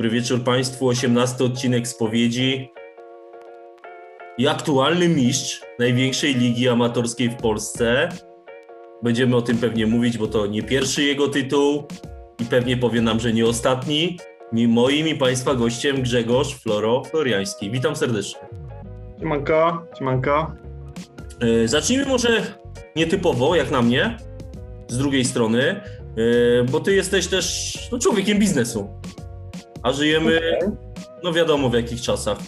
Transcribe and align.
Dobry 0.00 0.10
wieczór 0.10 0.44
Państwu. 0.44 0.88
18 0.88 1.44
odcinek 1.44 1.88
spowiedzi. 1.88 2.70
I 4.38 4.48
aktualny 4.48 5.08
mistrz 5.08 5.60
największej 5.78 6.34
ligi 6.34 6.68
amatorskiej 6.68 7.30
w 7.30 7.36
Polsce. 7.36 8.08
Będziemy 9.02 9.36
o 9.36 9.42
tym 9.42 9.58
pewnie 9.58 9.86
mówić, 9.86 10.18
bo 10.18 10.26
to 10.26 10.46
nie 10.46 10.62
pierwszy 10.62 11.02
jego 11.02 11.28
tytuł 11.28 11.84
i 12.38 12.44
pewnie 12.44 12.76
powie 12.76 13.00
nam, 13.00 13.20
że 13.20 13.32
nie 13.32 13.46
ostatni. 13.46 14.16
Moim 14.52 15.08
i 15.08 15.14
Państwa 15.14 15.54
gościem 15.54 16.02
Grzegorz 16.02 16.54
Floro 16.54 17.04
Floriański. 17.04 17.70
Witam 17.70 17.96
serdecznie. 17.96 18.40
Siemanko, 19.18 19.86
siemanko. 19.98 20.52
E, 21.40 21.68
zacznijmy 21.68 22.06
może 22.06 22.42
nietypowo, 22.96 23.56
jak 23.56 23.70
na 23.70 23.82
mnie, 23.82 24.16
z 24.88 24.98
drugiej 24.98 25.24
strony, 25.24 25.62
e, 25.62 25.82
bo 26.70 26.80
ty 26.80 26.94
jesteś 26.94 27.26
też 27.26 27.74
no, 27.92 27.98
człowiekiem 27.98 28.38
biznesu, 28.38 28.99
a 29.82 29.92
żyjemy, 29.92 30.40
okay. 30.56 30.76
no 31.22 31.32
wiadomo 31.32 31.70
w 31.70 31.74
jakich 31.74 32.00
czasach. 32.00 32.38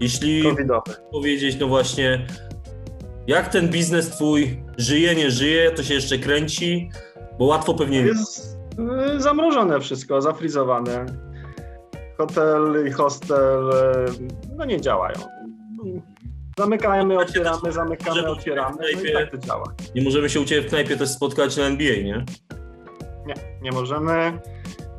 Jeśli 0.00 0.42
Covidowy. 0.42 0.92
powiedzieć, 1.12 1.56
no 1.60 1.68
właśnie, 1.68 2.26
jak 3.26 3.48
ten 3.48 3.68
biznes 3.68 4.10
twój 4.10 4.62
żyje, 4.78 5.14
nie 5.14 5.30
żyje, 5.30 5.70
to 5.70 5.82
się 5.82 5.94
jeszcze 5.94 6.18
kręci, 6.18 6.90
bo 7.38 7.44
łatwo 7.44 7.74
pewnie... 7.74 7.98
Jest 8.00 8.58
y, 9.16 9.20
zamrożone 9.20 9.80
wszystko, 9.80 10.22
zafrizowane. 10.22 11.06
Hotel 12.18 12.86
i 12.88 12.90
hostel 12.90 13.70
y, 13.70 14.54
no 14.56 14.64
nie 14.64 14.80
działają. 14.80 15.18
Zamykamy, 16.58 17.18
otwieramy, 17.18 17.72
zamykamy, 17.72 18.26
otwieramy, 18.26 18.76
no 18.80 18.88
i 18.88 19.12
tak 19.12 19.30
to 19.30 19.38
działa. 19.38 19.64
Nie 19.94 20.02
możemy 20.02 20.30
się 20.30 20.40
u 20.40 20.44
Ciebie 20.44 20.62
w 20.62 20.70
knajpie 20.70 20.96
też 20.96 21.08
spotkać 21.08 21.56
na 21.56 21.64
NBA, 21.64 21.96
nie? 21.96 22.24
Nie, 23.26 23.34
nie 23.62 23.72
możemy. 23.72 24.38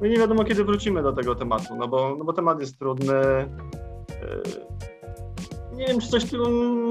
No 0.02 0.08
i 0.08 0.09
nie 0.09 0.17
wiadomo, 0.17 0.44
kiedy 0.44 0.63
wrócimy 0.63 1.04
do 1.04 1.13
tego 1.13 1.35
tematu, 1.35 1.76
no 1.76 1.88
bo, 1.88 2.15
no 2.18 2.26
bo 2.26 2.34
temat 2.34 2.60
jest 2.60 2.79
trudny. 2.79 3.13
Yy, 4.10 4.65
nie 5.76 5.85
wiem, 5.85 5.99
czy 6.02 6.07
coś 6.07 6.26
tu 6.26 6.49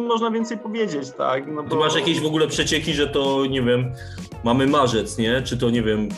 można 0.08 0.30
więcej 0.30 0.58
powiedzieć, 0.58 1.10
tak? 1.18 1.46
No 1.46 1.62
bo... 1.62 1.68
Ty 1.68 1.76
masz 1.76 1.94
jakieś 1.96 2.20
w 2.20 2.26
ogóle 2.26 2.46
przecieki, 2.46 2.94
że 2.94 3.08
to, 3.08 3.46
nie 3.46 3.62
wiem, 3.62 3.92
mamy 4.44 4.66
marzec, 4.66 5.18
nie? 5.18 5.42
Czy 5.42 5.56
to, 5.58 5.70
nie 5.70 5.82
wiem, 5.82 6.08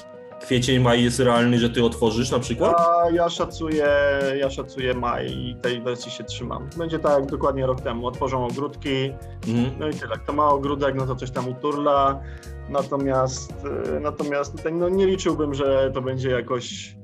kwiecień, 0.47 0.83
maj 0.83 1.05
jest 1.05 1.21
realny, 1.21 1.59
że 1.59 1.71
ty 1.71 1.85
otworzysz 1.85 2.31
na 2.31 2.39
przykład? 2.39 2.77
A 2.79 3.11
ja 3.11 3.29
szacuję, 3.29 3.89
ja 4.39 4.51
szacuję 4.51 4.95
maj 4.95 5.27
i 5.27 5.57
tej 5.63 5.83
wersji 5.83 6.11
się 6.11 6.25
trzymam. 6.25 6.69
Będzie 6.77 6.99
tak 6.99 7.21
jak 7.21 7.31
dokładnie 7.31 7.67
rok 7.67 7.81
temu. 7.81 8.07
Otworzą 8.07 8.47
ogródki, 8.47 9.13
mhm. 9.49 9.71
no 9.79 9.89
i 9.89 9.95
tyle. 9.95 10.17
Kto 10.17 10.33
ma 10.33 10.49
ogródek, 10.49 10.95
no 10.95 11.07
to 11.07 11.17
coś 11.17 11.31
tam 11.31 11.49
uturla. 11.49 12.21
Natomiast, 12.69 13.53
y, 13.97 14.01
natomiast 14.01 14.65
no 14.73 14.89
nie 14.89 15.07
liczyłbym, 15.07 15.55
że 15.55 15.91
to 15.95 16.03
będzie 16.03 16.31
jakoś 16.31 16.97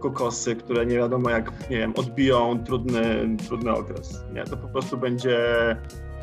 kokosy, 0.00 0.56
które 0.56 0.86
nie 0.86 0.96
wiadomo 0.96 1.30
jak, 1.30 1.70
nie 1.70 1.78
wiem, 1.78 1.92
odbiją 1.96 2.64
trudny, 2.64 3.36
trudny 3.48 3.72
okres. 3.72 4.24
Nie, 4.32 4.44
to 4.44 4.56
po 4.56 4.68
prostu 4.68 4.96
będzie, 4.96 5.38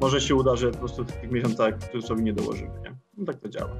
może 0.01 0.21
się 0.21 0.35
uda, 0.35 0.55
że 0.55 0.71
po 0.71 0.77
prostu 0.77 1.03
w 1.03 1.11
tych 1.11 1.31
miesiącach 1.31 1.73
sobie 2.01 2.23
nie 2.23 2.33
dołożymy, 2.33 2.79
nie? 2.83 2.95
No 3.17 3.25
tak 3.25 3.35
to 3.39 3.49
działa. 3.49 3.71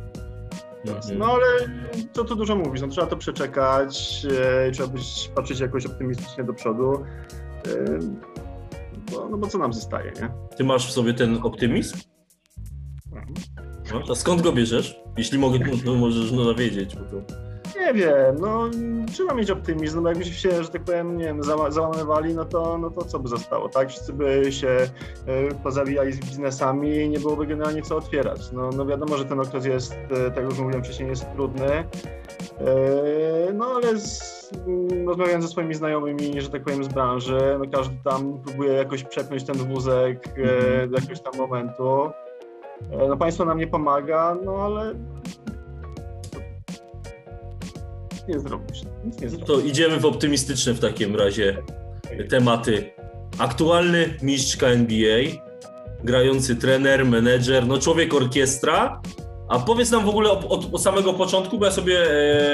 Mhm. 0.87 1.17
No 1.17 1.25
ale 1.25 1.45
co 2.13 2.23
tu 2.23 2.35
dużo 2.35 2.55
mówić, 2.55 2.81
no 2.81 2.87
trzeba 2.87 3.07
to 3.07 3.17
przeczekać, 3.17 4.25
e, 4.67 4.71
trzeba 4.71 4.89
być, 4.89 5.31
patrzeć 5.35 5.59
jakoś 5.59 5.85
optymistycznie 5.85 6.43
do 6.43 6.53
przodu, 6.53 6.93
e, 7.65 7.99
bo, 9.11 9.29
no 9.29 9.37
bo 9.37 9.47
co 9.47 9.57
nam 9.57 9.73
zostaje, 9.73 10.11
nie? 10.11 10.29
Ty 10.57 10.63
masz 10.63 10.87
w 10.87 10.91
sobie 10.91 11.13
ten 11.13 11.39
optymizm? 11.43 11.97
Mhm. 13.11 13.33
No, 13.93 14.07
to 14.07 14.15
skąd 14.15 14.41
go 14.41 14.53
bierzesz? 14.53 14.99
Jeśli 15.17 15.39
mogę, 15.39 15.59
to 15.85 15.95
możesz 15.95 16.31
no, 16.31 16.55
wiedzieć. 16.55 16.95
Bo 16.95 17.01
to... 17.01 17.46
Nie 17.87 17.93
wiem, 17.93 18.35
no 18.39 18.69
trzeba 19.13 19.33
mieć 19.33 19.51
optymizm, 19.51 20.03
bo 20.03 20.09
jakbyśmy 20.09 20.33
się, 20.33 20.63
że 20.63 20.69
tak 20.69 20.83
powiem, 20.83 21.17
nie 21.17 21.25
wiem, 21.25 21.41
załamywali, 21.69 22.33
no 22.33 22.45
to, 22.45 22.77
no 22.77 22.91
to 22.91 23.05
co 23.05 23.19
by 23.19 23.29
zostało, 23.29 23.69
tak? 23.69 23.89
Wszyscy 23.89 24.13
by 24.13 24.51
się 24.51 24.67
y, 24.67 25.55
pozawijali 25.63 26.13
z 26.13 26.19
biznesami 26.19 26.95
i 26.95 27.09
nie 27.09 27.19
byłoby 27.19 27.45
generalnie 27.47 27.81
co 27.81 27.97
otwierać. 27.97 28.51
No, 28.51 28.69
no 28.69 28.85
wiadomo, 28.85 29.17
że 29.17 29.25
ten 29.25 29.39
okres 29.39 29.65
jest, 29.65 29.93
y, 29.93 29.97
tak 30.09 30.35
jak 30.35 30.45
już 30.45 30.59
mówiłem 30.59 30.83
wcześniej, 30.83 31.09
jest 31.09 31.31
trudny, 31.33 31.83
y, 33.49 33.53
no 33.53 33.65
ale 33.65 33.97
z, 33.97 34.51
rozmawiając 35.05 35.45
ze 35.45 35.51
swoimi 35.51 35.75
znajomymi, 35.75 36.41
że 36.41 36.49
tak 36.49 36.63
powiem, 36.63 36.83
z 36.83 36.87
branży, 36.87 37.39
no 37.59 37.65
każdy 37.71 37.95
tam 38.03 38.39
próbuje 38.45 38.73
jakoś 38.73 39.03
przepnąć 39.03 39.43
ten 39.43 39.55
wózek 39.55 40.27
mm-hmm. 40.27 40.89
do 40.89 40.95
jakiegoś 40.95 41.21
tam 41.21 41.33
momentu. 41.37 42.11
No 43.07 43.17
państwo 43.17 43.45
nam 43.45 43.57
nie 43.57 43.67
pomaga, 43.67 44.37
no 44.45 44.55
ale 44.57 44.93
nie 48.27 48.39
zrobisz. 48.39 48.81
Nic 49.05 49.21
nie 49.21 49.29
zrobisz. 49.29 49.47
To 49.47 49.59
idziemy 49.59 49.99
w 49.99 50.05
optymistyczne 50.05 50.73
w 50.73 50.79
takim 50.79 51.15
razie 51.15 51.57
tematy. 52.29 52.91
Aktualny 53.37 54.17
mistrz 54.21 54.63
NBA, 54.63 55.19
grający 56.03 56.55
trener, 56.55 57.05
menedżer, 57.05 57.67
no 57.67 57.79
człowiek 57.79 58.13
orkiestra. 58.13 59.01
A 59.49 59.59
powiedz 59.59 59.91
nam 59.91 60.05
w 60.05 60.09
ogóle 60.09 60.31
od, 60.31 60.73
od 60.73 60.81
samego 60.81 61.13
początku, 61.13 61.57
bo 61.57 61.65
ja 61.65 61.71
sobie 61.71 61.99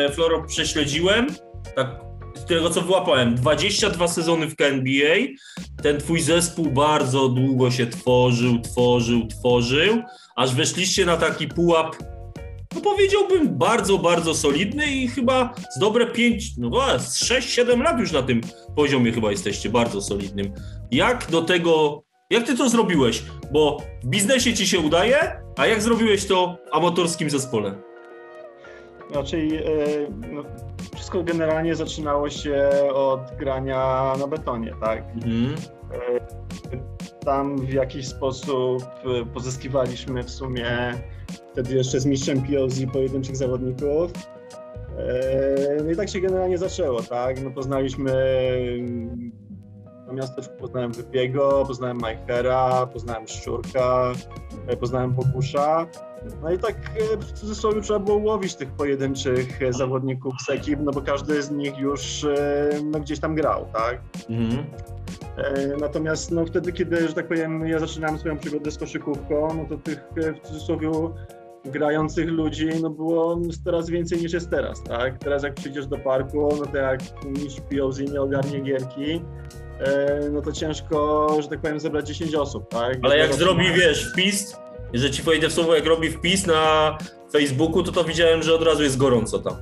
e, 0.06 0.12
Floro 0.12 0.44
prześledziłem, 0.44 1.28
tak 1.75 1.88
z 2.35 2.45
tego 2.45 2.69
co 2.69 2.81
wyłapałem, 2.81 3.35
22 3.35 4.07
sezony 4.07 4.47
w 4.50 4.62
NBA. 4.62 5.16
Ten 5.83 6.00
twój 6.00 6.22
zespół 6.22 6.66
bardzo 6.66 7.29
długo 7.29 7.72
się 7.72 7.88
tworzył, 7.88 8.59
tworzył, 8.59 9.28
tworzył, 9.28 10.01
aż 10.35 10.56
weszliście 10.56 11.06
na 11.06 11.17
taki 11.17 11.47
pułap 11.47 11.95
no 12.75 12.81
powiedziałbym 12.81 13.57
bardzo, 13.57 13.97
bardzo 13.97 14.34
solidny 14.34 14.88
i 14.88 15.07
chyba 15.07 15.53
z 15.75 15.79
dobre 15.79 16.07
5, 16.07 16.57
no 16.57 16.69
6-7 16.69 17.81
lat 17.84 18.00
już 18.00 18.11
na 18.11 18.22
tym 18.22 18.41
poziomie 18.75 19.11
chyba 19.11 19.31
jesteście 19.31 19.69
bardzo 19.69 20.01
solidnym. 20.01 20.53
Jak 20.91 21.31
do 21.31 21.41
tego, 21.41 22.03
jak 22.29 22.44
ty 22.44 22.57
to 22.57 22.69
zrobiłeś? 22.69 23.23
Bo 23.51 23.78
w 24.03 24.07
biznesie 24.07 24.53
ci 24.53 24.67
się 24.67 24.79
udaje, 24.79 25.41
a 25.57 25.67
jak 25.67 25.81
zrobiłeś 25.81 26.28
to 26.28 26.57
w 26.72 26.75
amatorskim 26.75 27.29
zespole? 27.29 27.75
Raczej 29.16 29.56
e, 29.57 29.63
no, 30.31 30.44
wszystko 30.95 31.23
generalnie 31.23 31.75
zaczynało 31.75 32.29
się 32.29 32.69
od 32.94 33.22
grania 33.39 34.13
na 34.19 34.28
betonie, 34.28 34.73
tak? 34.81 35.03
Mhm. 35.16 35.56
E, 35.94 36.93
tam 37.25 37.57
w 37.57 37.73
jakiś 37.73 38.07
sposób 38.07 38.84
pozyskiwaliśmy 39.34 40.23
w 40.23 40.29
sumie 40.29 40.94
wtedy 41.51 41.75
jeszcze 41.75 42.00
z 42.00 42.06
mistrzem 42.06 42.41
POZ 42.41 42.79
pojedynczych 42.94 43.35
zawodników. 43.38 44.11
E, 44.97 45.83
no 45.83 45.91
i 45.91 45.95
tak 45.95 46.09
się 46.09 46.22
generalnie 46.22 46.57
zaczęło, 46.57 47.03
tak? 47.03 47.44
No 47.44 47.51
poznaliśmy 47.51 48.13
na 50.07 50.13
miasteczku 50.13 50.53
poznałem 50.59 50.91
Wypiego, 50.91 51.63
poznałem 51.67 51.97
Majchera, 52.00 52.88
poznałem 52.94 53.28
Szczurka, 53.28 54.13
e, 54.67 54.78
poznałem 54.78 55.13
Bogusza. 55.13 55.88
No 56.41 56.51
i 56.51 56.57
tak 56.57 56.75
e, 57.13 57.17
w 57.17 57.31
cudzysłowie 57.31 57.81
trzeba 57.81 58.00
było 58.00 58.17
łowić 58.17 58.56
tych 58.56 58.72
pojedynczych 58.72 59.59
zawodników 59.69 60.34
z 60.45 60.50
ekip, 60.50 60.79
no 60.84 60.91
bo 60.91 61.01
każdy 61.01 61.41
z 61.41 61.51
nich 61.51 61.78
już 61.78 62.25
no, 62.84 63.00
gdzieś 63.00 63.19
tam 63.19 63.35
grał, 63.35 63.66
tak? 63.73 64.01
Mhm. 64.29 64.66
Natomiast 65.79 66.31
no, 66.31 66.45
wtedy, 66.45 66.73
kiedy, 66.73 67.07
że 67.07 67.13
tak 67.13 67.28
powiem, 67.28 67.67
ja 67.67 67.79
zaczynałem 67.79 68.19
swoją 68.19 68.38
przygodę 68.38 68.72
z 68.72 68.78
koszykówką, 68.78 69.47
no 69.57 69.66
to 69.69 69.78
tych 69.78 70.03
w 70.44 70.47
cudzysłowie 70.47 70.89
grających 71.66 72.29
ludzi 72.29 72.69
no 72.81 72.89
było 72.89 73.41
coraz 73.66 73.89
więcej 73.89 74.22
niż 74.22 74.33
jest 74.33 74.50
teraz, 74.50 74.83
tak? 74.83 75.17
Teraz 75.17 75.44
jak 75.44 75.53
przyjdziesz 75.53 75.88
do 75.88 75.97
parku, 75.97 76.50
no 76.59 76.66
to 76.66 76.78
jak 76.78 77.00
niż 77.25 77.56
POZ 77.62 78.00
nie 78.00 78.22
ogarnie 78.22 78.59
gierki, 78.59 79.22
e, 79.79 80.29
no 80.31 80.41
to 80.41 80.51
ciężko, 80.51 81.28
że 81.41 81.47
tak 81.47 81.62
powiem, 81.62 81.79
zebrać 81.79 82.07
10 82.07 82.35
osób, 82.35 82.69
tak? 82.69 82.97
Ale 83.03 83.17
jak 83.17 83.33
zrobi, 83.33 83.73
wiesz, 83.73 84.12
wpis, 84.12 84.57
że 85.00 85.12
ci 85.12 85.24
wejdę 85.24 85.50
w 85.50 85.54
słowo, 85.54 85.76
jak 85.76 85.86
robi 85.86 86.09
wpis 86.09 86.46
na 86.48 86.98
Facebooku, 87.31 87.84
to 87.84 87.92
to 87.92 88.04
widziałem, 88.04 88.44
że 88.44 88.56
od 88.56 88.64
razu 88.64 88.84
jest 88.84 88.98
gorąco 88.98 89.40
tam. 89.40 89.56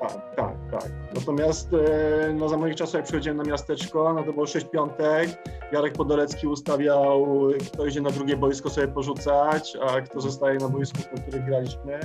Tak, 0.00 0.36
tak, 0.36 0.54
tak. 0.70 0.90
Natomiast 1.14 1.68
e, 1.72 2.32
no, 2.32 2.48
za 2.48 2.56
moich 2.56 2.74
czasów, 2.74 2.94
jak 2.94 3.04
przychodziłem 3.04 3.36
na 3.36 3.44
miasteczko, 3.44 4.14
no 4.14 4.22
to 4.22 4.32
było 4.32 4.46
6 4.46 4.66
piątek, 4.72 5.30
Jarek 5.72 5.92
Podolecki 5.92 6.46
ustawiał, 6.46 7.26
kto 7.72 7.86
idzie 7.86 8.00
na 8.00 8.10
drugie 8.10 8.36
boisko 8.36 8.70
sobie 8.70 8.88
porzucać, 8.88 9.76
a 9.82 10.00
kto 10.00 10.20
zostaje 10.20 10.58
na 10.58 10.68
boisku, 10.68 10.98
na 11.16 11.22
którym 11.22 11.46
graliśmy. 11.46 12.00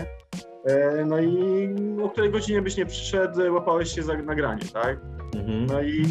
E, 0.66 1.06
no 1.06 1.20
i 1.20 1.70
o 2.04 2.10
której 2.10 2.32
godzinie 2.32 2.62
byś 2.62 2.78
nie 2.78 2.86
przyszedł, 2.86 3.54
łapałeś 3.54 3.96
się 3.96 4.04
za 4.04 4.14
nagranie, 4.14 4.66
tak? 4.74 5.00
Mhm. 5.36 5.66
No 5.66 5.82
i, 5.82 6.06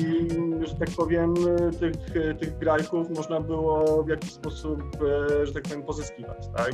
że 0.69 0.75
tak 0.75 0.91
powiem, 0.97 1.35
tych, 1.81 1.93
tych 2.39 2.59
grajków 2.59 3.11
można 3.11 3.41
było 3.41 4.03
w 4.03 4.09
jakiś 4.09 4.33
sposób, 4.33 4.83
e, 5.41 5.47
że 5.47 5.53
tak 5.53 5.63
powiem, 5.63 5.83
pozyskiwać, 5.83 6.49
tak? 6.57 6.73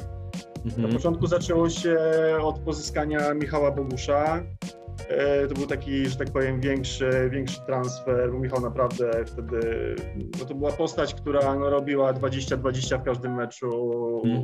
Mhm. 0.65 0.89
Na 0.89 0.97
początku 0.97 1.27
zaczęło 1.27 1.69
się 1.71 1.99
od 2.43 2.59
pozyskania 2.59 3.35
Michała 3.35 3.71
Bogusza, 3.71 4.43
E, 5.11 5.47
to 5.47 5.55
był 5.55 5.67
taki, 5.67 6.07
że 6.07 6.17
tak 6.17 6.31
powiem, 6.31 6.61
większy, 6.61 7.31
większy 7.33 7.61
transfer, 7.67 8.33
bo 8.33 8.39
Michał 8.39 8.61
naprawdę 8.61 9.25
wtedy, 9.27 9.95
no 10.41 10.47
to 10.47 10.55
była 10.55 10.73
postać, 10.73 11.15
która 11.15 11.55
no, 11.55 11.71
robiła 11.71 12.13
20-20 12.13 12.99
w 13.01 13.03
każdym 13.03 13.35
meczu. 13.35 13.71
No 14.25 14.43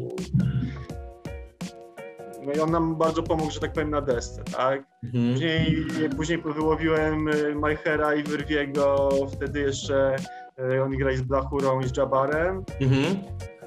i 2.52 2.60
on 2.60 2.70
nam 2.70 2.96
bardzo 2.96 3.22
pomógł, 3.22 3.50
że 3.50 3.60
tak 3.60 3.72
powiem, 3.72 3.90
na 3.90 4.00
desce, 4.00 4.42
tak? 4.44 4.84
Mhm. 5.04 5.32
Później, 5.32 5.86
później 6.16 6.42
wyłowiłem 6.42 7.28
y, 7.28 7.54
Majchera 7.54 8.14
i 8.14 8.22
Wyrwiego, 8.22 9.08
wtedy 9.32 9.60
jeszcze 9.60 10.16
y, 10.74 10.82
oni 10.82 10.98
grali 10.98 11.16
z 11.16 11.22
Blachurą 11.22 11.80
i 11.80 11.88
z 11.88 11.96
Jabarem. 11.96 12.64
Mhm. 12.80 13.16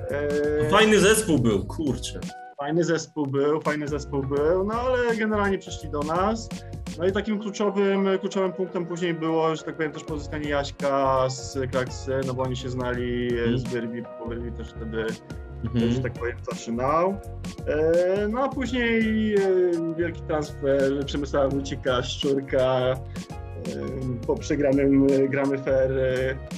E, 0.09 0.69
Fajny 0.69 0.99
zespół 0.99 1.39
był, 1.39 1.65
kurczę. 1.65 2.19
Fajny 2.59 2.83
zespół 2.83 3.27
był, 3.27 3.61
fajny 3.61 3.87
zespół 3.87 4.23
był, 4.23 4.63
no 4.63 4.73
ale 4.73 5.15
generalnie 5.17 5.57
przyszli 5.57 5.89
do 5.89 5.99
nas. 5.99 6.49
No 6.97 7.05
i 7.05 7.11
takim 7.11 7.39
kluczowym, 7.39 8.07
kluczowym 8.19 8.53
punktem 8.53 8.85
później 8.85 9.13
było, 9.13 9.55
że 9.55 9.63
tak 9.63 9.75
powiem, 9.75 9.91
też 9.91 10.03
pozyskanie 10.03 10.49
Jaśka 10.49 11.29
z 11.29 11.71
Kraksy, 11.71 12.19
no 12.27 12.33
bo 12.33 12.43
oni 12.43 12.55
się 12.55 12.69
znali 12.69 13.29
z 13.55 13.63
Wyrwi, 13.63 14.03
bo 14.19 14.25
Wyrwi 14.25 14.51
też 14.51 14.69
wtedy, 14.69 15.05
Mhm. 15.63 15.91
że 15.91 15.99
tak 15.99 16.13
powiem, 16.13 16.37
zaczynał. 16.51 17.15
E, 17.67 18.27
No 18.27 18.43
a 18.43 18.49
później 18.49 19.35
e, 19.35 19.39
wielki 19.97 20.21
transfer, 20.21 21.05
Przemysława 21.05 21.49
Wójcika, 21.49 22.03
Szczurka, 22.03 22.65
e, 22.65 22.97
po 24.27 24.35
przegranym 24.35 25.07
gramy 25.29 25.57
fair 25.57 25.91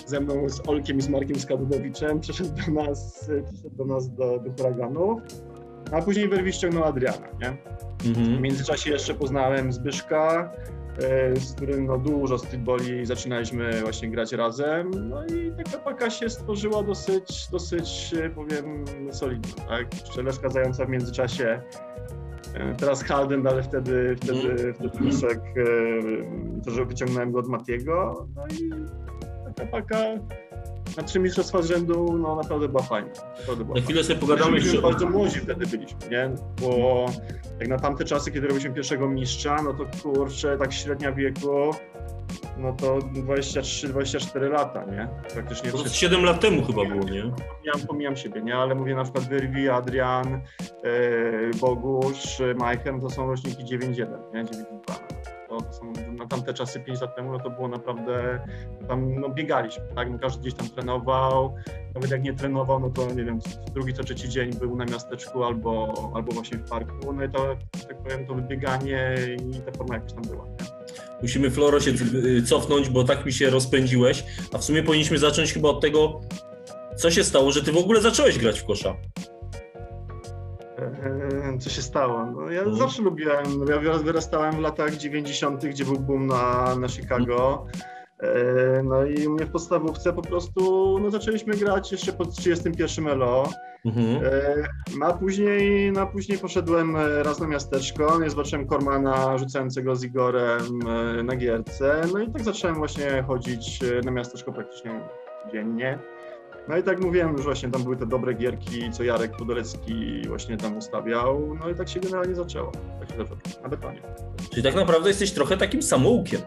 ze 0.05 0.19
mną, 0.19 0.49
z 0.49 0.67
Olkiem 0.69 0.97
i 0.97 1.01
z 1.01 1.09
Markiem 1.09 1.39
Skadudowiczem 1.39 2.19
przeszedł 2.19 2.49
do 2.65 2.81
nas, 2.83 3.29
przyszedł 3.53 3.75
do 3.75 3.85
nas 3.85 4.15
do, 4.15 4.39
do 4.39 4.51
huraganów. 4.57 5.21
A 5.91 6.01
później 6.01 6.29
Werwi 6.29 6.53
ściągnął 6.53 6.83
Adriana, 6.83 7.27
nie? 7.41 7.57
W 8.03 8.07
Mhm. 8.17 8.41
międzyczasie 8.41 8.91
jeszcze 8.91 9.13
poznałem 9.13 9.73
Zbyszka, 9.73 10.51
z 11.39 11.53
którym 11.53 11.85
no, 11.85 11.97
dużo 11.97 12.37
streetballi 12.37 13.05
zaczynaliśmy 13.05 13.81
właśnie 13.81 14.09
grać 14.09 14.31
razem. 14.33 14.91
No 15.09 15.25
i 15.25 15.51
taka 15.63 15.77
paka 15.77 16.09
się 16.09 16.29
stworzyła 16.29 16.83
dosyć, 16.83 17.47
dosyć 17.51 18.13
e, 18.23 18.29
powiem, 18.29 18.85
solidna, 19.11 19.63
tak? 19.67 19.87
Szczeleszka 20.11 20.49
zająca 20.49 20.85
w 20.85 20.89
międzyczasie. 20.89 21.61
e, 22.53 22.75
Teraz 22.75 23.03
Halden, 23.03 23.47
ale 23.47 23.63
wtedy, 23.63 24.15
wtedy, 24.21 24.73
wtedy 24.73 25.05
Leszek, 25.05 25.39
e, 25.39 26.61
to, 26.65 26.71
że 26.71 26.85
wyciągnąłem 26.85 27.31
go 27.31 27.39
od 27.39 27.47
Matiego. 27.47 28.27
No 28.35 28.47
i 28.47 28.69
taka 29.55 29.71
paka 29.71 29.97
na 30.97 31.03
trzy 31.03 31.19
mistrzostwa 31.19 31.61
z 31.61 31.65
rzędu, 31.67 32.17
no 32.17 32.35
naprawdę 32.35 32.67
była 32.67 32.83
fajna. 32.83 33.09
Naprawdę 33.39 33.65
była 33.65 33.77
Na 33.77 33.83
chwilę 33.83 34.03
sobie 34.03 34.19
pogadamy 34.19 34.57
jeszcze. 34.57 34.81
bardzo 34.81 35.09
młodzi 35.09 35.39
wtedy 35.39 35.67
byliśmy, 35.67 35.99
nie? 36.11 36.29
Bo 36.61 37.05
jak 37.59 37.67
na 37.69 37.79
tamte 37.79 38.05
czasy, 38.05 38.31
kiedy 38.31 38.47
robiliśmy 38.47 38.73
pierwszego 38.73 39.09
mistrza, 39.09 39.57
no 39.63 39.73
to 39.73 39.85
kurczę, 40.03 40.57
tak 40.57 40.73
średnia 40.73 41.11
wieku, 41.11 41.71
no 42.57 42.73
to 42.73 42.97
23-24 42.97 44.49
lata, 44.51 44.85
nie? 44.85 45.07
Praktycznie 45.33 45.71
To 45.71 45.77
wszyscy. 45.77 45.97
7 45.97 46.23
lat 46.25 46.39
temu 46.39 46.65
chyba 46.65 46.85
było, 46.85 47.03
nie? 47.09 47.21
Pomijam, 47.21 47.87
pomijam 47.87 48.15
siebie, 48.15 48.41
nie? 48.41 48.55
Ale 48.55 48.75
mówię 48.75 48.95
na 48.95 49.03
przykład 49.03 49.23
Wyrwi, 49.25 49.69
Adrian, 49.69 50.33
e, 50.33 50.41
Bogusz, 51.61 52.41
Majchen, 52.57 53.01
to 53.01 53.09
są 53.09 53.27
roczniki 53.27 53.63
9-1, 53.63 54.33
nie? 54.33 54.43
9-2. 54.45 54.45
To, 55.49 55.57
to 55.61 55.73
są 55.73 55.93
na 56.21 56.27
tamte 56.27 56.53
czasy 56.53 56.79
5 56.79 57.01
lat 57.01 57.15
temu, 57.15 57.31
no 57.31 57.39
to 57.39 57.49
było 57.49 57.67
naprawdę, 57.67 58.39
tam 58.87 59.19
no, 59.19 59.29
biegaliśmy, 59.29 59.83
tak? 59.95 60.11
No, 60.11 60.19
każdy 60.19 60.41
gdzieś 60.41 60.53
tam 60.53 60.69
trenował, 60.69 61.55
nawet 61.95 62.11
jak 62.11 62.23
nie 62.23 62.33
trenował, 62.33 62.79
no 62.79 62.89
to 62.89 63.13
nie 63.13 63.23
wiem, 63.23 63.39
drugi, 63.73 63.93
co 63.93 64.03
trzeci 64.03 64.29
dzień 64.29 64.53
był 64.53 64.75
na 64.75 64.85
miasteczku 64.85 65.43
albo, 65.43 65.93
albo 66.15 66.31
właśnie 66.31 66.57
w 66.57 66.69
parku, 66.69 67.13
no 67.13 67.23
i 67.23 67.29
to, 67.29 67.55
tak 67.87 67.97
powiem, 67.97 68.27
to 68.27 68.35
wybieganie 68.35 69.15
i 69.51 69.61
ta 69.61 69.71
forma 69.71 69.95
jakaś 69.95 70.13
tam 70.13 70.23
była, 70.23 70.45
nie? 70.45 70.81
Musimy, 71.21 71.51
Floro, 71.51 71.79
się 71.79 71.91
y, 72.25 72.43
cofnąć, 72.43 72.89
bo 72.89 73.03
tak 73.03 73.25
mi 73.25 73.33
się 73.33 73.49
rozpędziłeś. 73.49 74.23
A 74.53 74.57
w 74.57 74.63
sumie 74.63 74.83
powinniśmy 74.83 75.17
zacząć 75.17 75.53
chyba 75.53 75.69
od 75.69 75.81
tego, 75.81 76.21
co 76.95 77.11
się 77.11 77.23
stało, 77.23 77.51
że 77.51 77.63
ty 77.63 77.71
w 77.71 77.77
ogóle 77.77 78.01
zacząłeś 78.01 78.37
grać 78.37 78.59
w 78.59 78.65
kosza. 78.65 78.95
Eee, 80.85 81.59
Co 81.59 81.69
się 81.69 81.81
stało? 81.81 82.25
No, 82.25 82.51
ja 82.51 82.59
Mhm. 82.59 82.77
zawsze 82.77 83.01
lubiłem, 83.01 83.45
ja 83.69 83.77
wyra- 83.77 84.03
wyrastałem 84.03 84.55
w 84.55 84.59
latach 84.59 84.95
90., 84.97 85.65
gdzie 85.69 85.85
był 85.85 85.99
boom 85.99 86.27
na, 86.27 86.75
na 86.75 86.87
Chicago. 86.89 87.65
Eee, 88.19 88.83
No 88.83 89.05
i 89.05 89.27
u 89.27 89.31
mnie 89.33 89.45
w 89.45 89.51
podstawówce 89.51 90.13
po 90.13 90.21
prostu 90.21 90.61
no, 91.01 91.09
zaczęliśmy 91.11 91.53
grać 91.53 91.91
jeszcze 91.91 92.13
po 92.13 92.25
31 92.25 93.07
ELO. 93.07 93.43
Mhm. 93.85 94.21
No 94.99 95.05
a 95.05 95.13
później, 95.13 95.91
no, 95.91 96.07
później 96.07 96.37
poszedłem 96.37 96.95
e, 96.95 97.23
raz 97.23 97.39
na 97.39 97.47
miasteczko, 97.47 98.19
no 98.19 98.29
zobaczyłem 98.29 98.67
Kormana 98.67 99.37
rzucającego 99.37 99.95
z 99.95 100.03
Igorem 100.03 100.61
e, 101.19 101.23
na 101.23 101.35
gierce. 101.35 102.01
No 102.13 102.19
i 102.19 102.31
tak 102.31 102.43
zacząłem 102.43 102.75
właśnie 102.75 103.23
chodzić 103.27 103.79
e, 103.83 104.01
na 104.05 104.11
miasteczko 104.11 104.51
praktycznie 104.53 105.01
codziennie. 105.45 105.99
No 106.67 106.77
i 106.77 106.83
tak 106.83 107.01
mówiłem, 107.03 107.37
że 107.37 107.43
właśnie 107.43 107.69
tam 107.71 107.83
były 107.83 107.97
te 107.97 108.05
dobre 108.05 108.33
gierki, 108.33 108.91
co 108.91 109.03
Jarek 109.03 109.31
Podolecki 109.37 110.21
właśnie 110.27 110.57
tam 110.57 110.77
ustawiał. 110.77 111.57
No 111.59 111.69
i 111.69 111.75
tak 111.75 111.89
się 111.89 111.99
generalnie 111.99 112.35
zaczęło. 112.35 112.71
Tak 112.99 113.09
się 113.11 113.17
zaczęło, 113.17 113.37
na 113.63 113.69
betonie. 113.69 114.01
Czyli 114.49 114.63
tak 114.63 114.75
naprawdę 114.75 115.07
jesteś 115.09 115.31
trochę 115.31 115.57
takim 115.57 115.81
samoukiem. 115.81 116.41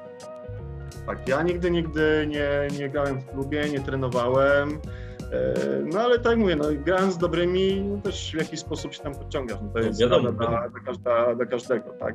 Tak, 1.06 1.28
ja 1.28 1.42
nigdy, 1.42 1.70
nigdy 1.70 2.26
nie, 2.28 2.68
nie 2.78 2.88
grałem 2.88 3.20
w 3.20 3.30
klubie, 3.30 3.64
nie 3.72 3.80
trenowałem. 3.80 4.68
E, 5.32 5.54
No 5.92 6.00
ale 6.00 6.18
tak 6.18 6.38
mówię, 6.38 6.56
no, 6.56 6.64
grając 6.84 7.14
z 7.14 7.18
dobrymi, 7.18 7.80
no, 7.80 8.00
też 8.02 8.30
w 8.34 8.38
jakiś 8.38 8.60
sposób 8.60 8.94
się 8.94 9.02
tam 9.02 9.14
podciągasz. 9.14 9.58
No, 9.62 9.68
to 9.68 9.78
No, 9.80 9.86
jest 9.86 10.00
wiadomo, 10.00 10.32
dla, 10.32 10.46
dla, 10.48 10.68
dla, 10.68 10.80
każda, 10.86 11.34
dla 11.34 11.46
każdego, 11.46 11.90
tak? 11.90 12.14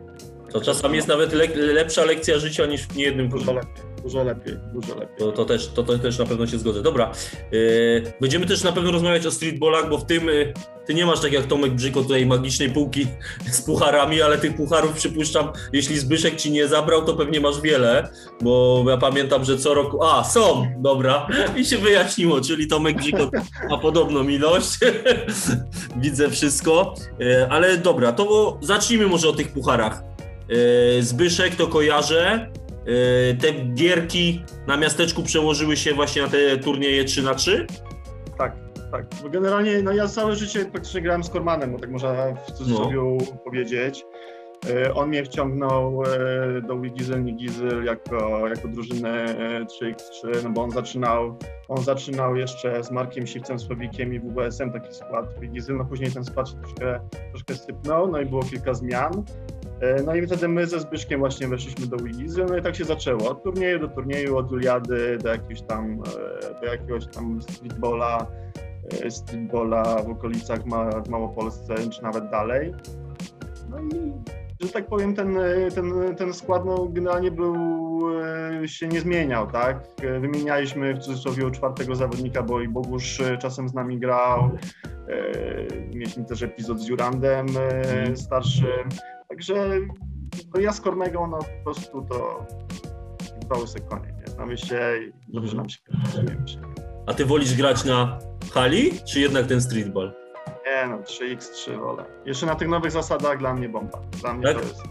To 0.52 0.62
czasami 0.62 0.96
jest 0.96 1.08
nawet 1.08 1.34
le 1.34 1.48
lepsza 1.56 2.06
lekcja 2.06 2.40
życia 2.40 2.66
niż 2.66 2.82
w 2.82 2.96
niejednym 2.96 3.30
Dużo 3.30 3.54
lepiej, 3.54 3.84
dużo 4.04 4.24
lepiej, 4.24 4.54
dużo 4.74 4.96
lepiej. 4.96 5.18
To, 5.18 5.32
to, 5.32 5.46
też, 5.46 5.68
to, 5.68 5.84
to 5.84 5.98
też 5.98 6.20
na 6.20 6.26
pewno 6.26 6.48
się 6.48 6.58
zgodzę. 6.58 6.82
Dobra, 6.82 7.12
yy, 7.52 8.14
będziemy 8.22 8.46
też 8.46 8.64
na 8.64 8.72
pewno 8.72 8.92
rozmawiać 8.92 9.26
o 9.26 9.32
streetballach, 9.32 9.90
bo 9.90 9.98
w 9.98 10.06
tym 10.06 10.28
yy, 10.28 10.54
ty 10.86 10.94
nie 10.94 11.06
masz 11.06 11.20
tak 11.20 11.32
jak 11.34 11.46
Tomek 11.46 11.72
Brzyko 11.72 12.02
tutaj 12.02 12.26
magicznej 12.26 12.70
półki 12.70 13.08
z 13.52 13.62
pucharami, 13.62 14.22
ale 14.22 14.38
tych 14.38 14.56
pucharów 14.56 14.94
przypuszczam, 14.94 15.52
jeśli 15.74 16.00
Zbyszek 16.00 16.36
ci 16.36 16.52
nie 16.52 16.68
zabrał, 16.68 17.06
to 17.06 17.14
pewnie 17.14 17.40
masz 17.40 17.62
wiele, 17.62 18.10
bo 18.42 18.86
ja 18.88 18.98
pamiętam, 18.98 19.46
że 19.46 19.58
co 19.58 19.74
roku... 19.74 20.04
A, 20.04 20.24
są, 20.24 20.68
dobra, 20.78 21.28
i 21.56 21.66
się 21.66 21.78
wyjaśniło, 21.78 22.42
czyli 22.42 22.68
Tomek 22.68 22.98
Brzyko 22.98 23.32
ma 23.70 23.78
podobną 23.78 24.28
ilość, 24.28 24.78
widzę 26.02 26.30
wszystko, 26.30 26.94
yy, 27.20 27.48
ale 27.50 27.78
dobra, 27.78 28.12
to 28.12 28.58
zacznijmy 28.62 29.08
może 29.08 29.30
o 29.30 29.34
tych 29.34 29.52
pucharach. 29.54 30.10
Yy, 30.50 31.04
Zbyszek 31.04 31.56
to 31.56 31.68
kojarzę, 31.68 32.52
Yy, 32.86 33.36
te 33.36 33.54
gierki 33.54 34.44
na 34.68 34.78
miasteczku 34.78 35.24
przełożyły 35.24 35.78
się 35.78 35.94
właśnie 35.94 36.22
na 36.22 36.28
te 36.28 36.58
turnieje 36.58 37.04
3 37.04 37.24
na 37.24 37.36
3 37.36 37.68
Tak, 38.38 38.56
tak. 38.92 39.06
Bo 39.24 39.30
generalnie 39.30 39.82
no 39.82 39.92
ja 39.92 40.08
całe 40.08 40.36
życie 40.36 40.66
praktycznie 40.66 41.02
grałem 41.02 41.24
z 41.24 41.30
Kormanem, 41.30 41.72
bo 41.72 41.80
tak 41.80 41.92
można 41.92 42.34
w 42.34 42.52
cudzysłowie 42.52 42.98
powiedzieć. 43.44 44.06
E, 44.70 44.94
On 44.94 45.10
mnie 45.10 45.24
wciągnął 45.24 46.04
e, 46.04 46.62
do 46.62 46.80
Wigizel, 46.80 47.24
nie 47.24 47.34
Gizel 47.34 47.84
jako, 47.84 48.48
jako 48.48 48.68
drużynę 48.68 49.26
e, 49.26 49.66
3x3, 49.66 50.44
no 50.44 50.50
bo 50.50 50.64
on 50.64 50.72
zaczynał, 50.72 51.38
on 51.68 51.84
zaczynał 51.84 52.36
jeszcze 52.36 52.84
z 52.84 52.92
Markiem 52.92 53.28
Siwcem, 53.28 53.60
Sławikiem 53.60 54.14
i 54.14 54.20
WWS-em 54.20 54.72
taki 54.72 54.94
skład 54.94 55.40
Wigizel, 55.40 55.78
no 55.78 55.86
później 55.86 56.12
ten 56.12 56.26
skład 56.26 56.50
się 56.50 56.56
troszkę, 56.56 57.00
troszkę 57.30 57.56
sypnął, 57.56 58.12
no 58.12 58.22
i 58.22 58.26
było 58.26 58.44
kilka 58.44 58.74
zmian. 58.74 59.24
E, 59.82 60.04
No 60.04 60.16
i 60.16 60.28
wtedy 60.28 60.48
my 60.48 60.68
ze 60.68 60.80
Zbyszkiem 60.80 61.20
właśnie 61.20 61.48
weszliśmy 61.48 61.88
do 61.88 61.98
Wigizel, 61.98 62.46
no 62.50 62.58
i 62.58 62.62
tak 62.62 62.76
się 62.76 62.86
zaczęło. 62.86 63.30
Od 63.30 63.44
turnieju 63.44 63.80
do 63.80 63.88
turnieju, 63.88 64.38
od 64.38 64.52
Juliady 64.52 65.18
do 65.18 65.30
jakiegoś 65.30 65.62
tam, 65.62 65.92
e, 65.94 66.60
do 66.62 66.66
jakiegoś 66.66 67.08
tam 67.08 67.42
streetballa, 67.42 68.28
e, 69.04 69.12
streetballa 69.12 70.04
w 70.04 70.10
okolicach 70.10 70.66
Ma 70.66 70.90
w 71.02 71.10
Małopolsce, 71.10 71.76
czy 71.90 72.04
nawet 72.04 72.30
dalej. 72.30 72.74
No 73.70 73.80
i, 73.80 74.14
że 74.62 74.70
tak 74.70 74.88
powiem, 74.88 75.16
ten, 75.16 75.38
ten, 75.76 76.16
ten 76.18 76.34
skład 76.34 76.66
no, 76.66 76.86
generalnie 76.86 77.32
był, 77.32 77.56
się 78.66 78.88
nie 78.88 79.02
zmieniał, 79.02 79.52
tak? 79.52 79.84
Wymienialiśmy 80.22 80.94
w 80.94 81.00
cudzysłowie 81.00 81.52
czwartego 81.52 81.96
zawodnika, 81.96 82.44
bo 82.44 82.62
i 82.62 82.68
Bogusz 82.68 83.22
czasem 83.40 83.70
z 83.70 83.74
nami 83.74 84.00
grał. 84.00 84.50
Mieliśmy 85.94 86.26
też 86.26 86.44
epizod 86.44 86.80
z 86.80 86.88
Jurandem 86.88 87.48
e, 87.58 88.16
starszym. 88.16 88.90
Także 89.30 89.54
ja 90.60 90.74
z 90.74 90.82
Kormego, 90.82 91.28
no 91.28 91.38
po 91.38 91.64
prostu 91.64 92.02
to 92.10 92.46
dbały 93.42 93.68
sobie 93.68 93.86
konie, 93.86 94.14
nie? 94.20 94.28
Znamy 94.28 94.58
się 94.58 94.80
i 95.02 95.34
dobrze 95.34 95.56
nam 95.58 95.70
się 95.70 95.78
się. 96.46 96.62
A 97.08 97.14
ty 97.14 97.26
wolisz 97.26 97.56
grać 97.56 97.86
na 97.86 98.20
hali, 98.54 98.92
czy 99.06 99.20
jednak 99.20 99.46
ten 99.48 99.62
streetball? 99.62 100.14
Nie 100.66 100.88
no, 100.88 100.98
3x3 100.98 101.80
wolę. 101.80 102.06
Jeszcze 102.26 102.46
na 102.46 102.56
tych 102.56 102.68
nowych 102.68 102.92
zasadach 102.92 103.38
dla 103.38 103.54
mnie 103.54 103.70
bomba. 103.70 104.00
Dla 104.22 104.34
mnie 104.34 104.44
Tak? 104.44 104.56
to 104.56 104.62
jest 104.62 104.82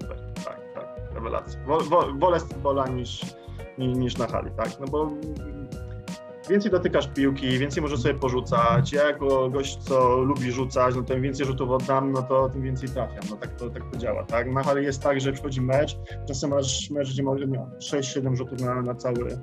super, 0.00 0.32
tak, 0.44 0.60
tak, 0.74 1.14
rewelacja. 1.14 1.60
Wo, 1.66 1.80
wo, 1.80 2.12
wolę 2.18 2.40
streetballa 2.40 2.88
niż, 2.88 3.20
niż 3.78 4.18
na 4.18 4.26
hali, 4.26 4.50
tak? 4.56 4.68
No 4.80 4.86
bo 4.86 5.10
więcej 6.50 6.70
dotykasz 6.70 7.08
piłki, 7.08 7.58
więcej 7.58 7.82
możesz 7.82 8.00
sobie 8.00 8.14
porzucać. 8.14 8.92
Ja 8.92 9.04
jako 9.04 9.50
gość, 9.50 9.76
co 9.76 10.16
lubi 10.16 10.52
rzucać, 10.52 10.94
no 10.94 11.02
to 11.02 11.14
im 11.14 11.22
więcej 11.22 11.46
rzutów 11.46 11.70
oddam, 11.70 12.12
no 12.12 12.22
to 12.22 12.48
tym 12.48 12.62
więcej 12.62 12.88
trafiam. 12.88 13.24
No 13.30 13.36
tak 13.36 13.50
to, 13.50 13.70
tak 13.70 13.90
to 13.90 13.98
działa, 13.98 14.24
tak? 14.24 14.52
Na 14.52 14.62
hali 14.62 14.84
jest 14.84 15.02
tak, 15.02 15.20
że 15.20 15.32
przychodzi 15.32 15.60
mecz, 15.60 15.96
czasem 16.28 16.50
masz 16.50 16.90
mecz, 16.90 17.12
gdzie 17.12 17.22
miał 17.22 17.66
6-7 17.78 18.36
rzutów 18.36 18.60
na, 18.60 18.82
na, 18.82 18.94
cały, 18.94 19.38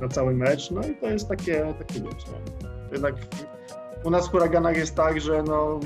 na 0.00 0.08
cały 0.08 0.34
mecz, 0.34 0.70
no 0.70 0.80
i 0.80 0.96
to 0.96 1.06
jest 1.06 1.28
takie, 1.28 1.74
takie 1.78 2.00
wiesz, 2.00 2.24
no. 2.26 2.68
Jednak 2.92 3.14
u 4.04 4.10
nas 4.10 4.28
w 4.28 4.30
huraganach 4.30 4.76
jest 4.76 4.94
tak, 4.94 5.20
że 5.20 5.42
no, 5.42 5.80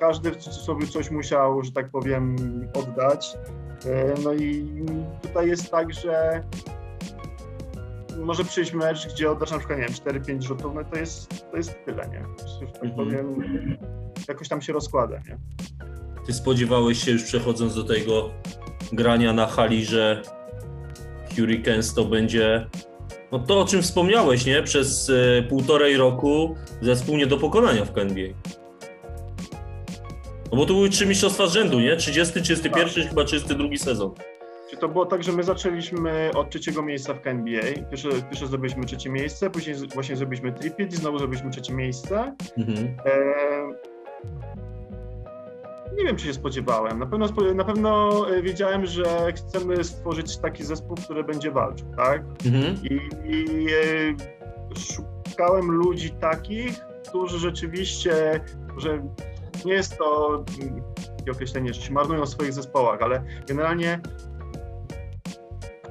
każdy 0.00 0.30
cudzysłowie 0.30 0.86
coś 0.86 1.10
musiał, 1.10 1.62
że 1.62 1.72
tak 1.72 1.90
powiem, 1.90 2.36
oddać. 2.74 3.38
E, 3.86 4.14
no 4.24 4.32
i 4.32 4.66
tutaj 5.22 5.48
jest 5.48 5.70
tak, 5.70 5.92
że 5.92 6.42
może 8.20 8.44
przyjść 8.44 8.72
mecz, 8.72 9.08
gdzie 9.12 9.30
oddasz 9.30 9.50
na 9.50 9.58
przykład, 9.58 9.78
nie 9.78 9.84
wiem, 9.84 9.94
4-5 9.94 10.42
rzutów, 10.42 10.72
no 10.74 10.84
to 10.84 10.98
jest, 10.98 11.50
to 11.50 11.56
jest 11.56 11.74
tyle, 11.86 12.08
nie? 12.08 12.24
Tak 12.80 12.94
powiem, 12.96 13.42
jakoś 14.28 14.48
tam 14.48 14.62
się 14.62 14.72
rozkłada, 14.72 15.16
nie? 15.16 15.38
Ty 16.26 16.32
spodziewałeś 16.32 17.04
się 17.04 17.10
już 17.10 17.22
przechodząc 17.22 17.74
do 17.74 17.84
tego 17.84 18.30
grania 18.92 19.32
na 19.32 19.46
hali, 19.46 19.84
że 19.84 20.22
Hurricanes 21.36 21.94
to 21.94 22.04
będzie 22.04 22.66
no 23.32 23.38
to, 23.38 23.60
o 23.60 23.64
czym 23.64 23.82
wspomniałeś, 23.82 24.46
nie? 24.46 24.62
Przez 24.62 25.10
e, 25.10 25.42
półtorej 25.42 25.96
roku 25.96 26.56
zespół 26.82 27.16
nie 27.16 27.26
do 27.26 27.36
pokonania 27.36 27.84
w 27.84 27.92
KNBA. 27.92 28.34
No 30.52 30.56
bo 30.56 30.66
to 30.66 30.74
były 30.74 30.90
trzy 30.90 31.06
mistrzostwa 31.06 31.46
z 31.46 31.52
rzędu, 31.52 31.80
nie? 31.80 31.96
30, 31.96 32.42
31, 32.42 33.08
chyba 33.08 33.24
32 33.24 33.76
sezon. 33.76 34.14
Czy 34.70 34.76
to 34.76 34.88
było 34.88 35.06
tak, 35.06 35.22
że 35.22 35.32
my 35.32 35.42
zaczęliśmy 35.42 36.30
od 36.34 36.50
trzeciego 36.50 36.82
miejsca 36.82 37.14
w 37.14 37.20
KNBA? 37.20 37.88
Pierwsze, 37.90 38.08
pierwsze 38.08 38.46
zrobiliśmy 38.46 38.84
trzecie 38.84 39.10
miejsce, 39.10 39.50
później 39.50 39.76
właśnie 39.94 40.16
zrobiliśmy 40.16 40.52
tripit 40.52 40.92
i 40.92 40.96
znowu 40.96 41.18
zrobiliśmy 41.18 41.50
trzecie 41.50 41.74
miejsce. 41.74 42.34
Mhm. 42.58 42.78
Eee, 42.78 43.74
nie 45.98 46.04
wiem, 46.04 46.16
czy 46.16 46.26
się 46.26 46.34
spodziewałem. 46.34 46.98
Na 46.98 47.06
pewno, 47.06 47.26
na 47.54 47.64
pewno 47.64 48.10
e, 48.30 48.42
wiedziałem, 48.42 48.86
że 48.86 49.32
chcemy 49.36 49.84
stworzyć 49.84 50.36
taki 50.36 50.64
zespół, 50.64 50.96
który 50.96 51.24
będzie 51.24 51.50
walczył, 51.50 51.86
tak? 51.96 52.22
Mhm. 52.46 52.76
I, 52.84 53.00
i 53.24 53.66
e, 53.66 54.14
szukałem 54.78 55.70
ludzi 55.70 56.10
takich, 56.10 56.80
którzy 57.08 57.38
rzeczywiście, 57.38 58.40
że 58.76 59.02
nie 59.64 59.72
jest 59.72 59.98
to 59.98 60.34
mm, 60.62 60.82
określenie, 61.32 61.74
że 61.74 61.80
się 61.80 61.92
marnują 61.92 62.26
w 62.26 62.28
swoich 62.28 62.52
zespołach, 62.52 63.02
ale 63.02 63.22
generalnie 63.48 64.00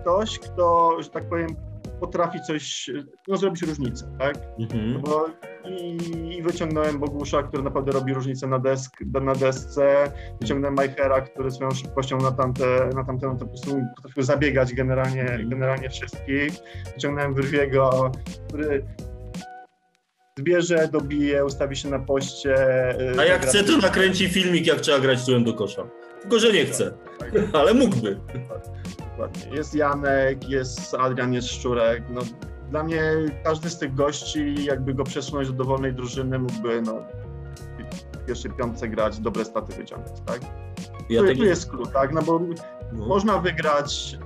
ktoś, 0.01 0.39
kto, 0.39 0.98
że 1.03 1.10
tak 1.10 1.29
powiem, 1.29 1.56
potrafi 2.00 2.41
coś, 2.48 2.89
no, 3.27 3.38
zrobić 3.38 3.62
różnicę, 3.62 4.15
tak? 4.20 4.36
Mhm. 4.60 5.01
Bo 5.01 5.25
i, 5.65 5.98
i 6.38 6.44
wyciągnąłem 6.44 7.00
Bogusza, 7.00 7.44
który 7.44 7.63
naprawdę 7.63 7.91
robi 7.91 8.13
różnicę 8.13 8.48
na, 8.48 8.60
desk, 8.60 9.01
na 9.22 9.36
desce, 9.36 10.12
wyciągnąłem 10.41 10.75
Majchera, 10.75 11.22
który 11.22 11.51
swoją 11.51 11.72
szybkością 11.72 12.18
na 12.18 12.32
tamte, 12.32 12.89
na 12.96 13.03
tamte 13.03 13.27
no 13.27 13.34
to 13.36 13.39
po 13.39 13.46
prostu 13.46 13.82
potrafił 13.96 14.24
zabiegać 14.24 14.74
generalnie, 14.74 15.39
generalnie 15.46 15.89
wszystkich. 15.89 16.53
Wyciągnąłem 16.96 17.34
Wyrwiego, 17.34 18.12
który 18.48 18.86
zbierze, 20.39 20.88
dobije, 20.91 21.46
ustawi 21.46 21.75
się 21.75 21.89
na 21.89 22.00
poście. 22.00 22.56
y, 23.15 23.20
A 23.20 23.25
jak 23.25 23.46
chce, 23.46 23.63
to 23.63 23.77
nakręci 23.77 24.29
filmik, 24.29 24.68
jak 24.68 24.79
trzeba 24.79 25.00
grać 25.00 25.25
tyłem 25.25 25.44
do 25.44 25.53
kosza. 25.53 25.88
Tylko, 26.22 26.39
że 26.39 26.53
nie 26.53 26.65
chce, 26.65 26.91
Tak, 27.20 27.32
ale 27.60 27.74
mógłby. 27.74 28.20
Dokładnie. 29.20 29.58
Jest 29.58 29.76
Janek, 29.76 30.50
jest 30.50 30.94
Adrian, 30.94 31.34
jest 31.34 31.48
Szczurek. 31.48 32.04
No, 32.10 32.22
dla 32.70 32.84
mnie 32.84 33.02
każdy 33.44 33.70
z 33.70 33.80
tych 33.80 33.96
gości, 33.96 34.66
jakby 34.66 34.94
go 34.94 35.04
przesunąć 35.04 35.48
do 35.48 35.54
dowolnej 35.54 35.94
drużyny, 35.94 36.40
mógłby 36.40 36.82
no, 36.82 37.04
w 38.14 38.26
pierwszej 38.26 38.52
piątce 38.52 38.88
grać, 38.88 39.20
dobre 39.20 39.46
staty 39.46 39.74
wyciągać, 39.74 40.14
tak? 40.26 40.42
Ja 41.10 41.22
tu, 41.22 41.28
tego- 41.28 41.40
tu 41.40 41.46
jest 41.46 41.70
klucz, 41.70 41.90
tak? 41.90 42.14
No 42.14 42.22
bo 42.22 42.40
no. 42.94 43.08
można 43.08 43.38
wygrać, 43.38 44.18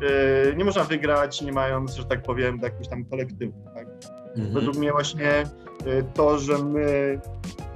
yy, 0.48 0.56
nie 0.56 0.66
można 0.66 0.84
wygrać 0.84 1.42
nie 1.42 1.52
mając, 1.52 1.96
że 1.96 2.06
tak 2.06 2.22
powiem, 2.22 2.60
jakiegoś 2.64 2.88
tam 2.88 3.06
kolektywu, 3.06 3.54
tak? 3.76 3.88
Mhm. 4.36 4.54
Według 4.54 4.78
mnie 4.78 4.92
właśnie 4.92 5.44
y, 5.88 6.04
to, 6.14 6.40
że 6.40 6.58
my 6.58 7.20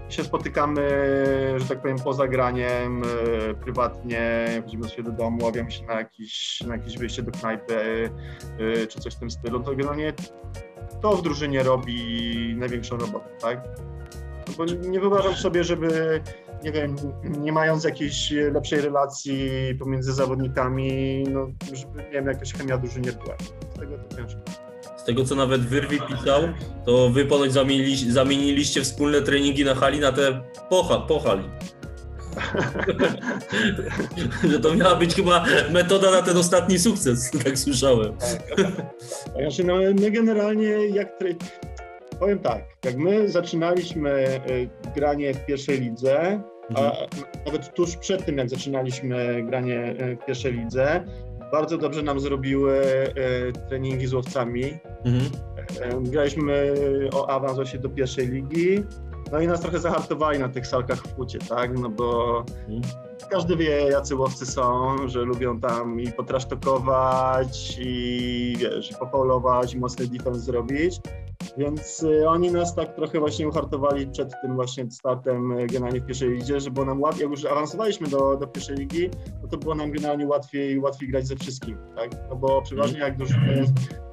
się 0.10 0.24
spotykamy, 0.24 0.82
że 1.58 1.66
tak 1.66 1.82
powiem, 1.82 1.98
poza 2.04 2.28
graniem, 2.28 3.04
y, 3.04 3.56
prywatnie, 3.64 4.48
chodzimy 4.64 4.90
siebie 4.90 5.04
do 5.04 5.12
domu, 5.12 5.46
ławiamy 5.46 5.72
się 5.72 5.86
na 5.86 5.94
jakieś, 5.94 6.62
na 6.68 6.76
jakieś 6.76 6.98
wyjście 6.98 7.24
do 7.24 7.32
knajpy, 7.32 8.10
y, 8.60 8.88
czy 8.88 9.00
coś 9.00 9.16
w 9.16 9.20
tym 9.20 9.32
stylu, 9.32 9.60
to 9.60 9.76
generalnie 9.76 10.14
to 11.02 11.18
w 11.18 11.22
drużynie 11.22 11.64
robi 11.64 12.56
największą 12.58 12.98
robotę, 12.98 13.30
tak? 13.42 13.68
No 14.48 14.54
Bo 14.58 14.66
nie 14.66 15.00
wyobrażam 15.00 15.36
sobie, 15.36 15.64
żeby, 15.64 16.22
nie 16.64 16.72
wiem, 16.72 16.96
nie 17.40 17.52
mając 17.52 17.84
jakiejś 17.84 18.32
lepszej 18.32 18.82
relacji 18.82 19.50
pomiędzy 19.80 20.14
zawodnikami, 20.14 21.24
no, 21.30 21.48
żeby, 21.74 22.04
nie 22.04 22.12
wiem, 22.12 22.28
jakaś 22.28 22.54
chemia 22.54 22.78
w 22.78 22.82
drużynie 22.82 23.12
była. 23.12 23.36
Z 23.76 23.80
tego 23.80 23.98
to 23.98 24.16
ciężko. 24.16 24.67
Tego, 25.08 25.26
co 25.26 25.36
nawet 25.36 25.62
Wyrwi 25.62 26.00
pisał, 26.08 26.42
to 26.86 27.10
wy 27.10 27.26
ponoć 27.26 27.54
zamienili, 27.54 28.12
zamieniliście 28.12 28.82
wspólne 28.82 29.22
treningi 29.22 29.66
na 29.66 29.76
hali 29.76 30.00
na 30.00 30.12
te 30.12 30.42
pocha, 30.70 30.98
po 30.98 31.20
hali. 31.20 31.44
Że 34.52 34.60
to 34.60 34.76
miała 34.76 34.96
być 34.96 35.16
chyba 35.16 35.46
metoda 35.72 36.12
na 36.12 36.22
ten 36.22 36.38
ostatni 36.38 36.80
sukces, 36.80 37.32
tak 37.44 37.58
słyszałem. 37.60 38.14
Znaczy, 39.40 39.64
no, 39.64 39.76
my 40.00 40.12
generalnie 40.12 40.88
jak 40.88 41.18
tre... 41.20 41.30
powiem 42.20 42.40
tak, 42.40 42.64
jak 42.86 42.98
my 42.98 43.30
zaczynaliśmy 43.30 44.42
y, 44.50 44.70
granie 44.96 45.34
w 45.34 45.46
pierwszej 45.46 45.82
lidze, 45.82 46.42
a 46.76 46.80
Mhm. 46.80 47.08
nawet 47.46 47.74
tuż 47.74 47.96
przed 47.96 48.26
tym, 48.26 48.38
jak 48.38 48.50
zaczynaliśmy 48.50 49.44
granie 49.44 49.96
y, 50.02 50.18
w 50.22 50.26
pierwszej 50.26 50.54
lidze, 50.54 51.04
bardzo 51.52 51.78
dobrze 51.78 52.02
nam 52.04 52.20
zrobiły 52.20 52.82
y, 52.82 53.54
treningi 53.70 54.08
z 54.08 54.14
łowcami. 54.14 54.64
Mhm. 55.06 55.26
Y, 56.06 56.10
Graliśmy 56.12 56.74
o 57.14 57.30
awans 57.30 57.56
właśnie 57.56 57.80
do 57.80 57.90
pierwszej 57.90 58.28
ligi. 58.28 58.84
No 59.32 59.40
i 59.40 59.48
nas 59.48 59.62
trochę 59.62 59.80
zahartowali 59.80 60.40
na 60.40 60.50
tych 60.50 60.68
salkach 60.68 60.98
w 60.98 61.16
hucie, 61.16 61.40
tak? 61.40 61.80
No 61.80 61.90
bo 61.90 62.38
Mhm. 62.68 62.82
każdy 63.32 63.56
wie, 63.58 63.70
jacy 63.70 64.16
łowcy 64.16 64.46
są, 64.46 64.96
że 65.08 65.22
lubią 65.22 65.60
tam 65.60 66.00
i 66.02 66.12
potrasztokować, 66.12 67.78
i 67.82 68.56
wiesz, 68.60 68.92
i 68.92 68.96
popaulować, 68.96 69.74
i 69.74 69.80
mocny 69.80 70.08
defense 70.08 70.40
zrobić. 70.40 71.00
Więc 71.58 72.04
y, 72.04 72.30
oni 72.30 72.52
nas 72.52 72.76
tak 72.76 72.96
trochę 72.96 73.20
właśnie 73.20 73.48
uhartowali 73.48 74.08
przed 74.08 74.32
tym 74.42 74.56
właśnie 74.56 74.92
startem 74.92 75.52
y, 75.52 75.68
generalnie 75.68 76.02
w 76.02 76.06
pierwszej 76.06 76.30
lidze, 76.30 76.60
że 76.60 76.72
było 76.72 76.86
nam 76.86 77.02
łatwiej, 77.02 77.22
jak 77.22 77.32
już 77.32 77.46
awansowaliśmy 77.46 78.08
do, 78.08 78.38
do 78.38 78.48
pierwszej 78.48 78.76
ligi, 78.76 79.10
no 79.42 79.48
to 79.48 79.58
było 79.58 79.76
nam 79.76 79.92
generalnie 79.92 80.28
łatwiej, 80.28 80.80
łatwiej 80.80 81.10
grać 81.10 81.28
ze 81.28 81.36
wszystkim, 81.36 81.78
tak? 81.96 82.12
No 82.30 82.36
bo 82.36 82.62
przeważnie 82.62 83.00
jak 83.00 83.18
drużyny, 83.18 83.66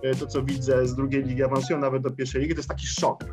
y, 0.05 0.17
to 0.21 0.27
co 0.27 0.43
widzę 0.43 0.87
z 0.87 0.95
drugiej 0.95 1.25
ligi 1.25 1.43
awansują 1.43 1.79
nawet 1.79 2.03
do 2.03 2.11
pierwszej 2.11 2.41
ligi, 2.41 2.55
to 2.55 2.59
jest 2.59 2.69
taki 2.69 2.87
szok, 2.87 3.25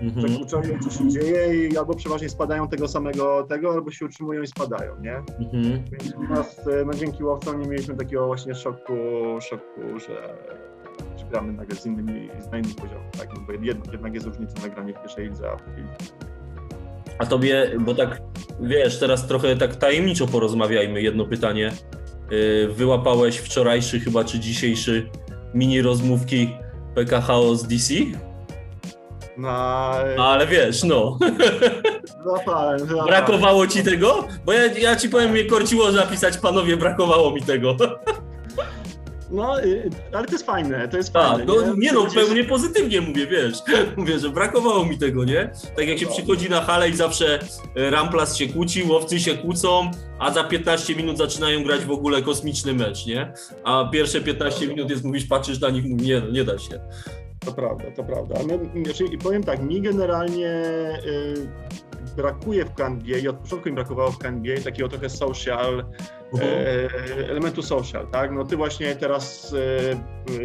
że 0.00 0.06
Mhm. 0.06 0.36
kurczę, 0.38 0.62
co 0.80 0.90
się 0.90 1.08
dzieje 1.08 1.68
i 1.68 1.76
albo 1.76 1.94
przeważnie 1.94 2.28
spadają 2.28 2.68
tego 2.68 2.88
samego 2.88 3.42
tego, 3.48 3.72
albo 3.72 3.90
się 3.90 4.06
utrzymują 4.06 4.42
i 4.42 4.46
spadają, 4.46 5.00
nie? 5.00 5.16
Mhm. 5.16 5.84
Więc 5.90 6.14
u 6.14 6.22
nas, 6.22 6.60
no 6.86 6.94
dzięki 6.94 7.24
łowcom 7.24 7.60
nie 7.60 7.68
mieliśmy 7.68 7.96
takiego 7.96 8.26
właśnie 8.26 8.54
szoku, 8.54 8.94
szoku, 9.40 9.80
że, 9.98 10.06
że 10.06 10.69
gramy 11.30 11.52
nagle 11.52 11.76
z 11.76 11.86
innymi, 11.86 12.28
na 12.52 12.58
innym 12.58 12.74
poziomie, 12.74 13.10
tak? 13.18 13.28
No 13.34 13.40
bo 13.46 13.52
jednak, 13.52 13.92
jednak 13.92 14.14
jest 14.14 14.26
różnica 14.26 14.60
na 14.62 14.68
granie 14.68 14.94
w 14.94 15.02
pierwszej 15.02 15.28
lidze, 15.28 15.50
a 15.50 15.56
w 15.56 15.64
drugiej. 15.64 15.84
A 17.18 17.26
tobie, 17.26 17.70
bo 17.80 17.94
tak 17.94 18.22
wiesz, 18.60 18.98
teraz 18.98 19.26
trochę 19.26 19.56
tak 19.56 19.76
tajemniczo 19.76 20.26
porozmawiajmy. 20.26 21.02
Jedno 21.02 21.24
pytanie. 21.26 21.72
Yy, 22.30 22.68
Wyłapałeś 22.74 23.36
wczorajszy 23.36 24.00
chyba 24.00 24.24
czy 24.24 24.38
dzisiejszy 24.38 25.10
mini 25.54 25.82
rozmówki 25.82 26.50
PKHO 26.94 27.56
z 27.56 27.66
DC? 27.66 27.94
Na, 29.36 29.50
Ale 30.18 30.46
wiesz, 30.46 30.84
no. 30.84 31.18
Złapałem, 32.24 32.78
złapałem. 32.78 33.06
Brakowało 33.06 33.66
ci 33.66 33.82
tego? 33.82 34.28
Bo 34.44 34.52
ja, 34.52 34.66
ja 34.66 34.96
ci 34.96 35.08
powiem, 35.08 35.30
mnie 35.30 35.44
korciło 35.44 35.92
napisać, 35.92 36.38
panowie, 36.38 36.76
brakowało 36.76 37.30
mi 37.30 37.42
tego. 37.42 37.76
No, 39.30 39.60
y, 39.64 39.90
ale 40.12 40.26
to 40.26 40.32
jest 40.32 40.46
fajne, 40.46 40.88
to 40.88 40.96
jest 40.96 41.16
A, 41.16 41.28
fajne. 41.28 41.44
no, 41.44 41.74
nie 41.76 41.92
no, 41.92 42.00
Ludzie- 42.04 42.20
pełnie 42.20 42.44
pozytywnie 42.44 43.00
mówię, 43.00 43.26
wiesz. 43.26 43.58
Mówię, 43.96 44.18
że 44.18 44.28
brakowało 44.30 44.84
mi 44.84 44.98
tego, 44.98 45.24
nie? 45.24 45.50
Tak 45.76 45.88
jak 45.88 45.98
się 45.98 46.06
przychodzi 46.06 46.50
na 46.50 46.60
halę 46.60 46.88
i 46.88 46.96
zawsze 46.96 47.38
e, 47.76 47.90
Ramplas 47.90 48.36
się 48.36 48.48
kłóci, 48.48 48.82
łowcy 48.82 49.20
się 49.20 49.34
kłócą, 49.34 49.90
a 50.18 50.30
za 50.30 50.44
15 50.44 50.96
minut 50.96 51.18
zaczynają 51.18 51.64
grać 51.64 51.84
w 51.84 51.90
ogóle 51.90 52.22
kosmiczny 52.22 52.74
mecz, 52.74 53.06
nie? 53.06 53.32
A 53.64 53.88
pierwsze 53.92 54.20
15 54.20 54.66
minut 54.66 54.90
jest, 54.90 55.04
mówisz, 55.04 55.26
patrzysz 55.26 55.60
na 55.60 55.70
nich, 55.70 55.84
mówisz, 55.84 56.06
nie, 56.06 56.20
no, 56.20 56.30
nie 56.30 56.44
da 56.44 56.58
się. 56.58 56.80
To 57.44 57.52
prawda, 57.52 57.84
to 57.96 58.04
prawda. 58.04 58.34
A 58.40 58.42
My, 58.46 58.84
znaczy, 58.84 59.04
i 59.04 59.18
powiem 59.18 59.44
tak, 59.44 59.62
mi 59.62 59.80
generalnie 59.82 60.48
y, 61.06 61.48
brakuje 62.16 62.64
w 62.64 62.74
KNBA 62.74 63.18
i 63.22 63.28
od 63.28 63.36
początku 63.36 63.68
mi 63.68 63.74
brakowało 63.74 64.10
w 64.10 64.18
KNBA 64.18 64.60
takiego 64.64 64.88
trochę 64.88 65.08
social, 65.10 65.84
e, 66.38 67.28
elementu 67.30 67.62
social, 67.62 68.06
tak? 68.06 68.32
No 68.32 68.44
ty 68.44 68.56
właśnie 68.56 68.96
teraz 68.96 69.54
e, 69.54 69.92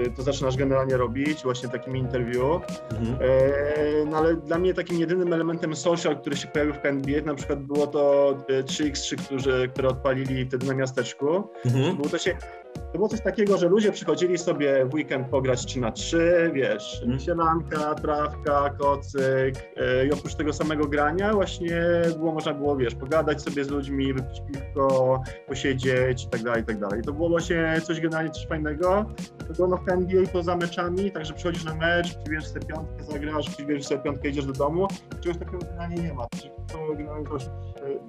e, 0.05 0.09
to 0.15 0.21
zaczynasz 0.23 0.57
generalnie 0.57 0.97
robić, 0.97 1.43
właśnie 1.43 1.69
takim 1.69 1.97
interview, 1.97 2.61
Mhm. 2.91 3.17
e, 3.21 4.05
no 4.05 4.17
ale 4.17 4.35
dla 4.35 4.57
mnie 4.57 4.73
takim 4.73 4.99
jedynym 4.99 5.33
elementem 5.33 5.75
social, 5.75 6.17
który 6.17 6.35
się 6.37 6.47
pojawił 6.47 6.73
w 6.73 6.79
KNBA, 6.81 7.21
na 7.25 7.35
przykład 7.35 7.59
było 7.59 7.87
to 7.87 8.33
e, 8.49 8.63
3x3, 8.63 9.15
którzy, 9.25 9.69
które 9.73 9.87
odpalili 9.89 10.45
wtedy 10.45 10.67
na 10.67 10.73
miasteczku, 10.73 11.43
Mhm. 11.65 11.95
było 11.95 12.09
to 12.09 12.17
się 12.17 12.37
to 12.75 12.97
było 12.97 13.07
coś 13.07 13.21
takiego, 13.21 13.57
że 13.57 13.67
ludzie 13.67 13.91
przychodzili 13.91 14.37
sobie 14.37 14.85
w 14.85 14.93
weekend 14.93 15.27
pograć 15.27 15.65
3 15.65 15.79
na 15.79 15.91
3, 15.91 16.51
wiesz, 16.53 17.01
Mhm. 17.03 17.19
sielanka, 17.19 17.95
trawka, 17.95 18.69
kocyk 18.79 19.55
e, 19.77 20.05
i 20.05 20.11
oprócz 20.11 20.35
tego 20.35 20.53
samego 20.53 20.87
grania 20.87 21.33
właśnie 21.33 21.81
było, 22.17 22.31
można 22.33 22.53
było, 22.53 22.75
wiesz, 22.75 22.95
pogadać 22.95 23.41
sobie 23.41 23.63
z 23.63 23.69
ludźmi, 23.69 24.13
wypić 24.13 24.41
piwko, 24.53 25.21
posiedzieć 25.47 26.23
i 26.23 26.29
tak 26.29 26.43
dalej, 26.43 26.61
i 26.61 26.65
tak 26.65 26.79
dalej. 26.79 27.01
To 27.01 27.13
było 27.13 27.29
właśnie 27.29 27.81
coś 27.83 28.01
generalnie 28.01 28.31
coś 28.31 28.47
fajnego. 28.47 29.05
To 29.47 29.53
było 29.53 29.67
no 29.67 29.77
w 29.77 29.89
NBA 29.89 30.23
poza 30.33 30.55
meczami, 30.55 31.11
także 31.11 31.33
przychodzisz 31.33 31.63
na 31.63 31.75
mecz, 31.75 32.17
przybierzesz 32.17 32.49
sobie 32.49 32.65
piątkę, 32.65 33.03
zagrasz, 33.11 33.49
przybierzesz 33.49 33.85
sobie 33.85 34.01
piątkę, 34.01 34.29
idziesz 34.29 34.45
do 34.45 34.53
domu. 34.53 34.87
Czegoś 35.21 35.37
takiego 35.37 35.57
generalnie 35.57 36.03
nie 36.03 36.13
ma. 36.13 36.27
To 36.71 36.93
generalnie 36.97 37.25
to 37.27 37.33
już 37.33 37.43
e, 37.43 37.49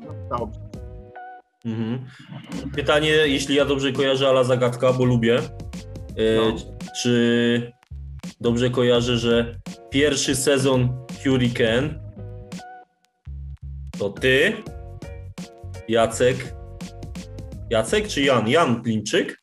no, 0.06 0.36
dało. 0.36 0.50
Mhm. 1.66 2.06
Pytanie, 2.74 3.08
jeśli 3.08 3.54
ja 3.54 3.64
dobrze 3.64 3.92
kojarzę, 3.92 4.28
ale 4.28 4.44
zagadka, 4.44 4.92
bo 4.92 5.04
lubię. 5.04 5.36
E, 5.38 5.42
No. 6.36 6.56
Czy 7.02 7.72
dobrze 8.40 8.70
kojarzę, 8.70 9.18
że 9.18 9.56
pierwszy 9.90 10.36
sezon 10.36 11.06
Hurricane 11.24 11.94
to 13.98 14.10
ty, 14.10 14.52
Jacek, 15.88 16.54
Jacek 17.70 18.08
czy 18.08 18.22
Jan? 18.22 18.48
Jan 18.48 18.82
Klimczyk 18.82 19.42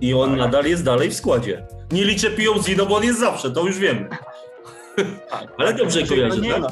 i 0.00 0.14
on 0.14 0.30
Tak. 0.30 0.38
nadal 0.38 0.64
jest 0.64 0.84
dalej 0.84 1.10
w 1.10 1.14
składzie. 1.14 1.66
Nie 1.92 2.04
liczę 2.04 2.30
POZ, 2.30 2.68
no 2.76 2.86
bo 2.86 2.96
on 2.96 3.04
jest 3.04 3.20
zawsze, 3.20 3.50
to 3.50 3.66
już 3.66 3.78
wiemy. 3.78 4.08
Tak, 5.30 5.52
Ale 5.58 5.74
dobrze 5.74 5.90
Znaczy, 6.00 6.08
kojarzę, 6.14 6.40
nie 6.40 6.52
tak? 6.54 6.62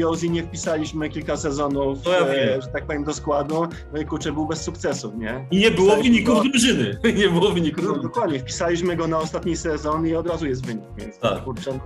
POZ 0.00 0.22
nie 0.22 0.42
wpisaliśmy 0.42 1.08
kilka 1.08 1.36
sezonów, 1.36 2.02
To 2.02 2.12
ja 2.12 2.26
e, 2.26 2.62
że 2.62 2.68
tak 2.68 2.86
powiem, 2.86 3.04
do 3.04 3.14
składu, 3.14 3.66
no 3.92 4.00
i 4.00 4.04
kurczę, 4.04 4.32
był 4.32 4.46
bez 4.46 4.62
sukcesów, 4.62 5.14
nie? 5.16 5.46
I 5.50 5.58
nie 5.58 5.70
było 5.70 5.96
wyników 5.96 6.42
drużyny. 6.42 6.98
Nie 7.22 7.28
było 7.28 7.50
wyników 7.50 7.84
No, 7.84 7.98
dokładnie, 7.98 8.38
wpisaliśmy 8.38 8.96
go 8.96 9.08
na 9.08 9.18
ostatni 9.18 9.56
sezon 9.56 10.06
i 10.06 10.14
od 10.14 10.26
razu 10.26 10.46
jest 10.46 10.66
wynik, 10.66 10.84
więc 10.96 11.18
Tak. 11.18 11.44
kurczę, 11.44 11.72
no, 11.72 11.80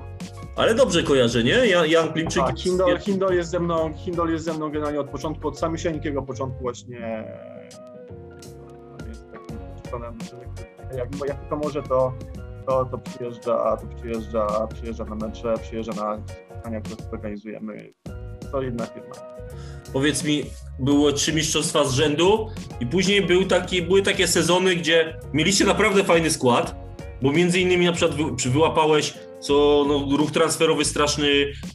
Ale 0.57 0.75
dobrze 0.75 1.03
kojarzę, 1.03 1.45
nie? 1.45 1.51
Jan, 1.67 1.87
Jan 1.87 2.13
Klimczyk 2.13 2.43
tak, 2.45 2.59
Hindol, 2.59 2.99
Hindol 2.99 3.35
jest 3.35 3.51
ze 3.51 3.61
mną, 3.61 3.93
Hindol 3.97 4.31
jest 4.31 4.45
ze 4.45 4.53
mną 4.53 4.71
generalnie 4.71 5.01
od 5.01 5.11
początku, 5.11 5.49
od 5.49 5.59
samysieńkiego 5.59 6.23
początku 6.23 6.63
właśnie 6.63 7.25
jest 9.09 9.33
takim 9.33 9.59
który 10.27 10.51
jak, 10.97 11.09
jak 11.29 11.41
tylko 11.41 11.57
może, 11.57 11.83
to, 11.83 12.13
to, 12.67 12.85
to 12.85 12.99
przyjeżdża, 12.99 13.77
to 13.77 13.87
przyjeżdża, 13.97 14.67
przyjeżdża 14.75 15.05
na 15.05 15.15
mecze, 15.15 15.55
przyjeżdża 15.63 15.93
na 15.93 16.19
spotkania, 16.61 16.81
które 16.81 17.11
organizujemy. 17.13 17.93
Solidna 18.51 18.87
firma. 18.87 19.15
Powiedz 19.93 20.25
mi, 20.25 20.45
było 20.79 21.13
trzy 21.13 21.33
mistrzostwa 21.33 21.85
z 21.85 21.93
rzędu 21.93 22.49
i 22.81 22.87
później 22.87 23.23
był 23.23 23.45
taki, 23.45 23.83
były 23.83 24.03
takie 24.03 24.29
sezony, 24.29 24.77
gdzie 24.77 25.17
mieliście 25.33 25.65
naprawdę 25.65 26.05
fajny 26.05 26.31
skład, 26.31 26.77
bo 27.23 27.33
między 27.33 27.61
innymi 27.61 27.87
na 27.87 27.93
przykład 27.93 28.17
wy, 28.17 28.51
wyłapałeś 28.51 29.15
co 29.41 29.85
no, 29.89 30.17
ruch 30.17 30.31
transferowy 30.31 30.85
straszny 30.85 31.29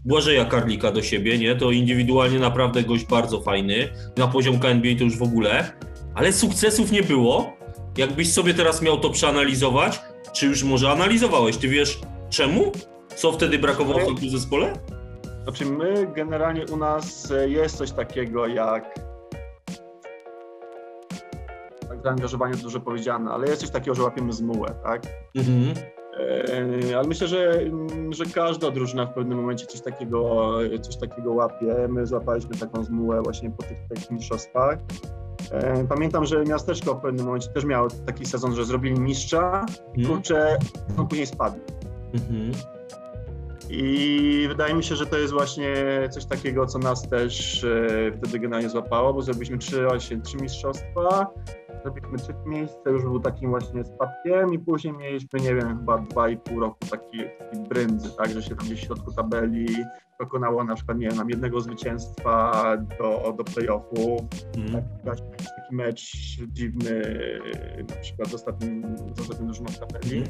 Błażeja 0.05 0.45
Karlika 0.45 0.91
do 0.91 1.01
siebie, 1.01 1.37
nie? 1.37 1.55
To 1.55 1.71
indywidualnie 1.71 2.39
naprawdę 2.39 2.83
gość 2.83 3.05
bardzo 3.05 3.41
fajny, 3.41 3.89
na 4.17 4.27
poziom 4.27 4.59
KNBA 4.59 4.89
to 4.97 5.03
już 5.03 5.17
w 5.17 5.23
ogóle, 5.23 5.71
ale 6.15 6.33
sukcesów 6.33 6.91
nie 6.91 7.03
było. 7.03 7.53
Jakbyś 7.97 8.33
sobie 8.33 8.53
teraz 8.53 8.81
miał 8.81 8.99
to 8.99 9.09
przeanalizować, 9.09 9.99
czy 10.33 10.45
już 10.45 10.63
może 10.63 10.91
analizowałeś, 10.91 11.57
ty 11.57 11.67
wiesz 11.67 11.99
czemu? 12.29 12.71
Co 13.15 13.31
wtedy 13.31 13.59
brakowało 13.59 13.99
w 14.15 14.19
tym 14.19 14.29
zespole? 14.29 14.73
Znaczy 15.43 15.65
my 15.65 16.07
generalnie 16.15 16.65
u 16.73 16.77
nas 16.77 17.31
e, 17.31 17.49
jest 17.49 17.77
coś 17.77 17.91
takiego 17.91 18.47
jak 18.47 18.99
tak 21.89 22.03
zaangażowanie 22.03 22.53
to 22.55 22.63
dużo 22.63 22.79
powiedziane, 22.79 23.31
ale 23.31 23.47
jest 23.47 23.61
coś 23.61 23.69
takiego, 23.69 23.95
że 23.95 24.03
łapiemy 24.03 24.33
zmułę, 24.33 24.67
tak? 24.83 25.01
Mhm. 25.35 25.73
E, 26.91 26.97
Ale 26.97 27.07
myślę, 27.07 27.27
że, 27.27 27.51
mm, 27.51 28.13
że 28.13 28.25
każda 28.25 28.71
drużyna 28.71 29.05
w 29.05 29.13
pewnym 29.13 29.37
momencie 29.37 29.65
coś 29.65 29.81
takiego, 29.81 30.51
coś 30.81 30.97
takiego 30.97 31.33
łapie. 31.33 31.75
My 31.89 32.05
złapaliśmy 32.05 32.57
taką 32.57 32.83
zmułę 32.83 33.21
właśnie 33.21 33.51
po 33.51 33.63
tych, 33.63 33.77
tych 33.95 34.11
mistrzostwach. 34.11 34.77
E, 35.51 35.85
Pamiętam, 35.89 36.25
że 36.25 36.43
miasteczko 36.43 36.93
w 36.95 37.01
pewnym 37.01 37.25
momencie 37.25 37.47
też 37.49 37.65
miało 37.65 37.87
taki 38.05 38.25
sezon, 38.25 38.55
że 38.55 38.65
zrobili 38.65 38.99
mistrza, 38.99 39.65
Mhm. 39.97 40.07
kurczę, 40.07 40.57
no 40.97 41.05
później 41.05 41.27
spadli. 41.27 41.61
Mhm. 42.13 42.51
I 43.69 44.45
wydaje 44.47 44.73
mi 44.73 44.83
się, 44.83 44.95
że 44.95 45.05
to 45.05 45.17
jest 45.17 45.33
właśnie 45.33 45.73
coś 46.11 46.25
takiego, 46.25 46.65
co 46.65 46.79
nas 46.79 47.09
też 47.09 47.63
e, 47.63 48.11
wtedy 48.17 48.39
generalnie 48.39 48.69
złapało, 48.69 49.13
bo 49.13 49.21
zrobiliśmy 49.21 49.57
trzy, 49.57 49.85
właśnie 49.85 50.21
trzy 50.21 50.37
mistrzostwa, 50.37 51.27
zrobiliśmy 51.83 52.17
trzecie 52.17 52.39
miejsce, 52.45 52.91
już 52.91 53.03
był 53.03 53.19
takim 53.19 53.49
właśnie 53.49 53.85
spadkiem 53.85 54.53
i 54.53 54.59
później 54.59 54.93
mieliśmy, 54.93 55.39
nie 55.39 55.55
wiem, 55.55 55.77
chyba 55.77 55.97
dwa 55.97 56.29
i 56.29 56.37
pół 56.37 56.59
roku 56.59 56.77
taki, 56.91 57.17
taki 57.39 57.69
brędzy, 57.69 58.09
tak, 58.17 58.29
że 58.29 58.43
się 58.43 58.55
tam 58.55 58.65
gdzieś 58.65 58.79
w 58.81 58.83
środku 58.83 59.11
tabeli 59.11 59.67
dokonało 60.19 60.63
na 60.63 60.75
przykład, 60.75 60.97
nie 60.97 61.09
wiem, 61.09 61.29
jednego 61.29 61.61
zwycięstwa 61.61 62.63
do, 62.99 63.33
do 63.37 63.43
playoffów, 63.43 64.21
Mhm. 64.57 64.83
tak, 65.05 65.19
jakiś 65.31 65.47
taki 65.47 65.75
mecz 65.75 66.11
dziwny, 66.47 67.01
na 67.89 67.95
przykład 68.01 68.29
z 68.29 68.33
ostatnim, 68.33 68.97
z 69.15 69.19
ostatnim 69.19 69.47
drużyną 69.47 69.69
w 69.69 69.79
tabeli. 69.79 70.17
Ym, 70.17 70.25